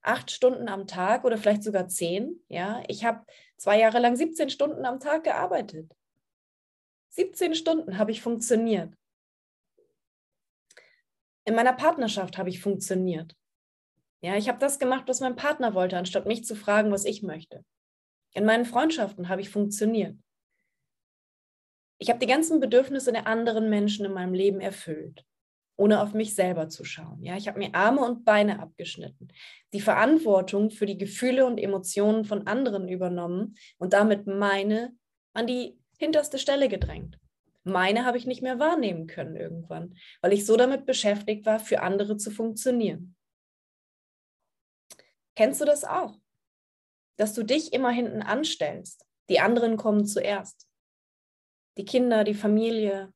acht 0.01 0.31
Stunden 0.31 0.67
am 0.69 0.87
Tag 0.87 1.23
oder 1.23 1.37
vielleicht 1.37 1.61
sogar 1.61 1.87
zehn. 1.87 2.43
Ja, 2.49 2.81
ich 2.87 3.05
habe 3.05 3.27
zwei 3.57 3.79
Jahre 3.79 3.99
lang 3.99 4.15
17 4.15 4.49
Stunden 4.49 4.85
am 4.85 4.99
Tag 4.99 5.23
gearbeitet. 5.23 5.95
17 7.09 7.53
Stunden 7.53 7.99
habe 7.99 8.09
ich 8.09 8.23
funktioniert. 8.23 8.91
In 11.45 11.53
meiner 11.53 11.73
Partnerschaft 11.73 12.39
habe 12.39 12.49
ich 12.49 12.59
funktioniert. 12.59 13.35
Ja, 14.21 14.35
ich 14.35 14.49
habe 14.49 14.57
das 14.57 14.79
gemacht, 14.79 15.03
was 15.05 15.19
mein 15.19 15.35
Partner 15.35 15.75
wollte, 15.75 15.95
anstatt 15.95 16.25
mich 16.25 16.43
zu 16.43 16.55
fragen, 16.55 16.91
was 16.91 17.05
ich 17.05 17.21
möchte. 17.21 17.63
In 18.33 18.45
meinen 18.45 18.65
Freundschaften 18.65 19.29
habe 19.29 19.41
ich 19.41 19.51
funktioniert. 19.51 20.17
Ich 21.99 22.09
habe 22.09 22.17
die 22.17 22.25
ganzen 22.25 22.59
Bedürfnisse 22.59 23.11
der 23.11 23.27
anderen 23.27 23.69
Menschen 23.69 24.05
in 24.07 24.13
meinem 24.13 24.33
Leben 24.33 24.59
erfüllt 24.59 25.23
ohne 25.77 26.01
auf 26.01 26.13
mich 26.13 26.35
selber 26.35 26.69
zu 26.69 26.83
schauen. 26.83 27.23
Ja, 27.23 27.37
ich 27.37 27.47
habe 27.47 27.59
mir 27.59 27.73
Arme 27.73 28.01
und 28.01 28.25
Beine 28.25 28.59
abgeschnitten, 28.59 29.29
die 29.73 29.79
Verantwortung 29.79 30.71
für 30.71 30.85
die 30.85 30.97
Gefühle 30.97 31.45
und 31.45 31.59
Emotionen 31.59 32.25
von 32.25 32.47
anderen 32.47 32.89
übernommen 32.89 33.55
und 33.77 33.93
damit 33.93 34.27
meine 34.27 34.93
an 35.33 35.47
die 35.47 35.79
hinterste 35.97 36.39
Stelle 36.39 36.67
gedrängt. 36.67 37.19
Meine 37.63 38.05
habe 38.05 38.17
ich 38.17 38.25
nicht 38.25 38.41
mehr 38.41 38.59
wahrnehmen 38.59 39.07
können 39.07 39.35
irgendwann, 39.35 39.95
weil 40.21 40.33
ich 40.33 40.45
so 40.45 40.57
damit 40.57 40.85
beschäftigt 40.85 41.45
war, 41.45 41.59
für 41.59 41.81
andere 41.81 42.17
zu 42.17 42.31
funktionieren. 42.31 43.15
Kennst 45.35 45.61
du 45.61 45.65
das 45.65 45.83
auch? 45.83 46.17
Dass 47.17 47.33
du 47.33 47.43
dich 47.43 47.73
immer 47.73 47.91
hinten 47.91 48.23
anstellst. 48.23 49.05
Die 49.29 49.39
anderen 49.39 49.77
kommen 49.77 50.05
zuerst. 50.05 50.67
Die 51.77 51.85
Kinder, 51.85 52.23
die 52.23 52.33
Familie, 52.33 53.13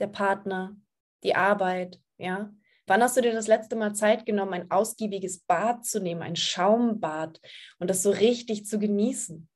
der 0.00 0.08
Partner, 0.08 0.76
die 1.22 1.34
Arbeit, 1.34 2.00
ja. 2.18 2.52
Wann 2.86 3.02
hast 3.02 3.16
du 3.16 3.20
dir 3.20 3.32
das 3.32 3.46
letzte 3.46 3.76
Mal 3.76 3.94
Zeit 3.94 4.26
genommen, 4.26 4.54
ein 4.54 4.70
ausgiebiges 4.70 5.40
Bad 5.40 5.84
zu 5.84 6.00
nehmen, 6.00 6.22
ein 6.22 6.36
Schaumbad 6.36 7.40
und 7.78 7.88
das 7.88 8.02
so 8.02 8.10
richtig 8.10 8.66
zu 8.66 8.78
genießen? 8.78 9.48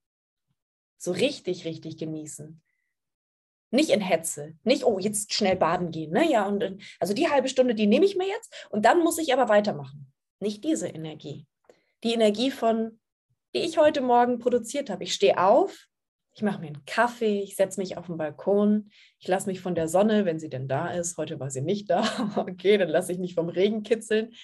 So 0.96 1.12
richtig, 1.12 1.64
richtig 1.64 1.98
genießen. 1.98 2.62
Nicht 3.72 3.90
in 3.90 4.00
Hetze, 4.00 4.54
nicht, 4.62 4.84
oh, 4.84 4.98
jetzt 4.98 5.34
schnell 5.34 5.56
baden 5.56 5.90
gehen, 5.90 6.12
ne? 6.12 6.30
Ja, 6.30 6.46
und 6.46 6.82
also 7.00 7.14
die 7.14 7.28
halbe 7.28 7.48
Stunde, 7.48 7.74
die 7.74 7.88
nehme 7.88 8.06
ich 8.06 8.16
mir 8.16 8.28
jetzt 8.28 8.68
und 8.70 8.84
dann 8.84 9.00
muss 9.00 9.18
ich 9.18 9.32
aber 9.32 9.48
weitermachen. 9.48 10.12
Nicht 10.38 10.62
diese 10.64 10.88
Energie. 10.88 11.46
Die 12.04 12.12
Energie 12.12 12.50
von, 12.50 13.00
die 13.54 13.60
ich 13.60 13.76
heute 13.76 14.02
Morgen 14.02 14.38
produziert 14.38 14.88
habe. 14.88 15.04
Ich 15.04 15.14
stehe 15.14 15.42
auf, 15.42 15.88
ich 16.36 16.42
mache 16.42 16.60
mir 16.60 16.66
einen 16.66 16.84
Kaffee, 16.84 17.40
ich 17.40 17.56
setze 17.56 17.80
mich 17.80 17.96
auf 17.96 18.06
den 18.06 18.18
Balkon, 18.18 18.90
ich 19.18 19.26
lasse 19.26 19.48
mich 19.48 19.62
von 19.62 19.74
der 19.74 19.88
Sonne, 19.88 20.26
wenn 20.26 20.38
sie 20.38 20.50
denn 20.50 20.68
da 20.68 20.90
ist, 20.90 21.16
heute 21.16 21.40
war 21.40 21.50
sie 21.50 21.62
nicht 21.62 21.88
da, 21.88 22.02
okay, 22.36 22.76
dann 22.76 22.90
lasse 22.90 23.12
ich 23.12 23.18
mich 23.18 23.34
vom 23.34 23.48
Regen 23.48 23.82
kitzeln. 23.82 24.34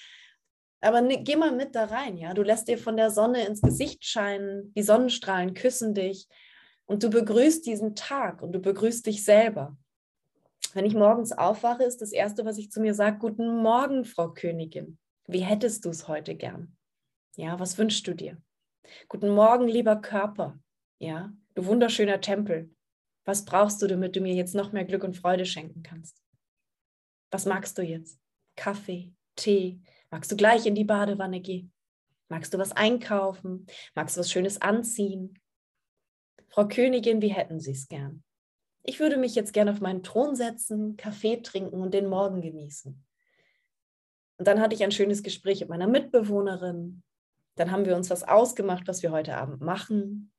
Aber 0.80 1.02
ne, 1.02 1.22
geh 1.22 1.36
mal 1.36 1.52
mit 1.52 1.74
da 1.74 1.84
rein, 1.84 2.16
ja. 2.16 2.32
Du 2.32 2.42
lässt 2.42 2.66
dir 2.66 2.78
von 2.78 2.96
der 2.96 3.10
Sonne 3.10 3.46
ins 3.46 3.60
Gesicht 3.60 4.06
scheinen, 4.06 4.72
die 4.72 4.82
Sonnenstrahlen 4.82 5.52
küssen 5.52 5.92
dich 5.92 6.28
und 6.86 7.02
du 7.02 7.10
begrüßt 7.10 7.66
diesen 7.66 7.94
Tag 7.94 8.40
und 8.40 8.52
du 8.52 8.58
begrüßt 8.58 9.04
dich 9.04 9.22
selber. 9.22 9.76
Wenn 10.72 10.86
ich 10.86 10.94
morgens 10.94 11.32
aufwache, 11.32 11.84
ist 11.84 12.00
das 12.00 12.12
Erste, 12.12 12.46
was 12.46 12.56
ich 12.56 12.70
zu 12.70 12.80
mir 12.80 12.94
sage, 12.94 13.18
guten 13.18 13.62
Morgen, 13.62 14.06
Frau 14.06 14.32
Königin. 14.32 14.98
Wie 15.26 15.40
hättest 15.40 15.84
du 15.84 15.90
es 15.90 16.08
heute 16.08 16.36
gern? 16.36 16.74
Ja, 17.36 17.60
was 17.60 17.76
wünschst 17.76 18.06
du 18.06 18.14
dir? 18.14 18.38
Guten 19.08 19.28
Morgen, 19.28 19.68
lieber 19.68 19.96
Körper. 19.96 20.58
Ja, 20.98 21.32
du 21.54 21.66
wunderschöner 21.66 22.20
Tempel, 22.20 22.70
was 23.24 23.44
brauchst 23.44 23.80
du, 23.82 23.86
damit 23.86 24.16
du 24.16 24.20
mir 24.20 24.34
jetzt 24.34 24.54
noch 24.54 24.72
mehr 24.72 24.84
Glück 24.84 25.04
und 25.04 25.16
Freude 25.16 25.46
schenken 25.46 25.82
kannst? 25.82 26.20
Was 27.30 27.46
magst 27.46 27.78
du 27.78 27.82
jetzt? 27.82 28.20
Kaffee, 28.56 29.12
Tee? 29.36 29.80
Magst 30.10 30.30
du 30.30 30.36
gleich 30.36 30.66
in 30.66 30.74
die 30.74 30.84
Badewanne 30.84 31.40
gehen? 31.40 31.72
Magst 32.28 32.52
du 32.52 32.58
was 32.58 32.72
einkaufen? 32.72 33.66
Magst 33.94 34.16
du 34.16 34.20
was 34.20 34.30
Schönes 34.30 34.60
anziehen? 34.60 35.38
Frau 36.48 36.68
Königin, 36.68 37.22
wie 37.22 37.32
hätten 37.32 37.60
Sie 37.60 37.72
es 37.72 37.88
gern? 37.88 38.22
ich 38.84 39.00
würde 39.00 39.16
mich 39.16 39.34
jetzt 39.34 39.52
gerne 39.52 39.70
auf 39.70 39.80
meinen 39.80 40.02
Thron 40.02 40.34
setzen, 40.34 40.96
Kaffee 40.96 41.36
trinken 41.36 41.80
und 41.80 41.94
den 41.94 42.08
Morgen 42.08 42.40
genießen. 42.40 43.04
Und 44.38 44.48
dann 44.48 44.60
hatte 44.60 44.74
ich 44.74 44.82
ein 44.82 44.92
schönes 44.92 45.22
Gespräch 45.22 45.60
mit 45.60 45.68
meiner 45.68 45.86
Mitbewohnerin. 45.86 47.02
Dann 47.54 47.70
haben 47.70 47.84
wir 47.84 47.94
uns 47.94 48.10
was 48.10 48.24
ausgemacht, 48.24 48.88
was 48.88 49.02
wir 49.02 49.12
heute 49.12 49.36
Abend 49.36 49.60
machen. 49.60 50.32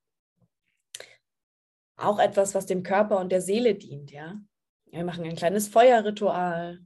Auch 1.95 2.19
etwas, 2.19 2.55
was 2.55 2.65
dem 2.65 2.83
Körper 2.83 3.19
und 3.19 3.31
der 3.31 3.41
Seele 3.41 3.75
dient, 3.75 4.11
ja. 4.11 4.39
Wir 4.85 5.03
machen 5.03 5.23
ein 5.23 5.35
kleines 5.35 5.67
Feuerritual. 5.67 6.79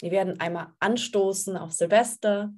Wir 0.00 0.10
werden 0.10 0.40
einmal 0.40 0.68
anstoßen 0.78 1.56
auf 1.56 1.72
Silvester 1.72 2.52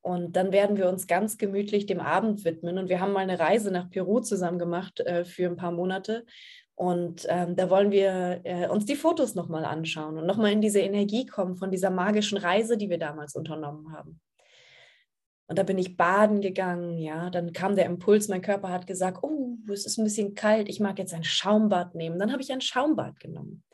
und 0.00 0.36
dann 0.36 0.52
werden 0.52 0.76
wir 0.76 0.88
uns 0.88 1.06
ganz 1.06 1.38
gemütlich 1.38 1.86
dem 1.86 2.00
Abend 2.00 2.44
widmen. 2.44 2.78
Und 2.78 2.88
wir 2.88 3.00
haben 3.00 3.12
mal 3.12 3.20
eine 3.20 3.38
Reise 3.38 3.70
nach 3.70 3.90
Peru 3.90 4.20
zusammen 4.20 4.58
gemacht 4.58 5.00
äh, 5.00 5.24
für 5.24 5.46
ein 5.46 5.56
paar 5.56 5.72
Monate. 5.72 6.24
Und 6.74 7.26
ähm, 7.28 7.56
da 7.56 7.70
wollen 7.70 7.90
wir 7.90 8.40
äh, 8.44 8.68
uns 8.68 8.86
die 8.86 8.96
Fotos 8.96 9.34
nochmal 9.34 9.64
anschauen 9.64 10.16
und 10.16 10.26
nochmal 10.26 10.52
in 10.52 10.60
diese 10.60 10.78
Energie 10.78 11.26
kommen 11.26 11.56
von 11.56 11.72
dieser 11.72 11.90
magischen 11.90 12.38
Reise, 12.38 12.76
die 12.76 12.88
wir 12.88 12.98
damals 12.98 13.34
unternommen 13.34 13.92
haben. 13.92 14.20
Und 15.48 15.58
da 15.58 15.62
bin 15.64 15.78
ich 15.78 15.96
baden 15.96 16.40
gegangen, 16.40 16.98
ja. 16.98 17.30
Dann 17.30 17.52
kam 17.52 17.74
der 17.74 17.86
Impuls, 17.86 18.28
mein 18.28 18.42
Körper 18.42 18.68
hat 18.70 18.86
gesagt, 18.86 19.18
oh, 19.22 19.56
es 19.72 19.86
ist 19.86 19.98
ein 19.98 20.04
bisschen 20.04 20.34
kalt, 20.34 20.68
ich 20.68 20.78
mag 20.78 20.98
jetzt 20.98 21.14
ein 21.14 21.24
Schaumbad 21.24 21.94
nehmen. 21.94 22.18
Dann 22.18 22.32
habe 22.32 22.42
ich 22.42 22.52
ein 22.52 22.60
Schaumbad 22.60 23.18
genommen 23.18 23.64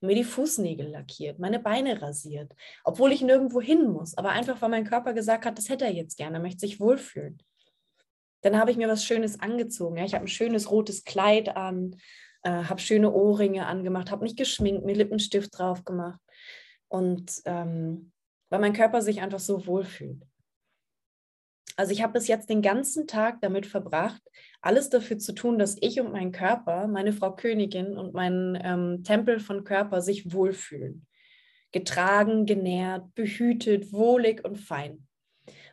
mir 0.00 0.14
die 0.14 0.24
Fußnägel 0.24 0.88
lackiert, 0.88 1.38
meine 1.38 1.58
Beine 1.58 2.00
rasiert, 2.00 2.54
obwohl 2.84 3.12
ich 3.12 3.22
nirgendwo 3.22 3.60
hin 3.60 3.90
muss, 3.90 4.16
aber 4.16 4.30
einfach, 4.30 4.60
weil 4.62 4.68
mein 4.68 4.84
Körper 4.84 5.12
gesagt 5.12 5.44
hat, 5.44 5.58
das 5.58 5.68
hätte 5.68 5.84
er 5.84 5.92
jetzt 5.92 6.16
gerne, 6.16 6.40
möchte 6.40 6.60
sich 6.60 6.80
wohlfühlen. 6.80 7.42
Dann 8.42 8.56
habe 8.58 8.70
ich 8.70 8.76
mir 8.76 8.88
was 8.88 9.04
Schönes 9.04 9.40
angezogen. 9.40 9.96
Ja? 9.96 10.04
Ich 10.04 10.14
habe 10.14 10.24
ein 10.24 10.28
schönes 10.28 10.70
rotes 10.70 11.02
Kleid 11.02 11.56
an, 11.56 11.96
äh, 12.42 12.50
habe 12.50 12.80
schöne 12.80 13.12
Ohrringe 13.12 13.66
angemacht, 13.66 14.12
habe 14.12 14.22
mich 14.22 14.36
geschminkt, 14.36 14.84
mir 14.84 14.94
Lippenstift 14.94 15.58
drauf 15.58 15.84
gemacht. 15.84 16.20
Und 16.86 17.32
ähm, 17.44 18.12
weil 18.48 18.60
mein 18.60 18.72
Körper 18.72 19.02
sich 19.02 19.20
einfach 19.20 19.40
so 19.40 19.66
wohlfühlt. 19.66 20.22
Also 21.78 21.92
ich 21.92 22.02
habe 22.02 22.14
bis 22.14 22.26
jetzt 22.26 22.50
den 22.50 22.60
ganzen 22.60 23.06
Tag 23.06 23.40
damit 23.40 23.64
verbracht, 23.64 24.20
alles 24.60 24.90
dafür 24.90 25.18
zu 25.18 25.32
tun, 25.32 25.60
dass 25.60 25.76
ich 25.80 26.00
und 26.00 26.10
mein 26.10 26.32
Körper, 26.32 26.88
meine 26.88 27.12
Frau 27.12 27.36
Königin 27.36 27.96
und 27.96 28.14
mein 28.14 28.60
ähm, 28.64 29.04
Tempel 29.04 29.38
von 29.38 29.62
Körper 29.62 30.00
sich 30.00 30.32
wohlfühlen. 30.32 31.06
Getragen, 31.70 32.46
genährt, 32.46 33.14
behütet, 33.14 33.92
wohlig 33.92 34.44
und 34.44 34.56
fein. 34.56 35.06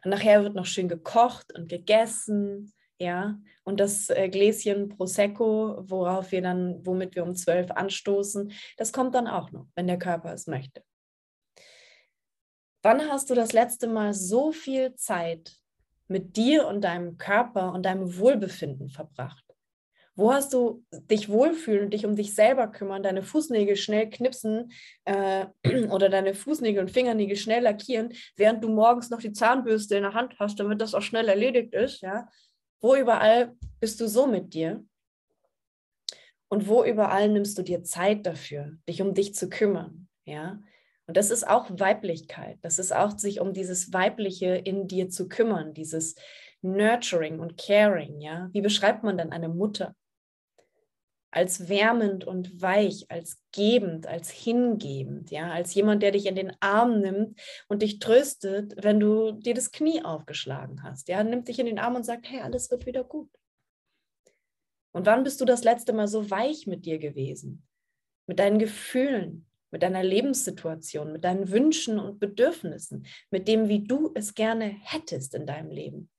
Und 0.03 0.11
nachher 0.11 0.43
wird 0.43 0.53
noch 0.53 0.67
schön 0.67 0.87
gekocht 0.87 1.51
und 1.57 1.69
gegessen, 1.69 2.71
ja. 2.99 3.39
Und 3.63 3.79
das 3.79 4.11
äh, 4.11 4.29
Gläschen 4.29 4.89
Prosecco, 4.89 5.77
worauf 5.89 6.31
wir 6.31 6.43
dann, 6.43 6.85
womit 6.85 7.15
wir 7.15 7.23
um 7.23 7.35
zwölf 7.35 7.71
anstoßen, 7.71 8.51
das 8.77 8.93
kommt 8.93 9.15
dann 9.15 9.25
auch 9.25 9.51
noch, 9.51 9.65
wenn 9.73 9.87
der 9.87 9.97
Körper 9.97 10.31
es 10.33 10.45
möchte. 10.45 10.83
Wann 12.83 13.09
hast 13.09 13.31
du 13.31 13.33
das 13.33 13.53
letzte 13.53 13.87
Mal 13.87 14.13
so 14.13 14.51
viel 14.51 14.93
Zeit 14.93 15.64
mit 16.07 16.37
dir 16.37 16.67
und 16.67 16.81
deinem 16.81 17.17
Körper 17.17 17.73
und 17.73 17.85
deinem 17.85 18.17
Wohlbefinden 18.17 18.89
verbracht? 18.89 19.45
Wo 20.17 20.31
hast 20.31 20.53
du 20.53 20.85
dich 20.91 21.27
wohlfühlen, 21.27 21.89
dich 21.89 22.05
um 22.05 22.15
dich 22.15 22.33
selber 22.33 22.67
kümmern, 22.67 23.03
deine 23.03 23.21
Fußnägel 23.21 23.75
schnell 23.75 24.09
knipsen 24.09 24.71
äh, 25.03 25.47
oder 25.89 26.07
deine 26.09 26.33
Fußnägel 26.33 26.81
und 26.81 26.91
Fingernägel 26.91 27.35
schnell 27.35 27.63
lackieren, 27.63 28.13
während 28.37 28.63
du 28.63 28.69
morgens 28.69 29.09
noch 29.09 29.19
die 29.19 29.33
Zahnbürste 29.33 29.97
in 29.97 30.03
der 30.03 30.13
Hand 30.13 30.35
hast, 30.39 30.59
damit 30.59 30.79
das 30.79 30.93
auch 30.93 31.01
schnell 31.01 31.27
erledigt 31.27 31.73
ist? 31.73 32.01
Ja? 32.01 32.29
Wo 32.79 32.95
überall 32.95 33.55
bist 33.81 33.99
du 33.99 34.07
so 34.07 34.25
mit 34.25 34.53
dir? 34.53 34.85
Und 36.47 36.69
wo 36.69 36.85
überall 36.85 37.27
nimmst 37.27 37.57
du 37.57 37.63
dir 37.63 37.83
Zeit 37.83 38.25
dafür, 38.25 38.77
dich 38.87 39.01
um 39.01 39.13
dich 39.13 39.35
zu 39.35 39.49
kümmern? 39.49 40.07
Ja? 40.23 40.61
Und 41.07 41.17
das 41.17 41.29
ist 41.29 41.47
auch 41.47 41.69
Weiblichkeit. 41.69 42.57
Das 42.61 42.79
ist 42.79 42.93
auch 42.93 43.17
sich 43.17 43.39
um 43.39 43.53
dieses 43.53 43.93
Weibliche 43.93 44.55
in 44.55 44.87
dir 44.87 45.09
zu 45.09 45.27
kümmern, 45.27 45.73
dieses 45.73 46.15
Nurturing 46.61 47.39
und 47.39 47.57
Caring. 47.57 48.21
Ja, 48.21 48.49
wie 48.53 48.61
beschreibt 48.61 49.03
man 49.03 49.17
dann 49.17 49.31
eine 49.31 49.49
Mutter? 49.49 49.95
Als 51.29 51.67
wärmend 51.67 52.23
und 52.23 52.61
weich, 52.61 53.05
als 53.09 53.37
gebend, 53.51 54.07
als 54.07 54.31
hingebend, 54.31 55.31
ja, 55.31 55.51
als 55.51 55.73
jemand, 55.73 56.01
der 56.01 56.11
dich 56.11 56.27
in 56.27 56.35
den 56.35 56.53
Arm 56.61 57.01
nimmt 57.01 57.39
und 57.67 57.81
dich 57.81 57.99
tröstet, 57.99 58.73
wenn 58.81 58.99
du 59.01 59.33
dir 59.33 59.53
das 59.53 59.71
Knie 59.71 60.03
aufgeschlagen 60.03 60.81
hast. 60.81 61.09
Ja, 61.09 61.23
nimmt 61.23 61.49
dich 61.49 61.59
in 61.59 61.65
den 61.65 61.77
Arm 61.77 61.95
und 61.95 62.05
sagt, 62.05 62.29
hey, 62.29 62.39
alles 62.39 62.71
wird 62.71 62.85
wieder 62.85 63.03
gut. 63.03 63.29
Und 64.93 65.05
wann 65.05 65.23
bist 65.25 65.41
du 65.41 65.45
das 65.45 65.65
letzte 65.65 65.91
Mal 65.91 66.07
so 66.07 66.31
weich 66.31 66.67
mit 66.67 66.85
dir 66.85 66.99
gewesen? 66.99 67.67
Mit 68.27 68.39
deinen 68.39 68.57
Gefühlen, 68.57 69.45
mit 69.72 69.84
deiner 69.84 70.03
Lebenssituation, 70.03 71.11
mit 71.11 71.24
deinen 71.24 71.51
Wünschen 71.51 71.99
und 71.99 72.20
Bedürfnissen, 72.20 73.05
mit 73.32 73.47
dem, 73.47 73.68
wie 73.68 73.84
du 73.84 74.11
es 74.16 74.34
gerne 74.34 74.66
hättest 74.66 75.36
in 75.36 75.45
deinem 75.45 75.70
Leben. 75.70 76.09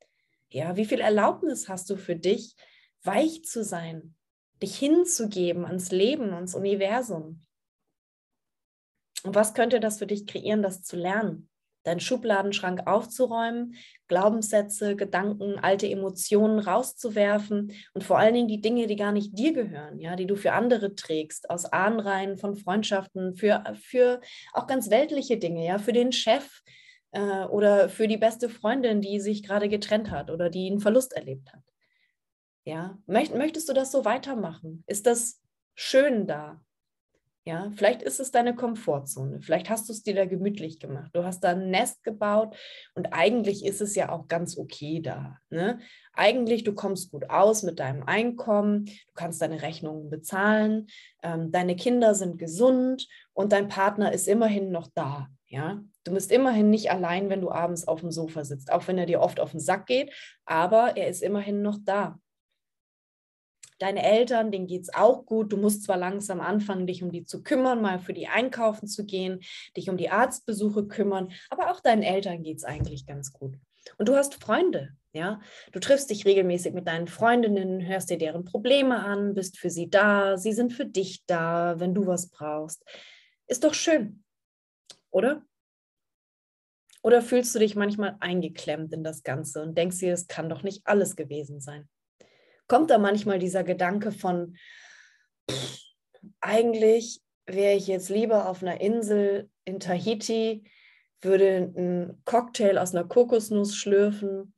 Ja, 0.49 0.77
wie 0.77 0.85
viel 0.85 1.01
Erlaubnis 1.01 1.69
hast 1.69 1.91
du 1.91 1.97
für 1.97 2.17
dich, 2.17 2.55
weich 3.03 3.45
zu 3.45 3.65
sein, 3.65 4.15
dich 4.63 4.77
hinzugeben 4.79 5.65
ans 5.65 5.91
Leben, 5.91 6.33
ans 6.33 6.55
Universum? 6.55 7.43
Und 9.23 9.35
was 9.35 9.55
könnte 9.55 9.81
das 9.81 9.99
für 9.99 10.07
dich 10.07 10.27
kreieren, 10.27 10.63
das 10.63 10.83
zu 10.83 10.97
lernen? 10.97 11.49
Deinen 11.87 12.01
Schubladenschrank 12.01 12.87
aufzuräumen, 12.87 13.75
Glaubenssätze, 14.09 14.97
Gedanken, 14.97 15.59
alte 15.59 15.89
Emotionen 15.89 16.59
rauszuwerfen 16.59 17.73
und 17.95 18.05
vor 18.05 18.19
allen 18.19 18.35
Dingen 18.35 18.49
die 18.49 18.61
Dinge, 18.61 18.87
die 18.87 18.97
gar 18.97 19.13
nicht 19.13 19.39
dir 19.39 19.53
gehören, 19.53 19.99
ja, 19.99 20.17
die 20.17 20.27
du 20.27 20.37
für 20.37 20.53
andere 20.53 20.95
trägst, 20.95 21.51
aus 21.51 21.65
Ahnreihen 21.65 22.37
von 22.37 22.57
Freundschaften, 22.57 23.35
für, 23.35 23.65
für 23.81 24.21
auch 24.53 24.67
ganz 24.67 24.91
weltliche 24.91 25.39
Dinge, 25.39 25.65
ja, 25.65 25.79
für 25.79 25.93
den 25.93 26.13
Chef 26.13 26.63
äh, 27.13 27.45
oder 27.45 27.89
für 27.89 28.09
die 28.09 28.19
beste 28.19 28.49
Freundin, 28.49 29.01
die 29.01 29.21
sich 29.21 29.43
gerade 29.43 29.69
getrennt 29.69 30.11
hat 30.11 30.31
oder 30.31 30.51
die 30.51 30.69
einen 30.71 30.81
Verlust 30.81 31.13
erlebt 31.13 31.53
hat. 31.53 31.63
Ja, 32.65 32.99
möchtest 33.07 33.69
du 33.69 33.73
das 33.73 33.93
so 33.93 34.05
weitermachen? 34.05 34.83
Ist 34.89 35.07
das 35.07 35.41
schön 35.77 36.27
da? 36.27 36.61
Ja, 37.49 37.71
vielleicht 37.77 38.03
ist 38.03 38.19
es 38.19 38.33
deine 38.33 38.57
Komfortzone. 38.57 39.41
Vielleicht 39.41 39.71
hast 39.71 39.89
du 39.89 39.93
es 39.93 40.03
dir 40.03 40.17
da 40.17 40.25
gemütlich 40.25 40.81
gemacht. 40.81 41.11
Du 41.13 41.23
hast 41.23 41.45
da 41.45 41.51
ein 41.51 41.71
Nest 41.71 42.03
gebaut 42.03 42.57
und 42.97 43.13
eigentlich 43.13 43.65
ist 43.65 43.81
es 43.81 43.95
ja 43.95 44.11
auch 44.11 44.27
ganz 44.27 44.59
okay 44.59 45.01
da. 45.01 45.39
Ne? 45.49 45.79
Eigentlich, 46.13 46.65
du 46.65 46.75
kommst 46.75 47.13
gut 47.13 47.31
aus 47.31 47.63
mit 47.63 47.79
deinem 47.79 48.03
Einkommen, 48.03 48.87
du 48.87 49.13
kannst 49.15 49.41
deine 49.41 49.63
Rechnungen 49.63 50.11
bezahlen, 50.11 50.89
ähm, 51.23 51.53
deine 51.53 51.77
Kinder 51.77 52.17
sind 52.17 52.37
gesund 52.37 53.07
und 53.33 53.53
dein 53.53 53.69
Partner 53.69 54.13
ist 54.13 54.27
immerhin 54.27 54.73
noch 54.73 54.89
da. 54.93 55.29
Ja, 55.47 55.81
du 56.03 56.15
bist 56.15 56.33
immerhin 56.33 56.71
nicht 56.71 56.91
allein, 56.91 57.31
wenn 57.31 57.43
du 57.43 57.53
abends 57.53 57.87
auf 57.87 58.01
dem 58.01 58.11
Sofa 58.11 58.45
sitzt, 58.45 58.73
auch 58.73 58.89
wenn 58.89 58.99
er 58.99 59.07
dir 59.07 59.21
oft 59.21 59.39
auf 59.39 59.53
den 59.53 59.61
Sack 59.61 59.87
geht, 59.87 60.13
aber 60.47 60.97
er 60.97 61.07
ist 61.07 61.23
immerhin 61.23 61.63
noch 61.63 61.79
da 61.85 62.19
deine 63.79 64.03
Eltern, 64.03 64.51
denen 64.51 64.67
geht 64.67 64.83
es 64.83 64.95
auch 64.95 65.27
gut. 65.27 65.53
Du 65.53 65.57
musst 65.57 65.85
zwar 65.85 65.97
langsam 65.97 66.41
anfangen, 66.41 66.87
dich 66.87 67.03
um 67.03 67.11
die 67.11 67.25
zu 67.25 67.43
kümmern, 67.43 67.83
mal 67.83 67.99
für 67.99 68.13
die 68.13 68.29
einkaufen 68.29 68.89
zu 68.89 69.05
gehen, 69.05 69.41
dich 69.77 69.91
um 69.91 69.97
die 69.97 70.11
Arztbesuche 70.11 70.87
kümmern, 70.87 71.33
aber 71.51 71.71
auch 71.71 71.81
deinen 71.81 72.03
Eltern 72.03 72.43
geht 72.43 72.59
es 72.59 72.65
eigentlich 72.65 73.07
ganz 73.07 73.33
gut. 73.33 73.57
Und 73.99 74.09
du 74.09 74.17
hast 74.17 74.35
Freunde, 74.35 74.97
ja. 75.13 75.41
Du 75.73 75.81
triffst 75.81 76.11
dich 76.11 76.25
regelmäßig 76.25 76.73
mit 76.75 76.87
deinen 76.87 77.07
Freundinnen, 77.07 77.87
hörst 77.87 78.11
dir 78.11 78.19
deren 78.19 78.45
Probleme 78.45 78.99
an, 79.05 79.35
bist 79.35 79.59
für 79.59 79.71
sie 79.71 79.89
da, 79.89 80.37
sie 80.37 80.53
sind 80.53 80.73
für 80.73 80.87
dich 80.87 81.25
da, 81.27 81.79
wenn 81.79 81.95
du 81.95 82.07
was 82.07 82.31
brauchst. 82.31 82.85
Ist 83.47 83.65
doch 83.65 83.75
schön, 83.75 84.25
oder? 85.11 85.43
Oder 87.03 87.23
fühlst 87.23 87.55
du 87.55 87.61
dich 87.61 87.77
manchmal 87.77 88.17
eingeklemmt 88.19 88.93
in 88.93 89.05
das 89.05 89.23
Ganze 89.23 89.63
und 89.63 89.79
denkst 89.79 89.99
dir, 89.99 90.13
es 90.13 90.27
kann 90.27 90.49
doch 90.49 90.65
nicht 90.65 90.85
alles 90.87 91.15
gewesen 91.15 91.61
sein? 91.61 91.89
Kommt 92.69 92.91
da 92.91 92.99
manchmal 92.99 93.39
dieser 93.39 93.65
Gedanke 93.65 94.13
von, 94.13 94.57
pff, 95.51 95.81
eigentlich 96.41 97.21
wäre 97.47 97.75
ich 97.75 97.87
jetzt 97.87 98.09
lieber 98.09 98.49
auf 98.49 98.63
einer 98.63 98.81
Insel 98.81 99.49
in 99.65 99.81
Tahiti, 99.81 100.65
würde 101.23 101.73
einen 101.77 102.23
Cocktail 102.25 102.79
aus 102.79 102.95
einer 102.95 103.07
Kokosnuss 103.07 103.77
schlürfen, 103.77 104.55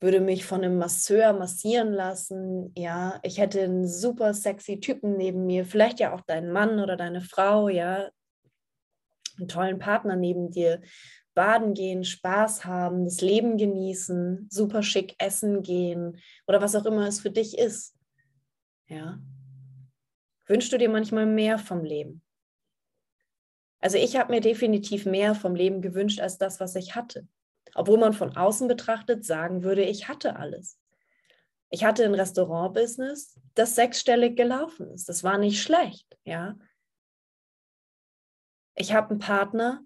würde 0.00 0.20
mich 0.20 0.44
von 0.44 0.62
einem 0.62 0.76
Masseur 0.76 1.32
massieren 1.32 1.92
lassen. 1.92 2.72
Ja, 2.76 3.20
ich 3.22 3.38
hätte 3.38 3.62
einen 3.62 3.88
super 3.88 4.34
sexy 4.34 4.80
Typen 4.80 5.16
neben 5.16 5.46
mir, 5.46 5.64
vielleicht 5.64 6.00
ja 6.00 6.14
auch 6.14 6.20
deinen 6.22 6.52
Mann 6.52 6.78
oder 6.78 6.96
deine 6.96 7.22
Frau, 7.22 7.68
ja, 7.68 8.10
einen 9.38 9.48
tollen 9.48 9.78
Partner 9.78 10.16
neben 10.16 10.50
dir, 10.50 10.80
baden 11.34 11.74
gehen, 11.74 12.04
Spaß 12.04 12.64
haben, 12.64 13.04
das 13.04 13.20
Leben 13.20 13.56
genießen, 13.56 14.48
super 14.50 14.82
schick 14.82 15.14
essen 15.18 15.62
gehen 15.62 16.18
oder 16.46 16.60
was 16.62 16.74
auch 16.74 16.86
immer 16.86 17.06
es 17.06 17.20
für 17.20 17.30
dich 17.30 17.58
ist. 17.58 17.96
Ja. 18.86 19.18
Wünschst 20.46 20.72
du 20.72 20.78
dir 20.78 20.88
manchmal 20.88 21.26
mehr 21.26 21.58
vom 21.58 21.84
Leben? 21.84 22.22
Also 23.80 23.98
ich 23.98 24.16
habe 24.16 24.32
mir 24.32 24.40
definitiv 24.40 25.04
mehr 25.04 25.34
vom 25.34 25.54
Leben 25.54 25.82
gewünscht 25.82 26.20
als 26.20 26.38
das, 26.38 26.60
was 26.60 26.74
ich 26.74 26.94
hatte. 26.94 27.28
Obwohl 27.74 27.98
man 27.98 28.12
von 28.12 28.36
außen 28.36 28.68
betrachtet 28.68 29.24
sagen 29.24 29.62
würde, 29.62 29.82
ich 29.82 30.08
hatte 30.08 30.36
alles. 30.36 30.78
Ich 31.70 31.84
hatte 31.84 32.04
ein 32.04 32.14
Restaurant-Business, 32.14 33.40
das 33.54 33.74
sechsstellig 33.74 34.36
gelaufen 34.36 34.90
ist. 34.92 35.08
Das 35.08 35.24
war 35.24 35.38
nicht 35.38 35.60
schlecht, 35.60 36.16
ja. 36.24 36.56
Ich 38.76 38.92
habe 38.92 39.10
einen 39.10 39.18
Partner, 39.18 39.82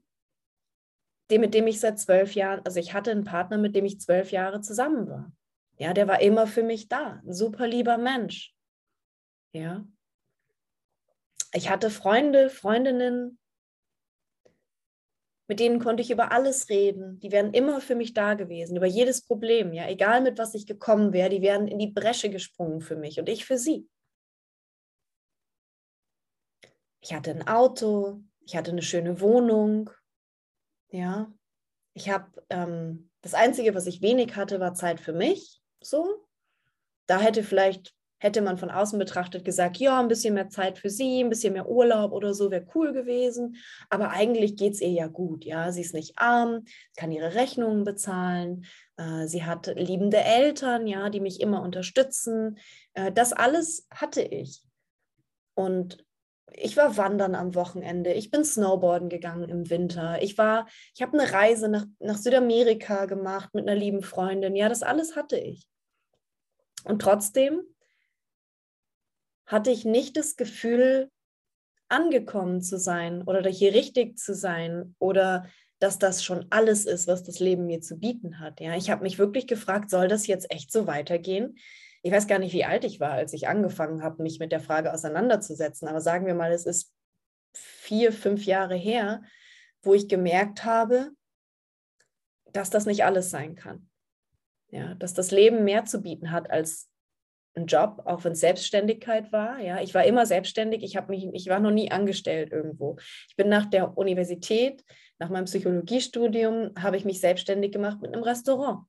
dem, 1.31 1.41
mit 1.41 1.55
dem 1.55 1.67
ich 1.67 1.81
seit 1.81 1.99
zwölf 1.99 2.35
Jahren, 2.35 2.61
also 2.65 2.81
ich 2.81 2.93
hatte 2.95 3.11
einen 3.11 3.25
Partner, 3.25 3.59
mit 3.59 3.77
dem 3.77 3.85
ich 3.85 4.01
zwölf 4.01 4.31
Jahre 4.33 4.61
zusammen 4.61 5.09
war. 5.09 5.33
Ja, 5.79 5.93
der 5.93 6.09
war 6.09 6.21
immer 6.21 6.47
für 6.47 6.63
mich 6.63 6.89
da. 6.89 7.23
Ein 7.25 7.33
super 7.33 7.67
lieber 7.67 7.99
Mensch. 7.99 8.55
Ja. 9.53 9.87
Ich 11.53 11.71
hatte 11.71 11.91
Freunde, 11.91 12.51
Freundinnen, 12.51 13.39
mit 15.49 15.61
denen 15.61 15.81
konnte 15.81 16.03
ich 16.03 16.11
über 16.11 16.31
alles 16.31 16.69
reden. 16.69 17.19
Die 17.21 17.33
wären 17.33 17.55
immer 17.55 17.81
für 17.81 17.95
mich 17.95 18.13
da 18.13 18.35
gewesen, 18.35 18.77
über 18.77 18.87
jedes 18.87 19.25
Problem, 19.25 19.73
ja, 19.73 19.89
egal 19.89 20.21
mit 20.21 20.39
was 20.39 20.55
ich 20.55 20.67
gekommen 20.67 21.13
wäre, 21.13 21.31
die 21.31 21.41
wären 21.41 21.67
in 21.67 21.79
die 21.79 21.91
Bresche 21.91 22.29
gesprungen 22.29 22.81
für 22.81 22.97
mich 22.97 23.19
und 23.19 23.29
ich 23.29 23.47
für 23.47 23.57
sie. 23.57 23.89
Ich 27.01 27.15
hatte 27.15 27.31
ein 27.31 27.49
Auto, 27.49 28.23
ich 28.45 28.57
hatte 28.57 28.73
eine 28.73 28.83
schöne 28.83 29.21
Wohnung, 29.21 29.91
ja. 30.91 31.33
Ich 31.95 32.11
habe 32.11 32.31
ähm, 32.51 33.11
das 33.23 33.35
Einzige, 33.35 33.75
was 33.75 33.87
ich 33.87 34.03
wenig 34.03 34.37
hatte, 34.37 34.61
war 34.61 34.75
Zeit 34.75 35.01
für 35.01 35.13
mich. 35.13 35.61
So, 35.81 36.27
da 37.07 37.19
hätte 37.19 37.43
vielleicht 37.43 37.95
hätte 38.21 38.43
man 38.43 38.59
von 38.59 38.71
außen 38.71 38.99
betrachtet 38.99 39.45
gesagt, 39.45 39.77
ja, 39.79 40.01
ein 40.01 40.09
bisschen 40.09 40.35
mehr 40.35 40.49
Zeit 40.49 40.79
für 40.79 40.91
sie, 40.91 41.23
ein 41.23 41.29
bisschen 41.29 41.53
mehr 41.53 41.69
Urlaub 41.69 42.13
oder 42.13 42.35
so 42.35 42.51
wäre 42.51 42.67
cool 42.75 42.93
gewesen. 42.93 43.57
Aber 43.91 44.11
eigentlich 44.11 44.57
geht 44.57 44.75
es 44.75 44.81
ihr 44.81 44.91
ja 44.91 45.07
gut. 45.07 45.45
Ja, 45.45 45.71
sie 45.71 45.83
ist 45.83 45.95
nicht 45.95 46.19
arm, 46.19 46.65
kann 46.97 47.13
ihre 47.13 47.35
Rechnungen 47.35 47.85
bezahlen. 47.85 48.67
Äh, 48.97 49.27
sie 49.27 49.45
hat 49.45 49.67
liebende 49.77 50.19
Eltern, 50.19 50.87
ja, 50.87 51.11
die 51.11 51.21
mich 51.21 51.41
immer 51.41 51.63
unterstützen. 51.63 52.59
Äh, 52.95 53.13
das 53.13 53.33
alles 53.33 53.87
hatte 53.91 54.23
ich. 54.23 54.63
Und 55.55 56.05
ich 56.53 56.77
war 56.77 56.97
wandern 56.97 57.35
am 57.35 57.55
Wochenende, 57.55 58.13
ich 58.13 58.31
bin 58.31 58.45
Snowboarden 58.45 59.09
gegangen 59.09 59.49
im 59.49 59.71
Winter, 59.71 60.23
ich 60.23 60.39
war, 60.39 60.67
ich 60.95 61.03
habe 61.03 61.19
eine 61.19 61.33
Reise 61.33 61.69
nach, 61.69 61.87
nach 61.99 62.17
Südamerika 62.17 63.07
gemacht 63.07 63.55
mit 63.55 63.69
einer 63.69 63.79
lieben 63.79 64.03
Freundin. 64.03 64.57
Ja, 64.57 64.69
das 64.69 64.83
alles 64.83 65.17
hatte 65.17 65.37
ich. 65.37 65.67
Und 66.85 67.03
trotzdem 67.03 67.63
hatte 69.47 69.71
ich 69.71 69.85
nicht 69.85 70.17
das 70.17 70.37
Gefühl, 70.37 71.11
angekommen 71.89 72.61
zu 72.61 72.79
sein 72.79 73.23
oder 73.23 73.49
hier 73.49 73.73
richtig 73.73 74.19
zu 74.19 74.35
sein 74.35 74.95
oder 74.99 75.47
dass 75.79 75.99
das 75.99 76.25
schon 76.25 76.47
alles 76.51 76.87
ist, 76.87 77.07
was 77.07 77.23
das 77.23 77.39
Leben 77.39 77.67
mir 77.67 77.81
zu 77.81 77.97
bieten 77.97 78.41
hat. 78.41 78.61
Ja, 78.61 78.77
ich 78.77 78.91
habe 78.91 79.03
mich 79.03 79.19
wirklich 79.19 79.47
gefragt, 79.47 79.91
soll 79.91 80.09
das 80.09 80.27
jetzt 80.27 80.51
echt 80.51 80.73
so 80.73 80.87
weitergehen? 80.87 81.57
Ich 82.03 82.13
weiß 82.13 82.27
gar 82.27 82.39
nicht, 82.39 82.53
wie 82.53 82.65
alt 82.65 82.85
ich 82.85 83.01
war, 83.01 83.13
als 83.13 83.33
ich 83.33 83.49
angefangen 83.49 84.03
habe, 84.03 84.23
mich 84.23 84.39
mit 84.39 84.53
der 84.53 84.61
Frage 84.61 84.93
auseinanderzusetzen. 84.93 85.89
Aber 85.89 86.01
sagen 86.01 86.27
wir 86.27 86.35
mal, 86.35 86.53
es 86.53 86.65
ist 86.65 86.93
vier, 87.55 88.13
fünf 88.13 88.45
Jahre 88.45 88.77
her, 88.77 89.23
wo 89.83 89.95
ich 89.95 90.09
gemerkt 90.09 90.65
habe, 90.65 91.11
dass 92.53 92.71
das 92.71 92.87
nicht 92.87 93.05
alles 93.05 93.31
sein 93.31 93.55
kann. 93.55 93.89
Ja, 94.71 94.95
dass 94.95 95.15
das 95.15 95.31
Leben 95.31 95.65
mehr 95.65 95.87
zu 95.87 96.03
bieten 96.03 96.31
hat 96.31 96.51
als 96.51 96.91
ein 97.55 97.67
Job, 97.67 98.03
auch 98.05 98.25
wenn 98.25 98.33
es 98.33 98.41
Selbstständigkeit 98.41 99.33
war. 99.33 99.59
Ja, 99.61 99.81
ich 99.81 99.95
war 99.95 100.05
immer 100.05 100.27
selbstständig. 100.27 100.83
Ich 100.83 101.01
mich, 101.09 101.27
ich 101.33 101.47
war 101.49 101.61
noch 101.61 101.71
nie 101.71 101.91
angestellt 101.91 102.53
irgendwo. 102.53 102.97
Ich 103.29 103.37
bin 103.37 103.49
nach 103.49 103.67
der 103.67 103.97
Universität, 103.97 104.85
nach 105.19 105.31
meinem 105.31 105.47
Psychologiestudium, 105.47 106.73
habe 106.79 106.97
ich 106.97 107.05
mich 107.05 107.21
selbstständig 107.21 107.73
gemacht 107.73 108.01
mit 108.01 108.13
einem 108.13 108.23
Restaurant. 108.23 108.87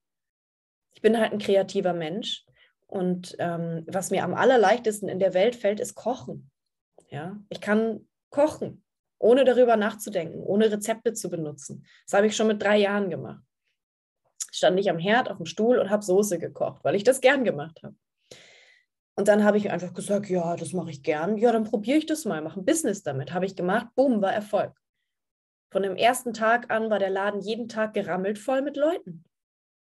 Ich 0.93 1.01
bin 1.01 1.17
halt 1.19 1.31
ein 1.31 1.39
kreativer 1.39 1.93
Mensch 1.93 2.45
und 2.89 3.35
ähm, 3.37 3.85
was 3.87 4.09
mir 4.09 4.23
am 4.23 4.33
allerleichtesten 4.33 5.09
in 5.09 5.19
der 5.19 5.35
Welt 5.35 5.55
fällt, 5.55 5.79
ist 5.79 5.93
Kochen. 5.93 6.49
Ja, 7.11 7.37
ich 7.49 7.61
kann 7.61 8.07
kochen, 8.31 8.83
ohne 9.19 9.45
darüber 9.45 9.77
nachzudenken, 9.77 10.41
ohne 10.41 10.71
Rezepte 10.71 11.13
zu 11.13 11.29
benutzen. 11.29 11.85
Das 12.05 12.17
habe 12.17 12.27
ich 12.27 12.35
schon 12.35 12.47
mit 12.47 12.61
drei 12.61 12.77
Jahren 12.77 13.09
gemacht. 13.11 13.43
Stand 14.51 14.79
ich 14.79 14.89
am 14.89 14.97
Herd 14.97 15.29
auf 15.29 15.37
dem 15.37 15.45
Stuhl 15.45 15.77
und 15.77 15.91
habe 15.91 16.03
Soße 16.03 16.39
gekocht, 16.39 16.83
weil 16.83 16.95
ich 16.95 17.03
das 17.03 17.21
gern 17.21 17.43
gemacht 17.43 17.79
habe. 17.83 17.95
Und 19.15 19.27
dann 19.27 19.43
habe 19.43 19.57
ich 19.57 19.69
einfach 19.69 19.93
gesagt, 19.93 20.27
ja, 20.29 20.55
das 20.55 20.73
mache 20.73 20.89
ich 20.89 21.03
gern. 21.03 21.37
Ja, 21.37 21.51
dann 21.51 21.65
probiere 21.65 21.99
ich 21.99 22.07
das 22.07 22.25
mal, 22.25 22.41
mache 22.41 22.59
ein 22.59 22.65
Business 22.65 23.03
damit. 23.03 23.33
Habe 23.33 23.45
ich 23.45 23.55
gemacht, 23.55 23.87
boom, 23.95 24.21
war 24.21 24.33
Erfolg. 24.33 24.73
Von 25.71 25.83
dem 25.83 25.95
ersten 25.95 26.33
Tag 26.33 26.71
an 26.71 26.89
war 26.89 26.97
der 26.97 27.11
Laden 27.11 27.41
jeden 27.41 27.69
Tag 27.69 27.93
gerammelt 27.93 28.39
voll 28.39 28.63
mit 28.63 28.77
Leuten. 28.77 29.25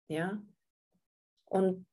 Ja. 0.08 0.42
Und 1.46 1.86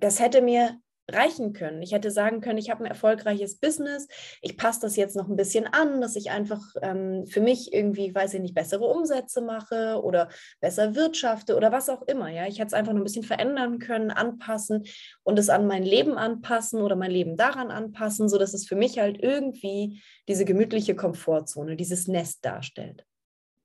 das 0.00 0.20
hätte 0.20 0.42
mir 0.42 0.80
reichen 1.12 1.52
können. 1.52 1.82
Ich 1.82 1.92
hätte 1.92 2.10
sagen 2.10 2.40
können, 2.40 2.58
ich 2.58 2.70
habe 2.70 2.84
ein 2.84 2.90
erfolgreiches 2.90 3.58
Business, 3.58 4.06
ich 4.40 4.56
passe 4.56 4.80
das 4.80 4.96
jetzt 4.96 5.16
noch 5.16 5.28
ein 5.28 5.36
bisschen 5.36 5.66
an, 5.66 6.00
dass 6.00 6.16
ich 6.16 6.30
einfach 6.30 6.60
ähm, 6.82 7.26
für 7.26 7.40
mich 7.40 7.72
irgendwie, 7.72 8.14
weiß 8.14 8.34
ich 8.34 8.40
nicht, 8.40 8.54
bessere 8.54 8.84
Umsätze 8.84 9.40
mache 9.40 10.00
oder 10.02 10.28
besser 10.60 10.94
wirtschafte 10.94 11.56
oder 11.56 11.72
was 11.72 11.88
auch 11.88 12.02
immer. 12.02 12.28
Ja, 12.28 12.46
ich 12.46 12.58
hätte 12.58 12.68
es 12.68 12.74
einfach 12.74 12.92
noch 12.92 13.00
ein 13.00 13.04
bisschen 13.04 13.24
verändern 13.24 13.78
können, 13.78 14.10
anpassen 14.10 14.84
und 15.22 15.38
es 15.38 15.48
an 15.48 15.66
mein 15.66 15.82
Leben 15.82 16.16
anpassen 16.16 16.80
oder 16.82 16.96
mein 16.96 17.10
Leben 17.10 17.36
daran 17.36 17.70
anpassen, 17.70 18.28
sodass 18.28 18.54
es 18.54 18.66
für 18.66 18.76
mich 18.76 18.98
halt 18.98 19.22
irgendwie 19.22 20.02
diese 20.28 20.44
gemütliche 20.44 20.94
Komfortzone, 20.94 21.76
dieses 21.76 22.08
Nest 22.08 22.44
darstellt. 22.44 23.04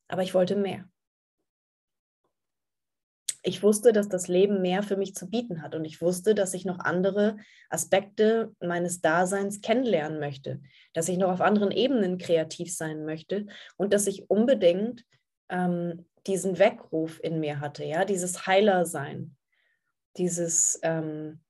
Aber 0.08 0.24
ich 0.24 0.34
wollte 0.34 0.56
mehr 0.56 0.86
ich 3.46 3.62
wusste, 3.62 3.93
dass 3.93 4.10
das 4.10 4.28
Leben 4.28 4.62
mehr 4.62 4.82
für 4.82 4.98
mich 4.98 5.14
zu 5.14 5.30
bieten 5.30 5.62
hat 5.62 5.76
und 5.76 5.86
ich 5.86 6.02
wusste, 6.02 6.34
dass 6.34 6.56
ich 6.56 6.66
noch 6.66 6.80
andere 6.80 7.38
Aspekte 7.70 8.56
meines 8.60 9.02
Daseins 9.02 9.62
kennenlernen 9.62 10.20
möchte, 10.20 10.62
dass 10.93 11.10
ich 11.10 11.18
noch 11.18 11.32
auf 11.32 11.41
anderen 11.41 11.70
Ebenen 11.70 12.18
kreativ 12.18 12.76
sein 12.76 13.06
möchte 13.06 13.46
und 13.78 13.93
dass 13.93 14.08
ich 14.08 14.32
unbedingt 14.32 15.06
ähm, 15.50 16.08
diesen 16.26 16.58
Weckruf 16.58 17.20
in 17.24 17.39
mir 17.39 17.60
hatte, 17.60 17.84
ja, 17.84 18.04
dieses 18.04 18.48
Heilersein, 18.48 19.36
dieses 20.18 20.80
ähm, 20.82 21.41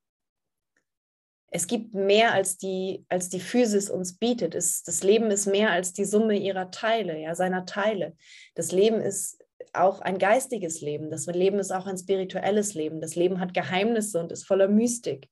es 1.51 1.67
gibt 1.67 1.93
mehr 1.93 2.33
als 2.33 2.57
die, 2.57 3.05
als 3.07 3.29
die 3.29 3.39
Physis 3.39 3.89
uns 3.89 4.17
bietet. 4.17 4.55
Es, 4.55 4.83
das 4.83 5.03
Leben 5.03 5.31
ist 5.31 5.45
mehr 5.45 5.71
als 5.71 5.93
die 5.93 6.03
Summe 6.03 6.35
ihrer 6.37 6.69
Teile, 6.71 7.17
ja, 7.17 7.33
seiner 7.35 7.65
Teile. 7.65 8.17
Das 8.55 8.73
Leben 8.73 8.99
ist 8.99 9.44
auch 9.73 10.01
ein 10.01 10.17
geistiges 10.17 10.81
Leben. 10.81 11.09
Das 11.09 11.25
Leben 11.27 11.59
ist 11.59 11.71
auch 11.71 11.85
ein 11.85 11.97
spirituelles 11.97 12.73
Leben. 12.73 13.01
Das 13.01 13.15
Leben 13.15 13.39
hat 13.39 13.53
Geheimnisse 13.53 14.19
und 14.19 14.31
ist 14.31 14.45
voller 14.45 14.67
Mystik. 14.67 15.29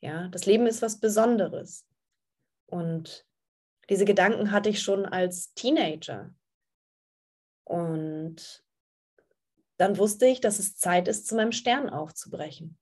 Ja, 0.00 0.28
das 0.28 0.46
Leben 0.46 0.66
ist 0.66 0.82
was 0.82 1.00
Besonderes. 1.00 1.86
Und 2.66 3.26
diese 3.88 4.04
Gedanken 4.04 4.50
hatte 4.50 4.68
ich 4.68 4.82
schon 4.82 5.06
als 5.06 5.54
Teenager. 5.54 6.34
Und 7.64 8.64
dann 9.76 9.98
wusste 9.98 10.26
ich, 10.26 10.40
dass 10.40 10.58
es 10.58 10.76
Zeit 10.76 11.08
ist, 11.08 11.26
zu 11.26 11.34
meinem 11.34 11.52
Stern 11.52 11.88
aufzubrechen. 11.88 12.78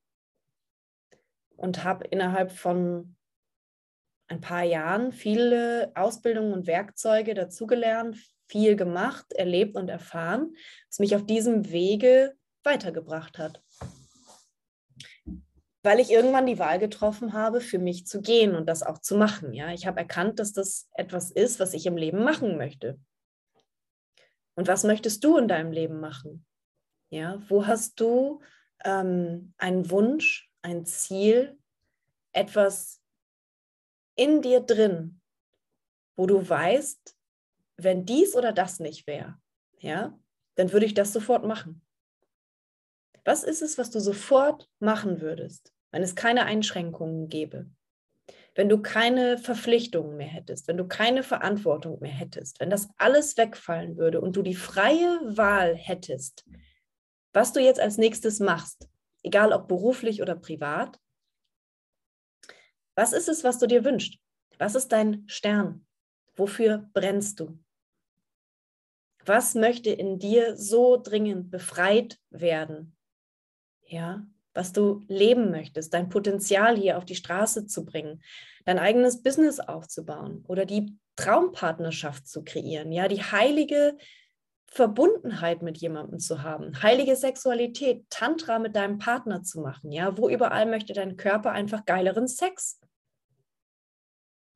Und 1.56 1.84
habe 1.84 2.06
innerhalb 2.06 2.50
von 2.50 3.16
ein 4.26 4.40
paar 4.40 4.64
Jahren 4.64 5.12
viele 5.12 5.92
Ausbildungen 5.94 6.52
und 6.52 6.66
Werkzeuge 6.66 7.34
dazugelernt, 7.34 8.18
viel 8.52 8.76
gemacht, 8.76 9.32
erlebt 9.32 9.76
und 9.76 9.88
erfahren, 9.88 10.54
was 10.86 10.98
mich 10.98 11.16
auf 11.16 11.24
diesem 11.24 11.70
Wege 11.70 12.36
weitergebracht 12.62 13.38
hat. 13.38 13.62
Weil 15.82 15.98
ich 15.98 16.10
irgendwann 16.10 16.46
die 16.46 16.58
Wahl 16.58 16.78
getroffen 16.78 17.32
habe, 17.32 17.62
für 17.62 17.78
mich 17.78 18.06
zu 18.06 18.20
gehen 18.20 18.54
und 18.54 18.66
das 18.66 18.82
auch 18.82 18.98
zu 18.98 19.16
machen. 19.16 19.54
Ja, 19.54 19.72
ich 19.72 19.86
habe 19.86 19.98
erkannt, 19.98 20.38
dass 20.38 20.52
das 20.52 20.88
etwas 20.92 21.30
ist, 21.30 21.58
was 21.60 21.72
ich 21.72 21.86
im 21.86 21.96
Leben 21.96 22.22
machen 22.22 22.58
möchte. 22.58 23.00
Und 24.54 24.68
was 24.68 24.84
möchtest 24.84 25.24
du 25.24 25.38
in 25.38 25.48
deinem 25.48 25.72
Leben 25.72 25.98
machen? 25.98 26.44
Ja, 27.08 27.42
wo 27.48 27.66
hast 27.66 27.98
du 28.00 28.42
ähm, 28.84 29.54
einen 29.56 29.90
Wunsch, 29.90 30.50
ein 30.60 30.84
Ziel, 30.84 31.58
etwas 32.32 33.00
in 34.14 34.42
dir 34.42 34.60
drin, 34.60 35.20
wo 36.16 36.26
du 36.26 36.46
weißt, 36.46 37.16
wenn 37.84 38.04
dies 38.04 38.34
oder 38.36 38.52
das 38.52 38.80
nicht 38.80 39.06
wäre, 39.06 39.36
ja, 39.78 40.18
dann 40.54 40.72
würde 40.72 40.86
ich 40.86 40.94
das 40.94 41.12
sofort 41.12 41.44
machen. 41.44 41.82
Was 43.24 43.44
ist 43.44 43.62
es, 43.62 43.78
was 43.78 43.90
du 43.90 44.00
sofort 44.00 44.68
machen 44.80 45.20
würdest, 45.20 45.72
wenn 45.90 46.02
es 46.02 46.16
keine 46.16 46.44
Einschränkungen 46.44 47.28
gäbe? 47.28 47.70
Wenn 48.54 48.68
du 48.68 48.82
keine 48.82 49.38
Verpflichtungen 49.38 50.16
mehr 50.16 50.26
hättest, 50.26 50.68
wenn 50.68 50.76
du 50.76 50.86
keine 50.86 51.22
Verantwortung 51.22 52.00
mehr 52.00 52.12
hättest, 52.12 52.60
wenn 52.60 52.68
das 52.68 52.88
alles 52.98 53.36
wegfallen 53.36 53.96
würde 53.96 54.20
und 54.20 54.36
du 54.36 54.42
die 54.42 54.54
freie 54.54 55.20
Wahl 55.36 55.74
hättest, 55.74 56.44
was 57.32 57.52
du 57.52 57.60
jetzt 57.60 57.80
als 57.80 57.96
nächstes 57.96 58.40
machst, 58.40 58.88
egal 59.22 59.52
ob 59.52 59.68
beruflich 59.68 60.20
oder 60.20 60.36
privat, 60.36 60.98
was 62.94 63.14
ist 63.14 63.28
es, 63.28 63.42
was 63.42 63.58
du 63.58 63.66
dir 63.66 63.84
wünschst? 63.84 64.18
Was 64.58 64.74
ist 64.74 64.92
dein 64.92 65.24
Stern? 65.28 65.86
Wofür 66.34 66.90
brennst 66.92 67.40
du? 67.40 67.58
Was 69.24 69.54
möchte 69.54 69.90
in 69.90 70.18
dir 70.18 70.56
so 70.56 70.96
dringend 70.96 71.50
befreit 71.50 72.18
werden? 72.30 72.96
Ja, 73.86 74.26
was 74.54 74.72
du 74.72 75.02
leben 75.08 75.50
möchtest, 75.50 75.94
dein 75.94 76.08
Potenzial 76.08 76.76
hier 76.76 76.98
auf 76.98 77.04
die 77.04 77.14
Straße 77.14 77.66
zu 77.66 77.84
bringen, 77.84 78.22
dein 78.64 78.78
eigenes 78.78 79.22
Business 79.22 79.60
aufzubauen 79.60 80.44
oder 80.48 80.64
die 80.66 80.98
Traumpartnerschaft 81.16 82.26
zu 82.26 82.42
kreieren, 82.42 82.92
ja, 82.92 83.08
die 83.08 83.22
heilige 83.22 83.96
Verbundenheit 84.66 85.62
mit 85.62 85.78
jemandem 85.78 86.18
zu 86.18 86.42
haben, 86.42 86.82
heilige 86.82 87.14
Sexualität, 87.14 88.08
Tantra 88.08 88.58
mit 88.58 88.74
deinem 88.74 88.98
Partner 88.98 89.42
zu 89.42 89.60
machen, 89.60 89.92
ja, 89.92 90.16
wo 90.16 90.28
überall 90.28 90.66
möchte 90.66 90.94
dein 90.94 91.16
Körper 91.16 91.52
einfach 91.52 91.84
geileren 91.84 92.26
Sex. 92.26 92.80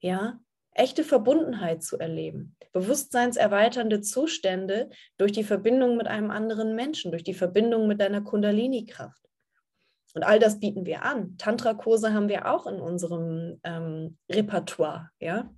Ja, 0.00 0.40
echte 0.78 1.04
Verbundenheit 1.04 1.82
zu 1.82 1.98
erleben, 1.98 2.56
bewusstseinserweiternde 2.72 4.00
Zustände 4.00 4.90
durch 5.16 5.32
die 5.32 5.44
Verbindung 5.44 5.96
mit 5.96 6.06
einem 6.06 6.30
anderen 6.30 6.74
Menschen, 6.74 7.10
durch 7.10 7.24
die 7.24 7.34
Verbindung 7.34 7.86
mit 7.86 8.00
deiner 8.00 8.20
Kundalini-Kraft. 8.22 9.22
Und 10.14 10.22
all 10.22 10.38
das 10.38 10.60
bieten 10.60 10.86
wir 10.86 11.02
an. 11.02 11.36
Tantra-Kurse 11.36 12.14
haben 12.14 12.28
wir 12.28 12.50
auch 12.50 12.66
in 12.66 12.80
unserem 12.80 13.60
ähm, 13.64 14.16
Repertoire, 14.30 15.10
ja. 15.20 15.50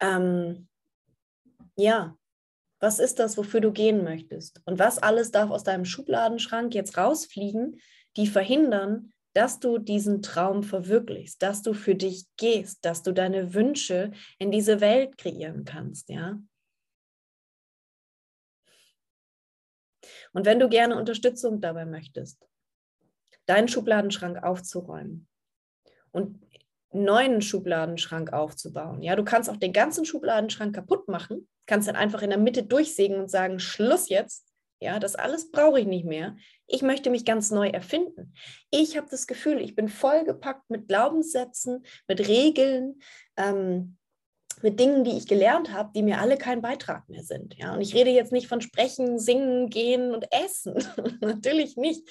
Ähm, 0.00 0.68
ja, 1.76 2.16
was 2.80 2.98
ist 2.98 3.18
das, 3.18 3.36
wofür 3.36 3.60
du 3.60 3.72
gehen 3.72 4.04
möchtest? 4.04 4.60
Und 4.64 4.78
was 4.78 4.98
alles 4.98 5.30
darf 5.30 5.50
aus 5.50 5.64
deinem 5.64 5.84
Schubladenschrank 5.84 6.74
jetzt 6.74 6.96
rausfliegen, 6.96 7.80
die 8.16 8.26
verhindern, 8.26 9.12
dass 9.32 9.60
du 9.60 9.78
diesen 9.78 10.22
Traum 10.22 10.62
verwirklichst, 10.62 11.42
dass 11.42 11.62
du 11.62 11.72
für 11.72 11.94
dich 11.94 12.26
gehst, 12.36 12.84
dass 12.84 13.02
du 13.02 13.12
deine 13.12 13.54
Wünsche 13.54 14.10
in 14.38 14.50
diese 14.50 14.80
Welt 14.80 15.18
kreieren 15.18 15.64
kannst, 15.64 16.08
ja? 16.08 16.40
Und 20.32 20.46
wenn 20.46 20.60
du 20.60 20.68
gerne 20.68 20.96
Unterstützung 20.96 21.60
dabei 21.60 21.84
möchtest, 21.84 22.46
deinen 23.46 23.68
Schubladenschrank 23.68 24.42
aufzuräumen 24.42 25.26
und 26.12 26.40
einen 26.92 27.04
neuen 27.04 27.42
Schubladenschrank 27.42 28.32
aufzubauen. 28.32 29.02
Ja, 29.02 29.16
du 29.16 29.24
kannst 29.24 29.48
auch 29.50 29.56
den 29.56 29.72
ganzen 29.72 30.04
Schubladenschrank 30.04 30.74
kaputt 30.74 31.08
machen, 31.08 31.48
kannst 31.66 31.88
dann 31.88 31.96
einfach 31.96 32.22
in 32.22 32.30
der 32.30 32.38
Mitte 32.38 32.64
durchsägen 32.64 33.20
und 33.20 33.30
sagen, 33.30 33.58
Schluss 33.58 34.08
jetzt. 34.08 34.49
Ja, 34.80 34.98
das 34.98 35.14
alles 35.14 35.50
brauche 35.50 35.78
ich 35.78 35.86
nicht 35.86 36.06
mehr. 36.06 36.36
Ich 36.66 36.80
möchte 36.80 37.10
mich 37.10 37.26
ganz 37.26 37.50
neu 37.50 37.68
erfinden. 37.68 38.34
Ich 38.70 38.96
habe 38.96 39.08
das 39.10 39.26
Gefühl, 39.26 39.60
ich 39.60 39.74
bin 39.74 39.88
vollgepackt 39.88 40.70
mit 40.70 40.88
Glaubenssätzen, 40.88 41.84
mit 42.08 42.26
Regeln, 42.26 43.00
ähm, 43.36 43.98
mit 44.62 44.80
Dingen, 44.80 45.04
die 45.04 45.16
ich 45.16 45.26
gelernt 45.26 45.72
habe, 45.72 45.90
die 45.94 46.02
mir 46.02 46.18
alle 46.18 46.38
kein 46.38 46.62
Beitrag 46.62 47.08
mehr 47.08 47.22
sind. 47.22 47.56
Ja, 47.58 47.74
und 47.74 47.82
ich 47.82 47.94
rede 47.94 48.10
jetzt 48.10 48.32
nicht 48.32 48.48
von 48.48 48.62
Sprechen, 48.62 49.18
Singen, 49.18 49.68
Gehen 49.68 50.14
und 50.14 50.26
Essen. 50.32 50.74
Natürlich 51.20 51.76
nicht. 51.76 52.08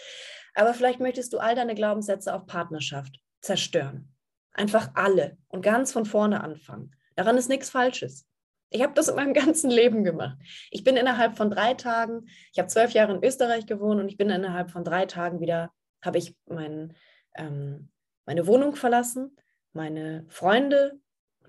Aber 0.54 0.74
vielleicht 0.74 1.00
möchtest 1.00 1.34
du 1.34 1.40
all 1.40 1.56
deine 1.56 1.76
Glaubenssätze 1.76 2.34
auf 2.34 2.46
Partnerschaft 2.46 3.20
zerstören. 3.42 4.16
Einfach 4.54 4.92
alle 4.94 5.38
und 5.48 5.62
ganz 5.62 5.92
von 5.92 6.06
vorne 6.06 6.44
anfangen. 6.44 6.96
Daran 7.16 7.38
ist 7.38 7.50
nichts 7.50 7.70
Falsches. 7.70 8.29
Ich 8.70 8.82
habe 8.82 8.94
das 8.94 9.08
in 9.08 9.16
meinem 9.16 9.34
ganzen 9.46 9.70
Leben 9.70 10.04
gemacht. 10.04 10.38
Ich 10.72 10.84
bin 10.84 10.98
innerhalb 10.98 11.38
von 11.38 11.50
drei 11.50 11.74
Tagen, 11.74 12.28
ich 12.52 12.60
habe 12.60 12.68
zwölf 12.68 12.92
Jahre 12.92 13.16
in 13.16 13.24
Österreich 13.24 13.66
gewohnt 13.66 14.00
und 14.00 14.10
ich 14.10 14.18
bin 14.18 14.30
innerhalb 14.30 14.72
von 14.72 14.84
drei 14.84 15.06
Tagen 15.06 15.40
wieder, 15.40 15.72
habe 16.02 16.18
ich 16.18 16.36
mein, 16.48 16.96
ähm, 17.36 17.90
meine 18.26 18.48
Wohnung 18.48 18.76
verlassen, 18.76 19.36
meine 19.74 20.26
Freunde, 20.30 21.00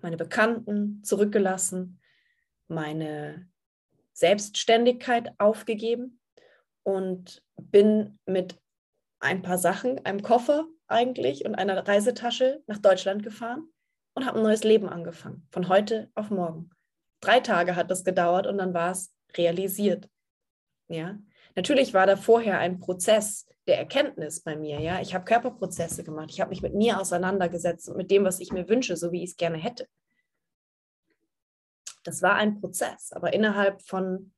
meine 0.02 0.16
Bekannten 0.16 1.02
zurückgelassen, 1.04 2.00
meine 2.68 3.48
Selbstständigkeit 4.12 5.32
aufgegeben 5.38 6.20
und 6.82 7.42
bin 7.56 8.18
mit 8.26 8.58
ein 9.18 9.42
paar 9.42 9.58
Sachen, 9.58 10.04
einem 10.04 10.22
Koffer 10.22 10.66
eigentlich 10.86 11.44
und 11.44 11.54
einer 11.54 11.86
Reisetasche 11.86 12.62
nach 12.66 12.78
Deutschland 12.78 13.22
gefahren 13.22 13.68
und 14.14 14.26
habe 14.26 14.38
ein 14.38 14.42
neues 14.42 14.64
Leben 14.64 14.88
angefangen, 14.88 15.46
von 15.50 15.68
heute 15.68 16.10
auf 16.14 16.30
morgen. 16.30 16.70
Drei 17.20 17.40
Tage 17.40 17.76
hat 17.76 17.90
das 17.90 18.04
gedauert 18.04 18.46
und 18.46 18.58
dann 18.58 18.74
war 18.74 18.92
es 18.92 19.12
realisiert. 19.36 20.08
Ja, 20.88 21.18
natürlich 21.54 21.94
war 21.94 22.06
da 22.06 22.16
vorher 22.16 22.58
ein 22.58 22.80
Prozess 22.80 23.46
der 23.66 23.78
Erkenntnis 23.78 24.40
bei 24.40 24.56
mir. 24.56 24.80
Ja, 24.80 25.00
ich 25.00 25.14
habe 25.14 25.24
Körperprozesse 25.24 26.02
gemacht. 26.02 26.30
Ich 26.30 26.40
habe 26.40 26.50
mich 26.50 26.62
mit 26.62 26.74
mir 26.74 27.00
auseinandergesetzt 27.00 27.88
und 27.88 27.96
mit 27.96 28.10
dem, 28.10 28.24
was 28.24 28.40
ich 28.40 28.52
mir 28.52 28.68
wünsche, 28.68 28.96
so 28.96 29.12
wie 29.12 29.22
ich 29.22 29.30
es 29.30 29.36
gerne 29.36 29.58
hätte. 29.58 29.86
Das 32.02 32.22
war 32.22 32.34
ein 32.34 32.60
Prozess, 32.60 33.12
aber 33.12 33.32
innerhalb 33.32 33.82
von 33.82 34.32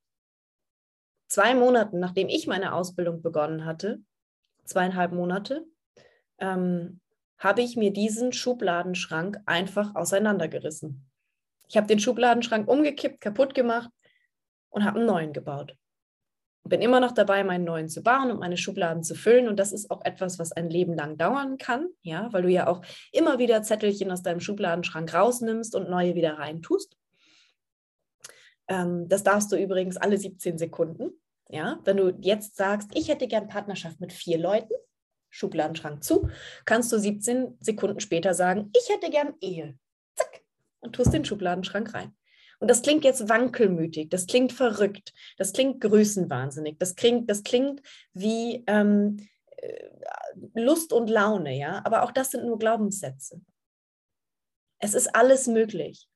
zwei 1.28 1.54
Monaten, 1.54 2.00
nachdem 2.00 2.28
ich 2.28 2.46
meine 2.46 2.74
Ausbildung 2.74 3.22
begonnen 3.22 3.64
hatte, 3.64 4.02
zweieinhalb 4.64 5.12
Monate, 5.12 5.64
ähm, 6.38 7.00
habe 7.38 7.62
ich 7.62 7.76
mir 7.76 7.92
diesen 7.92 8.32
Schubladenschrank 8.32 9.40
einfach 9.46 9.94
auseinandergerissen. 9.94 11.10
Ich 11.72 11.76
habe 11.78 11.86
den 11.86 12.00
Schubladenschrank 12.00 12.68
umgekippt, 12.68 13.22
kaputt 13.22 13.54
gemacht 13.54 13.88
und 14.68 14.84
habe 14.84 14.98
einen 14.98 15.06
neuen 15.06 15.32
gebaut. 15.32 15.74
Bin 16.64 16.82
immer 16.82 17.00
noch 17.00 17.12
dabei, 17.12 17.42
meinen 17.44 17.64
neuen 17.64 17.88
zu 17.88 18.02
bauen 18.02 18.30
und 18.30 18.38
meine 18.40 18.58
Schubladen 18.58 19.02
zu 19.02 19.14
füllen. 19.14 19.48
Und 19.48 19.58
das 19.58 19.72
ist 19.72 19.90
auch 19.90 20.04
etwas, 20.04 20.38
was 20.38 20.52
ein 20.52 20.68
Leben 20.68 20.94
lang 20.94 21.16
dauern 21.16 21.56
kann, 21.56 21.88
ja, 22.02 22.30
weil 22.30 22.42
du 22.42 22.50
ja 22.50 22.66
auch 22.66 22.82
immer 23.10 23.38
wieder 23.38 23.62
Zettelchen 23.62 24.10
aus 24.10 24.22
deinem 24.22 24.40
Schubladenschrank 24.40 25.14
rausnimmst 25.14 25.74
und 25.74 25.88
neue 25.88 26.14
wieder 26.14 26.38
reintust. 26.38 26.94
Ähm, 28.68 29.08
das 29.08 29.22
darfst 29.22 29.50
du 29.50 29.56
übrigens 29.56 29.96
alle 29.96 30.18
17 30.18 30.58
Sekunden. 30.58 31.22
Ja, 31.48 31.80
wenn 31.84 31.96
du 31.96 32.10
jetzt 32.20 32.54
sagst, 32.56 32.90
ich 32.94 33.08
hätte 33.08 33.28
gern 33.28 33.48
Partnerschaft 33.48 33.98
mit 33.98 34.12
vier 34.12 34.36
Leuten, 34.36 34.74
Schubladenschrank 35.30 36.04
zu, 36.04 36.28
kannst 36.66 36.92
du 36.92 36.98
17 36.98 37.56
Sekunden 37.60 38.00
später 38.00 38.34
sagen, 38.34 38.70
ich 38.76 38.94
hätte 38.94 39.10
gern 39.10 39.32
Ehe. 39.40 39.78
Und 40.82 40.94
tust 40.94 41.14
den 41.14 41.24
Schubladenschrank 41.24 41.94
rein. 41.94 42.14
Und 42.58 42.68
das 42.68 42.82
klingt 42.82 43.02
jetzt 43.02 43.28
wankelmütig, 43.28 44.08
das 44.10 44.28
klingt 44.28 44.52
verrückt, 44.52 45.12
das 45.36 45.52
klingt 45.52 45.80
größenwahnsinnig, 45.80 46.76
das 46.78 46.94
klingt, 46.94 47.28
das 47.28 47.42
klingt 47.42 47.82
wie 48.12 48.62
ähm, 48.68 49.28
äh, 49.56 49.88
Lust 50.54 50.92
und 50.92 51.10
Laune, 51.10 51.58
ja. 51.58 51.82
Aber 51.84 52.04
auch 52.04 52.12
das 52.12 52.30
sind 52.30 52.44
nur 52.44 52.60
Glaubenssätze. 52.60 53.40
Es 54.78 54.94
ist 54.94 55.14
alles 55.16 55.48
möglich. 55.48 56.08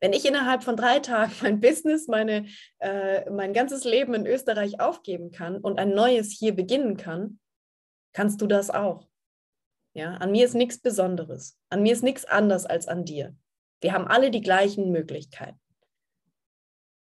Wenn 0.00 0.12
ich 0.12 0.26
innerhalb 0.26 0.64
von 0.64 0.76
drei 0.76 1.00
Tagen 1.00 1.32
mein 1.42 1.60
Business, 1.60 2.08
meine, 2.08 2.46
äh, 2.78 3.28
mein 3.30 3.52
ganzes 3.52 3.84
Leben 3.84 4.14
in 4.14 4.26
Österreich 4.26 4.80
aufgeben 4.80 5.30
kann 5.30 5.58
und 5.58 5.78
ein 5.78 5.90
neues 5.94 6.32
hier 6.32 6.54
beginnen 6.54 6.96
kann, 6.96 7.38
kannst 8.12 8.40
du 8.40 8.46
das 8.46 8.70
auch. 8.70 9.08
Ja, 9.94 10.14
an 10.14 10.32
mir 10.32 10.44
ist 10.44 10.54
nichts 10.54 10.78
Besonderes. 10.80 11.58
An 11.70 11.82
mir 11.82 11.92
ist 11.92 12.02
nichts 12.02 12.24
anders 12.24 12.66
als 12.66 12.86
an 12.86 13.04
dir. 13.04 13.36
Wir 13.80 13.92
haben 13.92 14.06
alle 14.06 14.30
die 14.30 14.40
gleichen 14.40 14.90
Möglichkeiten. 14.90 15.60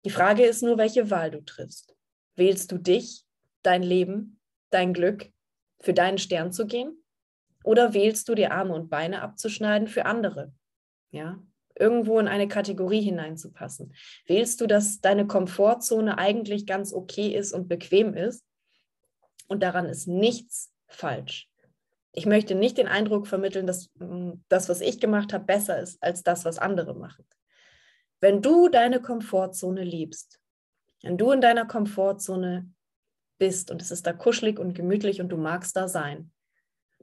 Die 0.05 0.11
Frage 0.11 0.45
ist 0.45 0.63
nur, 0.63 0.79
welche 0.79 1.11
Wahl 1.11 1.31
du 1.31 1.45
triffst. 1.45 1.97
Wählst 2.37 2.71
du 2.71 2.79
dich, 2.79 3.25
dein 3.63 3.83
Leben, 3.83 4.39
dein 4.71 4.93
Glück, 4.93 5.33
für 5.81 5.95
deinen 5.95 6.19
Stern 6.19 6.53
zu 6.53 6.67
gehen? 6.67 7.03
Oder 7.65 7.95
wählst 7.95 8.29
du 8.29 8.35
dir 8.35 8.53
Arme 8.53 8.75
und 8.75 8.91
Beine 8.91 9.23
abzuschneiden 9.23 9.89
für 9.89 10.05
andere? 10.05 10.53
Ja, 11.11 11.43
irgendwo 11.75 12.19
in 12.21 12.29
eine 12.29 12.47
Kategorie 12.47 13.01
hineinzupassen? 13.01 13.95
Wählst 14.27 14.61
du, 14.61 14.67
dass 14.67 15.01
deine 15.01 15.27
Komfortzone 15.27 16.19
eigentlich 16.19 16.67
ganz 16.67 16.93
okay 16.93 17.35
ist 17.35 17.53
und 17.53 17.69
bequem 17.69 18.15
ist? 18.15 18.45
Und 19.49 19.63
daran 19.63 19.87
ist 19.87 20.07
nichts 20.07 20.73
falsch. 20.87 21.49
Ich 22.19 22.25
möchte 22.25 22.55
nicht 22.55 22.79
den 22.79 22.89
Eindruck 22.89 23.27
vermitteln, 23.27 23.67
dass 23.67 23.91
mm, 23.99 24.33
das, 24.49 24.71
was 24.71 24.81
ich 24.81 25.01
gemacht 25.01 25.35
habe, 25.35 25.45
besser 25.45 25.79
ist 25.79 26.03
als 26.03 26.23
das, 26.23 26.47
was 26.47 26.59
andere 26.59 26.95
machen. 26.95 27.27
Wenn 28.21 28.41
du 28.41 28.69
deine 28.71 29.03
Komfortzone 29.03 29.85
liebst, 29.85 30.41
wenn 31.03 31.19
du 31.19 31.31
in 31.31 31.43
deiner 31.43 31.67
Komfortzone 31.67 32.73
bist 33.39 33.71
und 33.71 33.83
es 33.83 33.91
ist 33.91 34.07
da 34.07 34.15
kuschelig 34.15 34.59
und 34.59 34.73
gemütlich 34.73 35.21
und 35.21 35.29
du 35.29 35.37
magst 35.37 35.77
da 35.77 35.89
sein, 35.89 36.33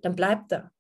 dann 0.01 0.16
bleib 0.16 0.47
da. 0.49 0.72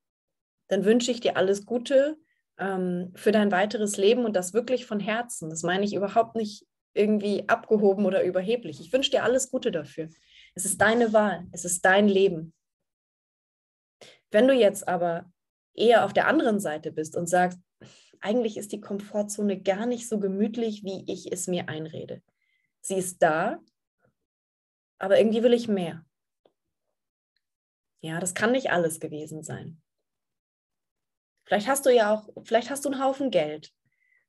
Dann 0.67 0.83
wünsche 0.83 1.11
ich 1.11 1.19
dir 1.19 1.37
alles 1.37 1.67
Gute 1.67 2.17
ähm, 2.57 3.11
für 3.15 3.31
dein 3.31 3.51
weiteres 3.51 3.97
Leben 3.97 4.25
und 4.25 4.35
das 4.35 4.55
wirklich 4.55 4.87
von 4.87 4.99
Herzen. 4.99 5.51
Das 5.51 5.61
meine 5.61 5.85
ich 5.85 5.93
überhaupt 5.93 6.35
nicht 6.35 6.65
irgendwie 6.95 7.47
abgehoben 7.47 8.05
oder 8.05 8.23
überheblich. 8.23 8.79
Ich 8.79 8.91
wünsche 8.91 9.11
dir 9.11 9.23
alles 9.23 9.51
Gute 9.51 9.71
dafür. 9.71 10.09
Es 10.55 10.65
ist 10.65 10.81
deine 10.81 11.13
Wahl, 11.13 11.45
es 11.51 11.65
ist 11.65 11.85
dein 11.85 12.07
Leben. 12.07 12.53
Wenn 14.33 14.47
du 14.47 14.53
jetzt 14.53 14.87
aber 14.87 15.31
eher 15.75 16.05
auf 16.05 16.13
der 16.13 16.27
anderen 16.27 16.59
Seite 16.59 16.91
bist 16.91 17.15
und 17.15 17.27
sagst, 17.27 17.59
eigentlich 18.19 18.57
ist 18.57 18.71
die 18.71 18.81
Komfortzone 18.81 19.61
gar 19.61 19.85
nicht 19.85 20.09
so 20.09 20.19
gemütlich, 20.19 20.83
wie 20.83 21.03
ich 21.11 21.31
es 21.31 21.47
mir 21.47 21.69
einrede. 21.69 22.23
Sie 22.81 22.95
ist 22.95 23.21
da, 23.21 23.59
aber 24.97 25.19
irgendwie 25.19 25.43
will 25.43 25.53
ich 25.53 25.67
mehr. 25.67 26.05
Ja, 28.01 28.19
das 28.19 28.33
kann 28.33 28.53
nicht 28.53 28.71
alles 28.71 28.99
gewesen 28.99 29.43
sein. 29.43 29.81
Vielleicht 31.45 31.67
hast 31.67 31.85
du 31.85 31.93
ja 31.93 32.13
auch, 32.13 32.29
vielleicht 32.43 32.69
hast 32.69 32.85
du 32.85 32.89
einen 32.89 33.03
Haufen 33.03 33.29
Geld. 33.29 33.71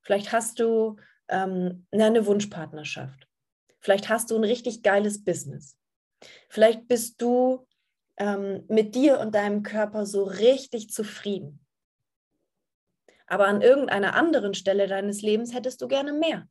Vielleicht 0.02 0.32
hast 0.32 0.60
du 0.60 0.96
ähm, 1.28 1.86
eine 1.90 2.26
Wunschpartnerschaft. 2.26 3.26
Vielleicht 3.80 4.08
hast 4.08 4.30
du 4.30 4.36
ein 4.36 4.44
richtig 4.44 4.82
geiles 4.82 5.24
Business. 5.24 5.78
Vielleicht 6.48 6.88
bist 6.88 7.22
du 7.22 7.66
ähm, 8.16 8.64
mit 8.68 8.94
dir 8.94 9.20
und 9.20 9.34
deinem 9.34 9.62
Körper 9.62 10.06
so 10.06 10.24
richtig 10.24 10.90
zufrieden. 10.90 11.60
Aber 13.26 13.46
an 13.46 13.62
irgendeiner 13.62 14.14
anderen 14.14 14.54
Stelle 14.54 14.86
deines 14.86 15.22
Lebens 15.22 15.54
hättest 15.54 15.80
du 15.82 15.88
gerne 15.88 16.12
mehr. 16.12 16.46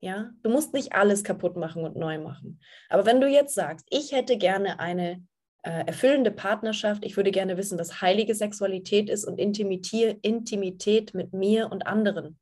Ja, 0.00 0.30
du 0.42 0.50
musst 0.50 0.74
nicht 0.74 0.94
alles 0.94 1.22
kaputt 1.22 1.56
machen 1.56 1.84
und 1.84 1.96
neu 1.96 2.18
machen. 2.18 2.60
Aber 2.88 3.06
wenn 3.06 3.20
du 3.20 3.28
jetzt 3.28 3.54
sagst, 3.54 3.86
ich 3.88 4.12
hätte 4.12 4.36
gerne 4.36 4.80
eine 4.80 5.24
äh, 5.62 5.86
erfüllende 5.86 6.32
Partnerschaft, 6.32 7.04
ich 7.04 7.16
würde 7.16 7.30
gerne 7.30 7.56
wissen, 7.56 7.78
was 7.78 8.00
heilige 8.00 8.34
Sexualität 8.34 9.08
ist 9.08 9.24
und 9.24 9.38
Intimität 9.38 11.14
mit 11.14 11.32
mir 11.32 11.70
und 11.70 11.86
anderen, 11.86 12.38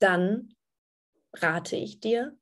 dann 0.00 0.54
rate 1.34 1.76
ich 1.76 2.00
dir, 2.00 2.36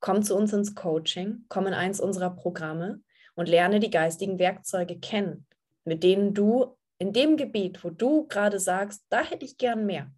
komm 0.00 0.22
zu 0.22 0.36
uns 0.36 0.52
ins 0.52 0.74
Coaching, 0.74 1.46
komm 1.48 1.66
in 1.66 1.74
eins 1.74 1.98
unserer 1.98 2.30
Programme 2.30 3.02
und 3.34 3.48
lerne 3.48 3.80
die 3.80 3.90
geistigen 3.90 4.38
Werkzeuge 4.38 4.98
kennen, 4.98 5.46
mit 5.84 6.02
denen 6.02 6.34
du 6.34 6.76
in 6.98 7.12
dem 7.12 7.36
Gebiet, 7.36 7.82
wo 7.82 7.90
du 7.90 8.26
gerade 8.28 8.58
sagst, 8.58 9.04
da 9.08 9.22
hätte 9.22 9.44
ich 9.44 9.56
gern 9.56 9.86
mehr, 9.86 10.10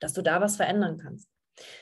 dass 0.00 0.12
du 0.14 0.22
da 0.22 0.40
was 0.40 0.56
verändern 0.56 0.98
kannst. 0.98 1.28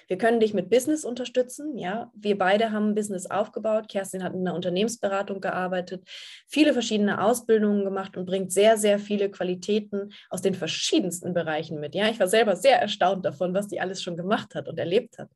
Wir 0.06 0.18
können 0.18 0.40
dich 0.40 0.54
mit 0.54 0.70
Business 0.70 1.04
unterstützen. 1.04 1.78
Ja, 1.78 2.10
wir 2.14 2.38
beide 2.38 2.70
haben 2.70 2.94
Business 2.94 3.26
aufgebaut. 3.26 3.88
Kerstin 3.88 4.22
hat 4.22 4.34
in 4.34 4.40
einer 4.40 4.54
Unternehmensberatung 4.54 5.40
gearbeitet, 5.40 6.06
viele 6.46 6.72
verschiedene 6.72 7.22
Ausbildungen 7.22 7.84
gemacht 7.84 8.16
und 8.16 8.26
bringt 8.26 8.52
sehr, 8.52 8.76
sehr 8.76 8.98
viele 8.98 9.30
Qualitäten 9.30 10.12
aus 10.30 10.42
den 10.42 10.54
verschiedensten 10.54 11.34
Bereichen 11.34 11.80
mit. 11.80 11.94
Ja, 11.94 12.08
ich 12.08 12.20
war 12.20 12.28
selber 12.28 12.56
sehr 12.56 12.80
erstaunt 12.80 13.24
davon, 13.24 13.54
was 13.54 13.68
die 13.68 13.80
alles 13.80 14.02
schon 14.02 14.16
gemacht 14.16 14.54
hat 14.54 14.68
und 14.68 14.78
erlebt 14.78 15.18
hat. 15.18 15.30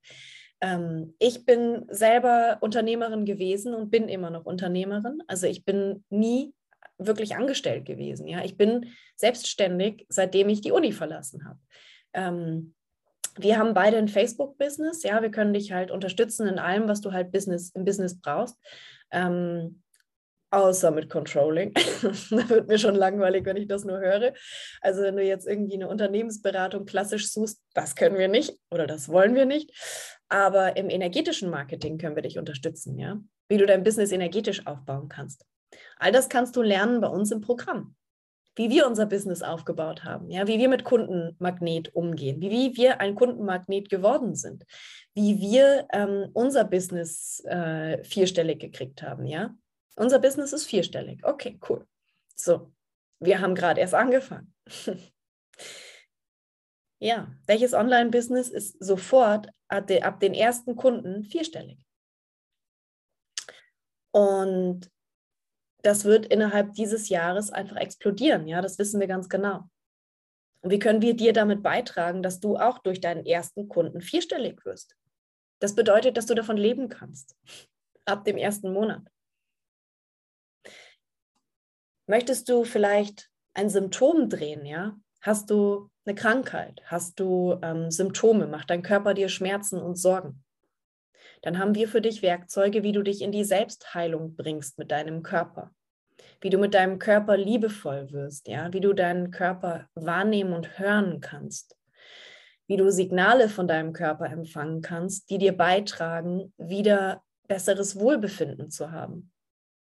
Ähm, 0.61 1.15
ich 1.19 1.45
bin 1.45 1.87
selber 1.89 2.59
Unternehmerin 2.61 3.25
gewesen 3.25 3.75
und 3.75 3.91
bin 3.91 4.09
immer 4.09 4.31
noch 4.31 4.45
Unternehmerin. 4.45 5.23
Also 5.27 5.47
ich 5.47 5.65
bin 5.65 6.05
nie 6.11 6.53
wirklich 6.99 7.37
angestellt 7.37 7.85
gewesen. 7.85 8.27
Ja, 8.27 8.45
ich 8.45 8.57
bin 8.57 8.87
selbstständig, 9.17 10.07
seitdem 10.09 10.49
ich 10.49 10.61
die 10.61 10.73
Uni 10.73 10.93
verlassen 10.93 11.45
habe. 11.47 11.59
Ähm, 12.13 12.75
wir 13.37 13.57
haben 13.57 13.73
beide 13.73 13.99
ein 13.99 14.09
Facebook-Business, 14.09 15.05
ja, 15.05 15.23
wir 15.23 15.31
können 15.31 15.53
dich 15.53 15.71
halt 15.71 15.93
unterstützen 15.93 16.49
in 16.49 16.59
allem, 16.59 16.89
was 16.89 17.01
du 17.01 17.13
halt 17.13 17.31
Business, 17.31 17.71
im 17.71 17.85
Business 17.85 18.21
brauchst. 18.21 18.57
Ähm, 19.13 19.83
außer 20.51 20.91
mit 20.91 21.11
Controlling. 21.11 21.73
da 22.31 22.49
wird 22.49 22.69
mir 22.69 22.79
schon 22.79 22.95
langweilig, 22.95 23.45
wenn 23.45 23.57
ich 23.57 23.69
das 23.69 23.85
nur 23.85 23.99
höre. 23.99 24.33
Also 24.81 25.03
wenn 25.03 25.17
du 25.17 25.23
jetzt 25.23 25.47
irgendwie 25.47 25.75
eine 25.75 25.89
Unternehmensberatung 25.89 26.85
klassisch 26.85 27.31
suchst, 27.31 27.63
das 27.75 27.95
können 27.95 28.19
wir 28.19 28.29
nicht 28.29 28.59
oder 28.71 28.87
das 28.87 29.09
wollen 29.09 29.35
wir 29.35 29.47
nicht. 29.47 29.71
Aber 30.29 30.77
im 30.77 30.91
energetischen 30.91 31.51
Marketing 31.51 31.99
können 31.99 32.17
wir 32.17 32.23
dich 32.23 32.39
unterstützen, 32.39 32.99
ja, 32.99 33.21
wie 33.49 33.57
du 33.57 33.67
dein 33.67 33.83
Business 33.83 34.13
energetisch 34.13 34.67
aufbauen 34.67 35.09
kannst. 35.09 35.47
All 35.99 36.13
das 36.13 36.29
kannst 36.29 36.57
du 36.57 36.63
lernen 36.63 37.01
bei 37.01 37.09
uns 37.09 37.31
im 37.31 37.41
Programm 37.41 37.95
wie 38.59 38.71
wir 38.71 38.89
unser 38.89 39.07
Business 39.07 39.43
aufgebaut 39.43 40.03
haben, 40.05 40.31
ja, 40.31 40.49
wie 40.49 40.59
wir 40.59 40.69
mit 40.69 40.83
Kundenmagnet 40.83 41.95
umgehen, 41.95 42.41
wie, 42.41 42.77
wir 42.77 43.01
ein 43.01 43.15
Kundenmagnet 43.15 43.89
geworden 43.89 44.35
sind, 44.35 44.65
wie 45.15 45.39
wir 45.39 45.87
ähm, 45.93 46.29
unser 46.35 46.65
Business 46.65 47.41
äh, 47.47 48.03
vierstellig 48.03 48.59
gekriegt 48.59 49.01
haben, 49.03 49.27
ja. 49.27 49.55
Unser 49.97 50.19
Business 50.19 50.53
ist 50.53 50.67
vierstellig. 50.67 51.25
Okay, 51.25 51.59
cool. 51.69 51.87
So, 52.35 52.73
wir 53.21 53.41
haben 53.41 53.55
gerade 53.55 53.81
erst 53.81 53.95
angefangen. 53.95 54.53
ja, 57.01 57.33
welches 57.47 57.75
Online-Business 57.75 58.49
ist 58.49 58.83
sofort 58.83 59.49
ab 59.69 60.21
den 60.21 60.35
ersten 60.35 60.77
Kunden 60.77 61.25
vierstellig? 61.25 61.85
Und 64.11 64.91
das 65.83 66.05
wird 66.05 66.27
innerhalb 66.27 66.73
dieses 66.73 67.09
Jahres 67.09 67.51
einfach 67.51 67.77
explodieren. 67.77 68.49
Ja, 68.49 68.61
das 68.61 68.79
wissen 68.79 68.99
wir 69.01 69.07
ganz 69.07 69.29
genau. 69.29 69.69
Und 70.61 70.71
wie 70.73 70.81
können 70.81 71.03
wir 71.03 71.15
dir 71.15 71.33
damit 71.33 71.63
beitragen, 71.63 72.23
dass 72.23 72.41
du 72.41 72.57
auch 72.57 72.79
durch 72.79 73.01
deinen 73.01 73.25
ersten 73.25 73.69
Kunden 73.69 74.01
vierstellig 74.01 74.65
wirst? 74.65 74.97
Das 75.61 75.75
bedeutet, 75.75 76.17
dass 76.17 76.27
du 76.27 76.35
davon 76.35 76.57
leben 76.57 76.89
kannst. 76.89 77.37
Ab 78.05 78.25
dem 78.25 78.37
ersten 78.37 78.73
Monat. 78.73 79.03
Möchtest 82.07 82.49
du 82.49 82.65
vielleicht 82.65 83.31
ein 83.55 83.69
Symptom 83.69 84.29
drehen, 84.29 84.65
ja? 84.65 84.99
Hast 85.21 85.51
du 85.51 85.91
eine 86.09 86.17
Krankheit? 86.17 86.81
Hast 86.87 87.21
du 87.21 87.59
ähm, 87.63 87.91
Symptome? 87.91 88.47
Macht 88.47 88.71
dein 88.71 88.83
Körper 88.83 89.15
dir 89.15 89.29
Schmerzen 89.29 89.81
und 89.81 89.97
Sorgen? 89.97 90.43
dann 91.43 91.59
haben 91.59 91.75
wir 91.75 91.89
für 91.89 92.01
dich 92.01 92.23
Werkzeuge, 92.23 92.83
wie 92.83 92.93
du 92.93 93.03
dich 93.03 93.23
in 93.23 93.33
die 93.33 93.45
Selbstheilung 93.45 94.37
bringst 94.37 94.79
mit 94.79 94.91
deinem 94.91 95.23
Körper. 95.23 95.71
Wie 96.41 96.51
du 96.51 96.59
mit 96.59 96.75
deinem 96.75 96.99
Körper 96.99 97.37
liebevoll 97.37 98.13
wirst, 98.13 98.49
ja, 98.49 98.73
wie 98.73 98.81
du 98.81 98.93
deinen 98.93 99.31
Körper 99.31 99.89
wahrnehmen 99.95 100.53
und 100.53 100.79
hören 100.79 101.21
kannst. 101.21 101.77
Wie 102.67 102.77
du 102.77 102.91
Signale 102.91 103.49
von 103.49 103.67
deinem 103.67 103.93
Körper 103.93 104.27
empfangen 104.27 104.83
kannst, 104.83 105.31
die 105.31 105.39
dir 105.39 105.57
beitragen, 105.57 106.53
wieder 106.59 107.23
besseres 107.47 107.99
Wohlbefinden 107.99 108.71
zu 108.71 108.93
haben. 108.93 109.33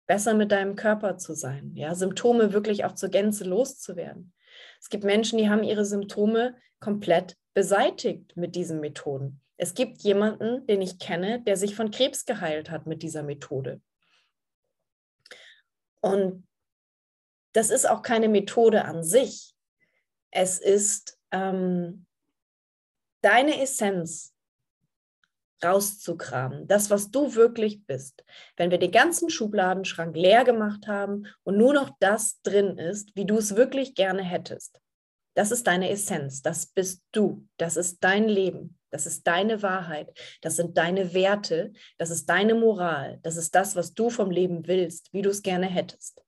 Besser 0.07 0.35
mit 0.35 0.53
deinem 0.53 0.77
Körper 0.77 1.16
zu 1.16 1.35
sein, 1.35 1.72
ja, 1.75 1.95
Symptome 1.95 2.53
wirklich 2.53 2.85
auch 2.85 2.95
zur 2.95 3.09
Gänze 3.09 3.45
loszuwerden. 3.45 4.35
Es 4.81 4.89
gibt 4.89 5.05
Menschen, 5.05 5.39
die 5.39 5.49
haben 5.49 5.63
ihre 5.63 5.85
Symptome 5.85 6.57
komplett 6.81 7.37
beseitigt 7.55 8.37
mit 8.37 8.55
diesen 8.55 8.81
Methoden. 8.81 9.41
Es 9.57 9.75
gibt 9.75 10.03
jemanden, 10.03 10.67
den 10.67 10.83
ich 10.83 10.99
kenne, 10.99 11.41
der 11.43 11.57
sich 11.57 11.75
von 11.77 11.91
Krebs 11.91 12.25
geheilt 12.25 12.71
hat 12.71 12.87
mit 12.87 13.03
dieser 13.03 13.23
Methode. 13.23 13.81
Und 16.01 16.47
das 17.53 17.71
ist 17.71 17.89
auch 17.89 18.03
keine 18.03 18.29
Methode 18.29 18.85
an 18.85 19.05
sich. 19.05 19.55
Es 20.31 20.59
ist 20.59 21.19
ähm, 21.31 22.07
deine 23.23 23.63
Essenz 23.63 24.34
rauszukramen, 25.65 26.67
das, 26.67 26.91
was 26.91 27.11
du 27.11 27.35
wirklich 27.35 27.85
bist. 27.87 28.25
Wenn 28.57 28.71
wir 28.71 28.79
den 28.79 28.93
ganzen 28.93 29.31
Schubladenschrank 29.31 30.17
leer 30.17 30.45
gemacht 30.45 30.87
haben 30.87 31.27
und 31.43 31.57
nur 31.57 31.73
noch 31.73 31.91
das 32.01 32.41
drin 32.43 32.79
ist, 32.79 33.17
wie 33.17 33.25
du 33.25 33.39
es 33.39 33.57
wirklich 33.57 33.95
gerne 33.95 34.23
hättest. 34.23 34.81
Das 35.35 35.51
ist 35.51 35.67
deine 35.67 35.91
Essenz, 35.91 36.43
das 36.43 36.67
bist 36.67 37.03
du, 37.11 37.49
das 37.57 37.77
ist 37.77 38.05
dein 38.05 38.29
Leben. 38.29 38.79
Das 38.95 39.07
ist 39.07 39.27
deine 39.27 39.61
Wahrheit. 39.61 40.17
Das 40.41 40.55
sind 40.55 40.79
deine 40.79 41.15
Werte. 41.15 41.73
Das 41.99 42.11
ist 42.11 42.27
deine 42.27 42.55
Moral. 42.55 43.19
Das 43.25 43.37
ist 43.37 43.53
das, 43.57 43.75
was 43.75 43.93
du 43.93 44.09
vom 44.09 44.31
Leben 44.31 44.69
willst, 44.69 45.12
wie 45.12 45.21
du 45.21 45.31
es 45.31 45.43
gerne 45.43 45.67
hättest. 45.67 46.23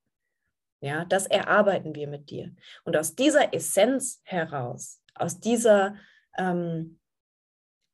Ja, 0.80 1.05
das 1.05 1.26
erarbeiten 1.26 1.95
wir 1.95 2.09
mit 2.09 2.28
dir. 2.28 2.53
Und 2.82 2.97
aus 2.97 3.14
dieser 3.14 3.55
Essenz 3.55 4.20
heraus, 4.24 5.01
aus 5.14 5.39
dieser 5.39 5.95
ähm, 6.37 6.99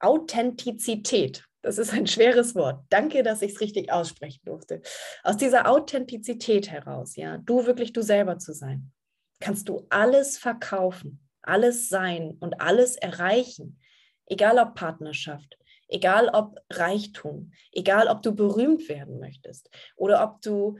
Authentizität, 0.02 1.44
das 1.62 1.78
ist 1.78 1.92
ein 1.92 2.06
schweres 2.06 2.54
Wort. 2.54 2.84
Danke, 2.90 3.22
dass 3.22 3.40
ich 3.42 3.52
es 3.52 3.60
richtig 3.60 3.92
aussprechen 3.92 4.42
durfte. 4.44 4.82
Aus 5.22 5.36
dieser 5.36 5.70
Authentizität 5.70 6.70
heraus, 6.70 7.16
ja, 7.16 7.38
du 7.38 7.66
wirklich 7.66 7.92
du 7.92 8.02
selber 8.02 8.38
zu 8.38 8.52
sein, 8.52 8.92
kannst 9.40 9.68
du 9.68 9.86
alles 9.88 10.38
verkaufen, 10.38 11.20
alles 11.42 11.88
sein 11.88 12.36
und 12.40 12.60
alles 12.60 12.96
erreichen, 12.96 13.78
Egal 14.26 14.58
ob 14.58 14.74
Partnerschaft, 14.74 15.58
egal 15.88 16.30
ob 16.32 16.58
Reichtum, 16.70 17.52
egal 17.72 18.08
ob 18.08 18.22
du 18.22 18.34
berühmt 18.34 18.88
werden 18.88 19.18
möchtest 19.20 19.68
oder 19.96 20.24
ob 20.24 20.40
du 20.40 20.78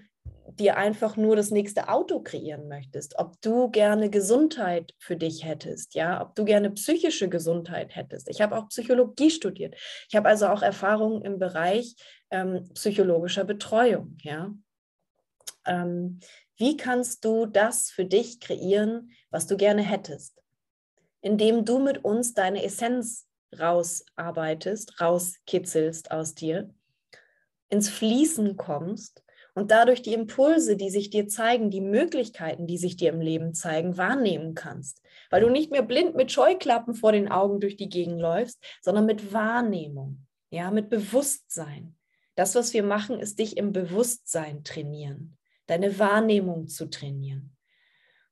dir 0.59 0.77
einfach 0.77 1.17
nur 1.17 1.37
das 1.37 1.51
nächste 1.51 1.89
Auto 1.89 2.21
kreieren 2.21 2.69
möchtest, 2.69 3.19
ob 3.19 3.41
du 3.41 3.71
gerne 3.71 4.11
Gesundheit 4.11 4.95
für 4.99 5.17
dich 5.17 5.45
hättest, 5.45 5.95
ja, 5.95 6.23
ob 6.23 6.35
du 6.35 6.45
gerne 6.45 6.71
psychische 6.71 7.29
Gesundheit 7.29 7.95
hättest. 7.95 8.29
Ich 8.29 8.41
habe 8.41 8.57
auch 8.57 8.69
Psychologie 8.69 9.31
studiert. 9.31 9.75
Ich 10.09 10.17
habe 10.17 10.29
also 10.29 10.47
auch 10.49 10.63
Erfahrungen 10.63 11.23
im 11.23 11.39
Bereich 11.39 11.97
ähm, 12.31 12.69
psychologischer 12.75 13.45
Betreuung, 13.45 14.17
ja. 14.21 14.53
Ähm, 15.65 16.21
wie 16.57 16.77
kannst 16.77 17.25
du 17.25 17.47
das 17.47 17.91
für 17.91 18.05
dich 18.05 18.41
kreieren, 18.41 19.11
was 19.31 19.47
du 19.47 19.57
gerne 19.57 19.83
hättest? 19.83 20.43
Indem 21.21 21.65
du 21.65 21.79
mit 21.79 22.05
uns 22.05 22.35
deine 22.35 22.63
Essenz 22.65 23.27
rausarbeitest, 23.59 25.01
rauskitzelst 25.01 26.11
aus 26.11 26.35
dir, 26.35 26.75
ins 27.69 27.89
Fließen 27.89 28.57
kommst 28.57 29.22
und 29.55 29.71
dadurch 29.71 30.03
die 30.03 30.15
Impulse, 30.15 30.77
die 30.77 30.91
sich 30.91 31.11
dir 31.11 31.29
zeigen, 31.29 31.71
die 31.71 31.81
Möglichkeiten, 31.81 32.67
die 32.67 32.79
sich 32.79 32.97
dir 32.97 33.13
im 33.13 33.21
Leben 33.21 33.55
zeigen, 33.55 33.97
wahrnehmen 33.99 34.55
kannst. 34.55 35.03
Weil 35.31 35.43
du 35.43 35.51
nicht 35.51 35.71
mehr 35.71 35.83
blind 35.83 36.17
mit 36.17 36.33
Scheuklappen 36.33 36.95
vor 36.95 37.13
den 37.13 37.31
Augen 37.31 37.61
durch 37.61 37.77
die 37.77 37.89
Gegend 37.89 38.21
läufst, 38.21 38.63
sondern 38.81 39.07
mit 39.07 39.33
Wahrnehmung, 39.33 40.27
ja, 40.51 40.71
mit 40.71 40.89
Bewusstsein. 40.89 41.97
Das, 42.35 42.55
was 42.55 42.73
wir 42.73 42.83
machen, 42.83 43.21
ist 43.21 43.39
dich 43.39 43.59
im 43.59 43.73
Bewusstsein 43.73 44.65
trainieren, 44.65 45.37
deine 45.67 45.99
Wahrnehmung 45.99 46.69
zu 46.69 46.89
trainieren. 46.89 47.55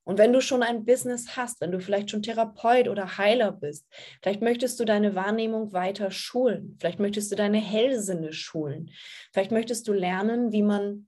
Und 0.03 0.17
wenn 0.17 0.33
du 0.33 0.41
schon 0.41 0.63
ein 0.63 0.83
Business 0.83 1.37
hast, 1.37 1.61
wenn 1.61 1.71
du 1.71 1.79
vielleicht 1.79 2.09
schon 2.09 2.23
Therapeut 2.23 2.87
oder 2.87 3.19
Heiler 3.19 3.51
bist, 3.51 3.87
vielleicht 4.23 4.41
möchtest 4.41 4.79
du 4.79 4.85
deine 4.85 5.13
Wahrnehmung 5.13 5.73
weiter 5.73 6.09
schulen, 6.09 6.75
vielleicht 6.79 6.99
möchtest 6.99 7.31
du 7.31 7.35
deine 7.35 7.59
Hellsinne 7.59 8.33
schulen, 8.33 8.89
vielleicht 9.31 9.51
möchtest 9.51 9.87
du 9.87 9.93
lernen, 9.93 10.51
wie 10.51 10.63
man 10.63 11.07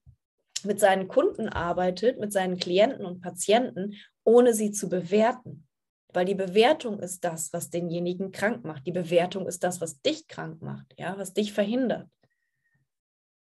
mit 0.65 0.79
seinen 0.79 1.07
Kunden 1.07 1.49
arbeitet, 1.49 2.19
mit 2.19 2.31
seinen 2.31 2.57
Klienten 2.57 3.05
und 3.05 3.21
Patienten, 3.21 3.95
ohne 4.23 4.53
sie 4.53 4.71
zu 4.71 4.89
bewerten. 4.89 5.67
Weil 6.13 6.25
die 6.25 6.35
Bewertung 6.35 6.99
ist 6.99 7.23
das, 7.23 7.53
was 7.53 7.69
denjenigen 7.69 8.31
krank 8.31 8.63
macht. 8.63 8.85
Die 8.85 8.91
Bewertung 8.91 9.47
ist 9.47 9.63
das, 9.63 9.81
was 9.81 10.01
dich 10.01 10.27
krank 10.27 10.61
macht, 10.61 10.93
ja, 10.97 11.17
was 11.17 11.33
dich 11.33 11.53
verhindert. 11.53 12.07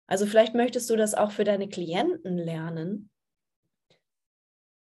Also 0.06 0.26
vielleicht 0.26 0.54
möchtest 0.54 0.88
du 0.90 0.96
das 0.96 1.14
auch 1.14 1.32
für 1.32 1.44
deine 1.44 1.68
Klienten 1.68 2.38
lernen, 2.38 3.10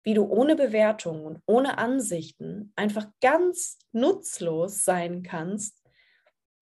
wie 0.04 0.14
du 0.14 0.24
ohne 0.26 0.56
Bewertung 0.56 1.26
und 1.26 1.42
ohne 1.48 1.80
Ansichten 1.80 2.72
einfach 2.76 3.08
ganz 3.22 3.80
nutzlos 3.92 4.84
sein 4.84 5.24
kannst 5.24 5.82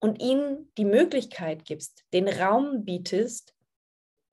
und 0.00 0.20
ihnen 0.22 0.72
die 0.78 0.86
Möglichkeit 0.86 1.64
gibst, 1.64 2.04
den 2.12 2.26
Raum 2.26 2.84
bietest, 2.84 3.53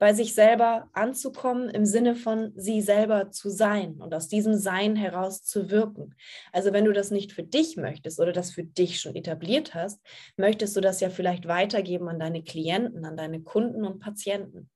bei 0.02 0.16
sich 0.16 0.34
selber 0.34 0.90
anzukommen 0.94 1.70
im 1.70 1.86
Sinne 1.86 2.16
von 2.16 2.54
sie 2.56 2.82
selber 2.82 3.30
zu 3.30 3.52
sein 3.52 4.02
und 4.02 4.16
aus 4.16 4.28
diesem 4.28 4.56
Sein 4.56 4.96
heraus 4.96 5.44
zu 5.44 5.70
wirken. 5.70 6.16
Also 6.52 6.74
wenn 6.74 6.86
du 6.86 6.92
das 6.92 7.12
nicht 7.12 7.34
für 7.34 7.44
dich 7.44 7.78
möchtest 7.78 8.20
oder 8.20 8.32
das 8.32 8.50
für 8.50 8.64
dich 8.64 9.00
schon 9.00 9.16
etabliert 9.16 9.76
hast, 9.76 10.02
möchtest 10.38 10.76
du 10.76 10.82
das 10.82 11.02
ja 11.02 11.12
vielleicht 11.12 11.48
weitergeben 11.48 12.10
an 12.10 12.18
deine 12.18 12.44
Klienten, 12.44 13.06
an 13.06 13.16
deine 13.16 13.44
Kunden 13.44 13.86
und 13.86 14.00
Patienten. 14.00 14.72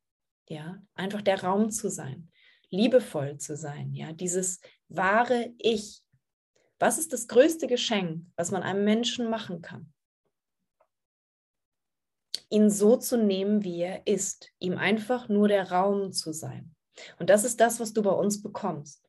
Ja, 0.47 0.77
einfach 0.93 1.23
der 1.23 1.41
Raum 1.41 1.71
zu 1.71 1.89
sein, 1.89 2.29
liebevoll 2.69 3.39
zu 3.39 3.57
sein, 3.57 3.95
ja, 3.95 4.13
dieses 4.13 4.59
wahre 4.89 5.51
Ich. 5.57 6.03
Was 6.77 6.99
ist 6.99 7.13
das 7.13 7.27
größte 7.27 7.65
Geschenk, 7.65 8.27
was 8.35 8.51
man 8.51 8.61
einem 8.61 8.83
Menschen 8.83 9.27
machen 9.31 9.63
kann? 9.63 9.91
Ihn 12.49 12.69
so 12.69 12.97
zu 12.97 13.17
nehmen, 13.17 13.63
wie 13.63 13.81
er 13.81 14.05
ist, 14.07 14.51
ihm 14.59 14.77
einfach 14.77 15.29
nur 15.29 15.47
der 15.47 15.71
Raum 15.71 16.11
zu 16.11 16.33
sein. 16.33 16.75
Und 17.19 17.29
das 17.29 17.43
ist 17.43 17.59
das, 17.59 17.79
was 17.79 17.93
du 17.93 18.01
bei 18.01 18.11
uns 18.11 18.41
bekommst. 18.41 19.03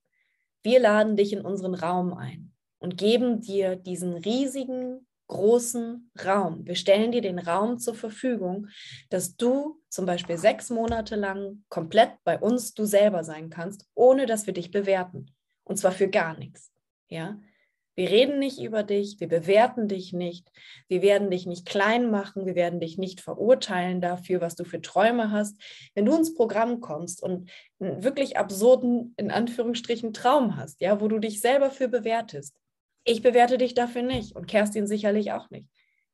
Wir 0.62 0.80
laden 0.80 1.16
dich 1.16 1.32
in 1.32 1.42
unseren 1.42 1.74
Raum 1.74 2.12
ein 2.14 2.52
und 2.78 2.98
geben 2.98 3.40
dir 3.40 3.76
diesen 3.76 4.14
riesigen, 4.14 5.06
großen 5.28 6.10
Raum. 6.24 6.66
Wir 6.66 6.76
stellen 6.76 7.12
dir 7.12 7.20
den 7.20 7.38
Raum 7.38 7.78
zur 7.78 7.94
Verfügung, 7.94 8.68
dass 9.10 9.36
du 9.36 9.80
zum 9.88 10.06
Beispiel 10.06 10.38
sechs 10.38 10.70
Monate 10.70 11.16
lang 11.16 11.64
komplett 11.68 12.12
bei 12.24 12.38
uns 12.38 12.74
du 12.74 12.84
selber 12.84 13.24
sein 13.24 13.50
kannst, 13.50 13.86
ohne 13.94 14.26
dass 14.26 14.46
wir 14.46 14.54
dich 14.54 14.70
bewerten. 14.70 15.34
Und 15.64 15.78
zwar 15.78 15.92
für 15.92 16.08
gar 16.08 16.36
nichts. 16.38 16.70
Ja, 17.08 17.38
wir 17.96 18.10
reden 18.10 18.38
nicht 18.38 18.60
über 18.60 18.82
dich, 18.82 19.18
wir 19.20 19.28
bewerten 19.28 19.88
dich 19.88 20.12
nicht, 20.12 20.52
wir 20.86 21.00
werden 21.00 21.30
dich 21.30 21.46
nicht 21.46 21.66
klein 21.66 22.10
machen, 22.10 22.44
wir 22.44 22.54
werden 22.54 22.78
dich 22.78 22.98
nicht 22.98 23.22
verurteilen 23.22 24.02
dafür, 24.02 24.42
was 24.42 24.54
du 24.54 24.64
für 24.64 24.82
Träume 24.82 25.30
hast. 25.30 25.56
Wenn 25.94 26.04
du 26.04 26.14
ins 26.14 26.34
Programm 26.34 26.80
kommst 26.80 27.22
und 27.22 27.50
einen 27.80 28.04
wirklich 28.04 28.36
absurden, 28.36 29.14
in 29.16 29.30
Anführungsstrichen, 29.30 30.12
Traum 30.12 30.56
hast, 30.56 30.82
ja, 30.82 31.00
wo 31.00 31.08
du 31.08 31.18
dich 31.18 31.40
selber 31.40 31.70
für 31.70 31.88
bewertest, 31.88 32.54
ich 33.04 33.22
bewerte 33.22 33.56
dich 33.56 33.72
dafür 33.72 34.02
nicht 34.02 34.36
und 34.36 34.46
Kerstin 34.46 34.86
sicherlich 34.86 35.32
auch 35.32 35.48
nicht. 35.50 35.66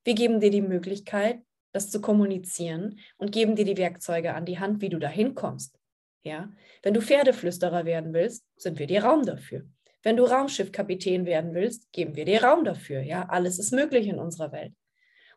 Wir 0.05 0.15
geben 0.15 0.41
dir 0.41 0.51
die 0.51 0.63
Möglichkeit, 0.63 1.41
das 1.73 1.91
zu 1.91 2.01
kommunizieren 2.01 3.01
und 3.17 3.33
geben 3.33 3.57
dir 3.57 3.65
die 3.65 3.77
Werkzeuge 3.77 4.35
an 4.35 4.45
die 4.45 4.61
Hand, 4.61 4.83
wie 4.83 4.89
du 4.89 4.99
dahin 4.99 5.35
kommst. 5.35 5.79
Ja, 6.23 6.49
wenn 6.83 6.95
du 6.95 7.01
Pferdeflüsterer 7.01 7.85
werden 7.85 8.13
willst, 8.13 8.45
sind 8.57 8.79
wir 8.79 8.87
dir 8.87 9.03
Raum 9.03 9.25
dafür. 9.25 9.65
Wenn 10.03 10.17
du 10.17 10.25
Raumschiffkapitän 10.25 11.27
werden 11.27 11.55
willst, 11.55 11.93
geben 11.93 12.17
wir 12.17 12.25
dir 12.25 12.43
Raum 12.43 12.65
dafür. 12.65 13.01
Ja, 13.03 13.29
alles 13.29 13.59
ist 13.59 13.73
möglich 13.73 14.09
in 14.09 14.19
unserer 14.19 14.53
Welt. 14.53 14.75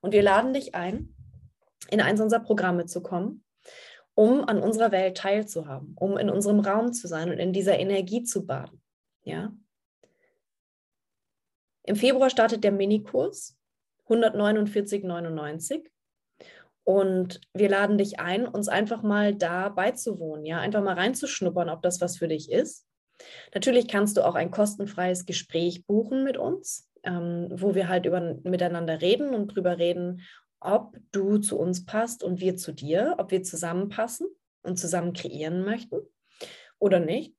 Und 0.01 0.11
wir 0.11 0.23
laden 0.23 0.53
dich 0.53 0.75
ein, 0.75 1.15
in 1.89 2.01
eins 2.01 2.19
unserer 2.19 2.41
Programme 2.41 2.85
zu 2.85 3.01
kommen, 3.01 3.43
um 4.15 4.43
an 4.43 4.59
unserer 4.59 4.91
Welt 4.91 5.17
teilzuhaben, 5.17 5.95
um 5.99 6.17
in 6.17 6.29
unserem 6.29 6.59
Raum 6.59 6.93
zu 6.93 7.07
sein 7.07 7.29
und 7.29 7.37
in 7.37 7.53
dieser 7.53 7.77
Energie 7.77 8.23
zu 8.23 8.45
baden. 8.45 8.81
Ja. 9.23 9.53
Im 11.83 11.95
Februar 11.95 12.29
startet 12.29 12.63
der 12.63 12.71
Minikurs 12.71 13.57
149,99. 14.07 15.85
Und 16.83 17.41
wir 17.53 17.69
laden 17.69 17.97
dich 17.97 18.19
ein, 18.19 18.47
uns 18.47 18.67
einfach 18.67 19.01
mal 19.01 19.33
da 19.33 19.69
beizuwohnen, 19.69 20.45
ja, 20.45 20.59
einfach 20.59 20.83
mal 20.83 20.93
reinzuschnuppern, 20.93 21.69
ob 21.69 21.81
das 21.81 21.99
was 21.99 22.17
für 22.17 22.27
dich 22.27 22.51
ist. 22.51 22.85
Natürlich 23.53 23.87
kannst 23.87 24.17
du 24.17 24.25
auch 24.25 24.35
ein 24.35 24.51
kostenfreies 24.51 25.25
Gespräch 25.25 25.85
buchen 25.85 26.23
mit 26.23 26.37
uns, 26.37 26.89
ähm, 27.03 27.47
wo 27.51 27.75
wir 27.75 27.87
halt 27.87 28.05
über, 28.05 28.35
miteinander 28.43 29.01
reden 29.01 29.33
und 29.33 29.47
drüber 29.47 29.77
reden, 29.77 30.21
ob 30.59 30.97
du 31.11 31.37
zu 31.37 31.57
uns 31.57 31.85
passt 31.85 32.23
und 32.23 32.39
wir 32.39 32.57
zu 32.57 32.71
dir, 32.71 33.15
ob 33.17 33.31
wir 33.31 33.43
zusammenpassen 33.43 34.27
und 34.63 34.77
zusammen 34.77 35.13
kreieren 35.13 35.63
möchten 35.63 35.97
oder 36.79 36.99
nicht. 36.99 37.35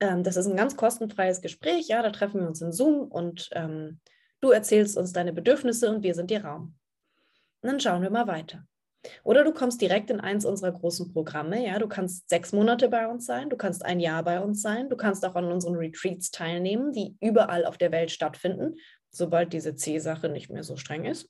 Ähm, 0.00 0.22
das 0.22 0.36
ist 0.36 0.46
ein 0.46 0.56
ganz 0.56 0.76
kostenfreies 0.76 1.40
Gespräch, 1.42 1.88
ja, 1.88 2.02
da 2.02 2.10
treffen 2.10 2.40
wir 2.40 2.48
uns 2.48 2.62
in 2.62 2.72
Zoom 2.72 3.08
und 3.08 3.50
ähm, 3.52 4.00
du 4.40 4.50
erzählst 4.50 4.96
uns 4.96 5.12
deine 5.12 5.32
Bedürfnisse 5.32 5.90
und 5.90 6.02
wir 6.02 6.14
sind 6.14 6.30
dir 6.30 6.44
Raum. 6.44 6.74
Und 7.60 7.70
dann 7.70 7.80
schauen 7.80 8.02
wir 8.02 8.10
mal 8.10 8.26
weiter. 8.26 8.66
Oder 9.22 9.44
du 9.44 9.52
kommst 9.52 9.80
direkt 9.80 10.10
in 10.10 10.20
eins 10.20 10.44
unserer 10.44 10.72
großen 10.72 11.12
Programme. 11.12 11.64
Ja, 11.64 11.78
du 11.78 11.88
kannst 11.88 12.28
sechs 12.28 12.52
Monate 12.52 12.88
bei 12.88 13.06
uns 13.06 13.26
sein, 13.26 13.50
du 13.50 13.56
kannst 13.56 13.84
ein 13.84 14.00
Jahr 14.00 14.22
bei 14.22 14.40
uns 14.40 14.62
sein, 14.62 14.88
du 14.88 14.96
kannst 14.96 15.24
auch 15.24 15.34
an 15.34 15.50
unseren 15.50 15.76
Retreats 15.76 16.30
teilnehmen, 16.30 16.92
die 16.92 17.16
überall 17.20 17.66
auf 17.66 17.78
der 17.78 17.92
Welt 17.92 18.10
stattfinden, 18.10 18.74
sobald 19.10 19.52
diese 19.52 19.74
C-Sache 19.76 20.28
nicht 20.28 20.50
mehr 20.50 20.62
so 20.62 20.76
streng 20.76 21.04
ist. 21.04 21.28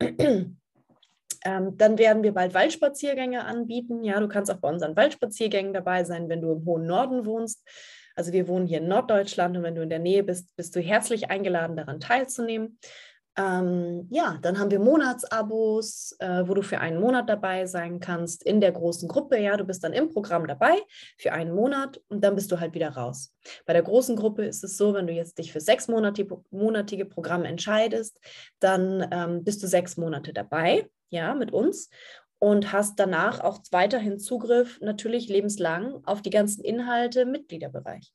ähm, 0.00 0.56
dann 1.44 1.98
werden 1.98 2.22
wir 2.22 2.32
bald 2.32 2.54
Waldspaziergänge 2.54 3.44
anbieten. 3.44 4.04
Ja, 4.04 4.20
du 4.20 4.28
kannst 4.28 4.50
auch 4.50 4.58
bei 4.58 4.68
unseren 4.68 4.96
Waldspaziergängen 4.96 5.72
dabei 5.72 6.04
sein, 6.04 6.28
wenn 6.28 6.42
du 6.42 6.52
im 6.52 6.64
hohen 6.64 6.86
Norden 6.86 7.24
wohnst. 7.24 7.66
Also 8.14 8.32
wir 8.32 8.48
wohnen 8.48 8.66
hier 8.66 8.78
in 8.78 8.88
Norddeutschland 8.88 9.56
und 9.56 9.62
wenn 9.62 9.74
du 9.74 9.82
in 9.82 9.90
der 9.90 9.98
Nähe 9.98 10.24
bist, 10.24 10.56
bist 10.56 10.74
du 10.74 10.80
herzlich 10.80 11.30
eingeladen, 11.30 11.76
daran 11.76 12.00
teilzunehmen. 12.00 12.78
Ähm, 13.38 14.06
ja, 14.10 14.38
dann 14.40 14.58
haben 14.58 14.70
wir 14.70 14.78
Monatsabos, 14.78 16.16
äh, 16.20 16.48
wo 16.48 16.54
du 16.54 16.62
für 16.62 16.80
einen 16.80 16.98
Monat 16.98 17.28
dabei 17.28 17.66
sein 17.66 18.00
kannst 18.00 18.42
in 18.42 18.62
der 18.62 18.72
großen 18.72 19.08
Gruppe. 19.08 19.38
Ja, 19.38 19.56
du 19.58 19.64
bist 19.64 19.84
dann 19.84 19.92
im 19.92 20.08
Programm 20.08 20.46
dabei 20.46 20.78
für 21.18 21.32
einen 21.32 21.54
Monat 21.54 22.00
und 22.08 22.24
dann 22.24 22.34
bist 22.34 22.50
du 22.50 22.60
halt 22.60 22.72
wieder 22.72 22.90
raus. 22.90 23.34
Bei 23.66 23.74
der 23.74 23.82
großen 23.82 24.16
Gruppe 24.16 24.46
ist 24.46 24.64
es 24.64 24.78
so, 24.78 24.94
wenn 24.94 25.06
du 25.06 25.12
jetzt 25.12 25.38
dich 25.38 25.52
für 25.52 25.60
sechs 25.60 25.86
monatige, 25.86 26.42
monatige 26.50 27.04
Programme 27.04 27.48
entscheidest, 27.48 28.18
dann 28.58 29.06
ähm, 29.10 29.44
bist 29.44 29.62
du 29.62 29.66
sechs 29.66 29.98
Monate 29.98 30.32
dabei, 30.32 30.88
ja, 31.10 31.34
mit 31.34 31.52
uns 31.52 31.90
und 32.38 32.72
hast 32.72 32.98
danach 32.98 33.40
auch 33.40 33.60
weiterhin 33.70 34.18
Zugriff, 34.18 34.80
natürlich 34.80 35.28
lebenslang, 35.28 36.02
auf 36.04 36.22
die 36.22 36.30
ganzen 36.30 36.64
Inhalte 36.64 37.22
im 37.22 37.32
Mitgliederbereich. 37.32 38.12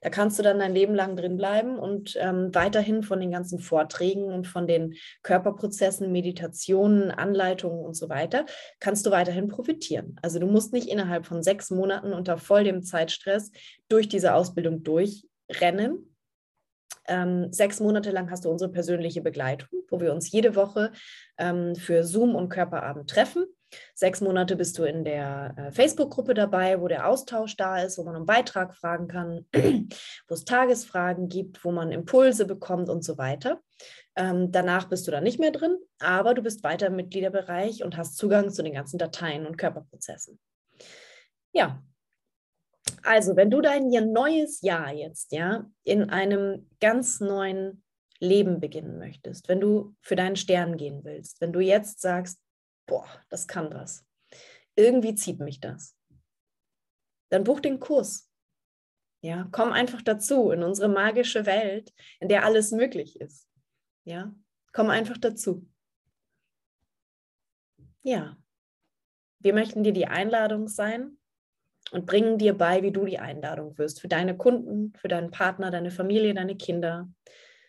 Da 0.00 0.10
kannst 0.10 0.38
du 0.38 0.42
dann 0.42 0.58
dein 0.58 0.74
Leben 0.74 0.94
lang 0.94 1.16
drin 1.16 1.36
bleiben 1.36 1.78
und 1.78 2.16
ähm, 2.20 2.54
weiterhin 2.54 3.02
von 3.02 3.20
den 3.20 3.30
ganzen 3.30 3.58
Vorträgen 3.58 4.24
und 4.24 4.46
von 4.46 4.66
den 4.66 4.94
Körperprozessen, 5.22 6.12
Meditationen, 6.12 7.10
Anleitungen 7.10 7.84
und 7.84 7.94
so 7.94 8.08
weiter, 8.08 8.46
kannst 8.80 9.06
du 9.06 9.10
weiterhin 9.10 9.48
profitieren. 9.48 10.16
Also 10.22 10.38
du 10.38 10.46
musst 10.46 10.72
nicht 10.72 10.88
innerhalb 10.88 11.26
von 11.26 11.42
sechs 11.42 11.70
Monaten 11.70 12.12
unter 12.12 12.38
voll 12.38 12.64
dem 12.64 12.82
Zeitstress 12.82 13.50
durch 13.88 14.08
diese 14.08 14.34
Ausbildung 14.34 14.82
durchrennen, 14.82 16.14
ähm, 17.06 17.52
sechs 17.52 17.80
Monate 17.80 18.10
lang 18.10 18.30
hast 18.30 18.44
du 18.44 18.50
unsere 18.50 18.70
persönliche 18.70 19.20
Begleitung, 19.20 19.68
wo 19.90 20.00
wir 20.00 20.12
uns 20.12 20.30
jede 20.30 20.56
Woche 20.56 20.92
ähm, 21.38 21.74
für 21.74 22.02
Zoom 22.04 22.34
und 22.34 22.48
Körperabend 22.48 23.10
treffen. 23.10 23.44
Sechs 23.94 24.20
Monate 24.20 24.56
bist 24.56 24.78
du 24.78 24.84
in 24.84 25.04
der 25.04 25.54
äh, 25.56 25.72
Facebook-Gruppe 25.72 26.34
dabei, 26.34 26.80
wo 26.80 26.88
der 26.88 27.08
Austausch 27.08 27.56
da 27.56 27.82
ist, 27.82 27.98
wo 27.98 28.04
man 28.04 28.16
um 28.16 28.26
Beitrag 28.26 28.74
fragen 28.74 29.08
kann, 29.08 29.46
wo 30.28 30.34
es 30.34 30.44
Tagesfragen 30.44 31.28
gibt, 31.28 31.64
wo 31.64 31.72
man 31.72 31.92
Impulse 31.92 32.46
bekommt 32.46 32.88
und 32.88 33.04
so 33.04 33.18
weiter. 33.18 33.60
Ähm, 34.16 34.52
danach 34.52 34.88
bist 34.88 35.06
du 35.06 35.10
da 35.10 35.20
nicht 35.20 35.40
mehr 35.40 35.50
drin, 35.50 35.76
aber 35.98 36.34
du 36.34 36.42
bist 36.42 36.62
weiter 36.62 36.86
im 36.86 36.96
Mitgliederbereich 36.96 37.82
und 37.82 37.96
hast 37.96 38.16
Zugang 38.16 38.50
zu 38.50 38.62
den 38.62 38.74
ganzen 38.74 38.98
Dateien 38.98 39.46
und 39.46 39.58
Körperprozessen. 39.58 40.38
Ja, 41.52 41.82
also 43.02 43.36
wenn 43.36 43.50
du 43.50 43.60
dein 43.60 43.88
neues 44.12 44.60
Jahr 44.60 44.92
jetzt 44.92 45.32
ja 45.32 45.68
in 45.84 46.10
einem 46.10 46.68
ganz 46.80 47.20
neuen 47.20 47.82
Leben 48.20 48.60
beginnen 48.60 48.98
möchtest, 48.98 49.48
wenn 49.48 49.60
du 49.60 49.94
für 50.00 50.16
deinen 50.16 50.36
Stern 50.36 50.76
gehen 50.76 51.04
willst, 51.04 51.40
wenn 51.40 51.52
du 51.52 51.60
jetzt 51.60 52.00
sagst, 52.00 52.38
boah, 52.86 53.06
das 53.28 53.46
kann 53.46 53.72
was. 53.72 54.06
Irgendwie 54.76 55.14
zieht 55.14 55.40
mich 55.40 55.60
das. 55.60 55.96
Dann 57.30 57.44
buch 57.44 57.60
den 57.60 57.80
Kurs. 57.80 58.30
Ja, 59.20 59.48
komm 59.52 59.72
einfach 59.72 60.02
dazu 60.02 60.50
in 60.50 60.62
unsere 60.62 60.88
magische 60.88 61.46
Welt, 61.46 61.94
in 62.20 62.28
der 62.28 62.44
alles 62.44 62.72
möglich 62.72 63.20
ist. 63.20 63.48
Ja, 64.04 64.34
komm 64.72 64.90
einfach 64.90 65.16
dazu. 65.16 65.66
Ja, 68.02 68.36
wir 69.38 69.54
möchten 69.54 69.82
dir 69.82 69.92
die 69.92 70.06
Einladung 70.06 70.68
sein 70.68 71.18
und 71.90 72.06
bringen 72.06 72.38
dir 72.38 72.56
bei, 72.56 72.82
wie 72.82 72.92
du 72.92 73.04
die 73.04 73.18
Einladung 73.18 73.78
wirst 73.78 74.00
für 74.00 74.08
deine 74.08 74.36
Kunden, 74.36 74.92
für 74.96 75.08
deinen 75.08 75.30
Partner, 75.30 75.70
deine 75.70 75.90
Familie, 75.90 76.34
deine 76.34 76.56
Kinder, 76.56 77.08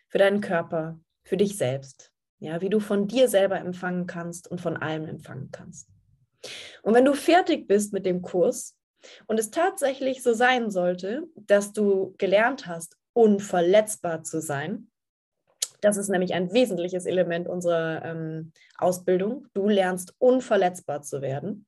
für 0.10 0.18
deinen 0.18 0.42
Körper, 0.42 1.00
für 1.24 1.38
dich 1.38 1.58
selbst. 1.58 2.15
Ja, 2.40 2.62
wie 2.62 2.70
du 2.70 2.80
von 2.80 3.08
dir 3.08 3.30
selber 3.30 3.60
empfangen 3.60 4.08
kannst 4.08 4.50
und 4.50 4.62
von 4.62 4.78
allem 4.78 5.06
empfangen 5.06 5.50
kannst. 5.52 5.90
Und 6.84 6.94
wenn 6.94 7.06
du 7.06 7.14
fertig 7.14 7.68
bist 7.68 7.94
mit 7.94 8.06
dem 8.06 8.22
Kurs 8.22 8.76
und 9.28 9.40
es 9.40 9.52
tatsächlich 9.52 10.22
so 10.22 10.34
sein 10.34 10.70
sollte, 10.70 11.24
dass 11.36 11.74
du 11.74 12.14
gelernt 12.18 12.68
hast, 12.68 12.98
unverletzbar 13.14 14.24
zu 14.24 14.42
sein, 14.42 14.90
das 15.82 15.98
ist 15.98 16.10
nämlich 16.10 16.34
ein 16.34 16.52
wesentliches 16.52 17.06
Element 17.06 17.48
unserer 17.48 18.04
ähm, 18.04 18.52
Ausbildung. 18.78 19.48
Du 19.54 19.68
lernst 19.68 20.16
unverletzbar 20.18 21.04
zu 21.04 21.22
werden. 21.22 21.68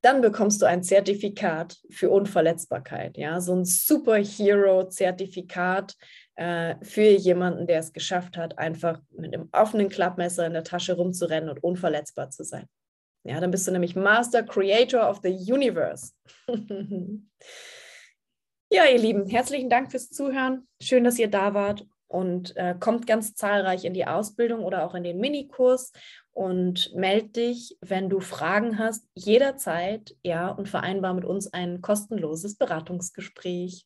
Dann 0.00 0.20
bekommst 0.20 0.62
du 0.62 0.66
ein 0.66 0.84
Zertifikat 0.84 1.76
für 1.90 2.10
Unverletzbarkeit, 2.10 3.16
ja, 3.16 3.40
so 3.40 3.52
ein 3.54 3.64
Superhero-Zertifikat 3.64 5.96
äh, 6.36 6.76
für 6.82 7.02
jemanden, 7.02 7.66
der 7.66 7.80
es 7.80 7.92
geschafft 7.92 8.36
hat, 8.36 8.58
einfach 8.58 9.00
mit 9.10 9.34
einem 9.34 9.48
offenen 9.50 9.88
Klappmesser 9.88 10.46
in 10.46 10.52
der 10.52 10.62
Tasche 10.62 10.94
rumzurennen 10.94 11.50
und 11.50 11.64
unverletzbar 11.64 12.30
zu 12.30 12.44
sein. 12.44 12.68
Ja, 13.24 13.40
dann 13.40 13.50
bist 13.50 13.66
du 13.66 13.72
nämlich 13.72 13.96
Master 13.96 14.44
Creator 14.44 15.10
of 15.10 15.18
the 15.22 15.30
Universe. 15.30 16.12
ja, 18.70 18.84
ihr 18.86 18.98
Lieben, 18.98 19.26
herzlichen 19.26 19.68
Dank 19.68 19.90
fürs 19.90 20.10
Zuhören. 20.10 20.68
Schön, 20.80 21.02
dass 21.02 21.18
ihr 21.18 21.28
da 21.28 21.54
wart 21.54 21.84
und 22.06 22.56
äh, 22.56 22.76
kommt 22.78 23.04
ganz 23.06 23.34
zahlreich 23.34 23.84
in 23.84 23.94
die 23.94 24.06
Ausbildung 24.06 24.64
oder 24.64 24.86
auch 24.86 24.94
in 24.94 25.02
den 25.02 25.18
Minikurs 25.18 25.90
und 26.38 26.94
melde 26.94 27.30
dich, 27.30 27.76
wenn 27.80 28.08
du 28.08 28.20
Fragen 28.20 28.78
hast, 28.78 29.04
jederzeit, 29.16 30.14
ja, 30.22 30.50
und 30.50 30.68
vereinbar 30.68 31.12
mit 31.12 31.24
uns 31.24 31.52
ein 31.52 31.80
kostenloses 31.80 32.54
Beratungsgespräch. 32.54 33.84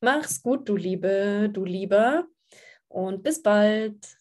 Mach's 0.00 0.42
gut, 0.42 0.68
du 0.68 0.74
Liebe, 0.74 1.48
du 1.52 1.64
Lieber, 1.64 2.26
und 2.88 3.22
bis 3.22 3.40
bald. 3.40 4.19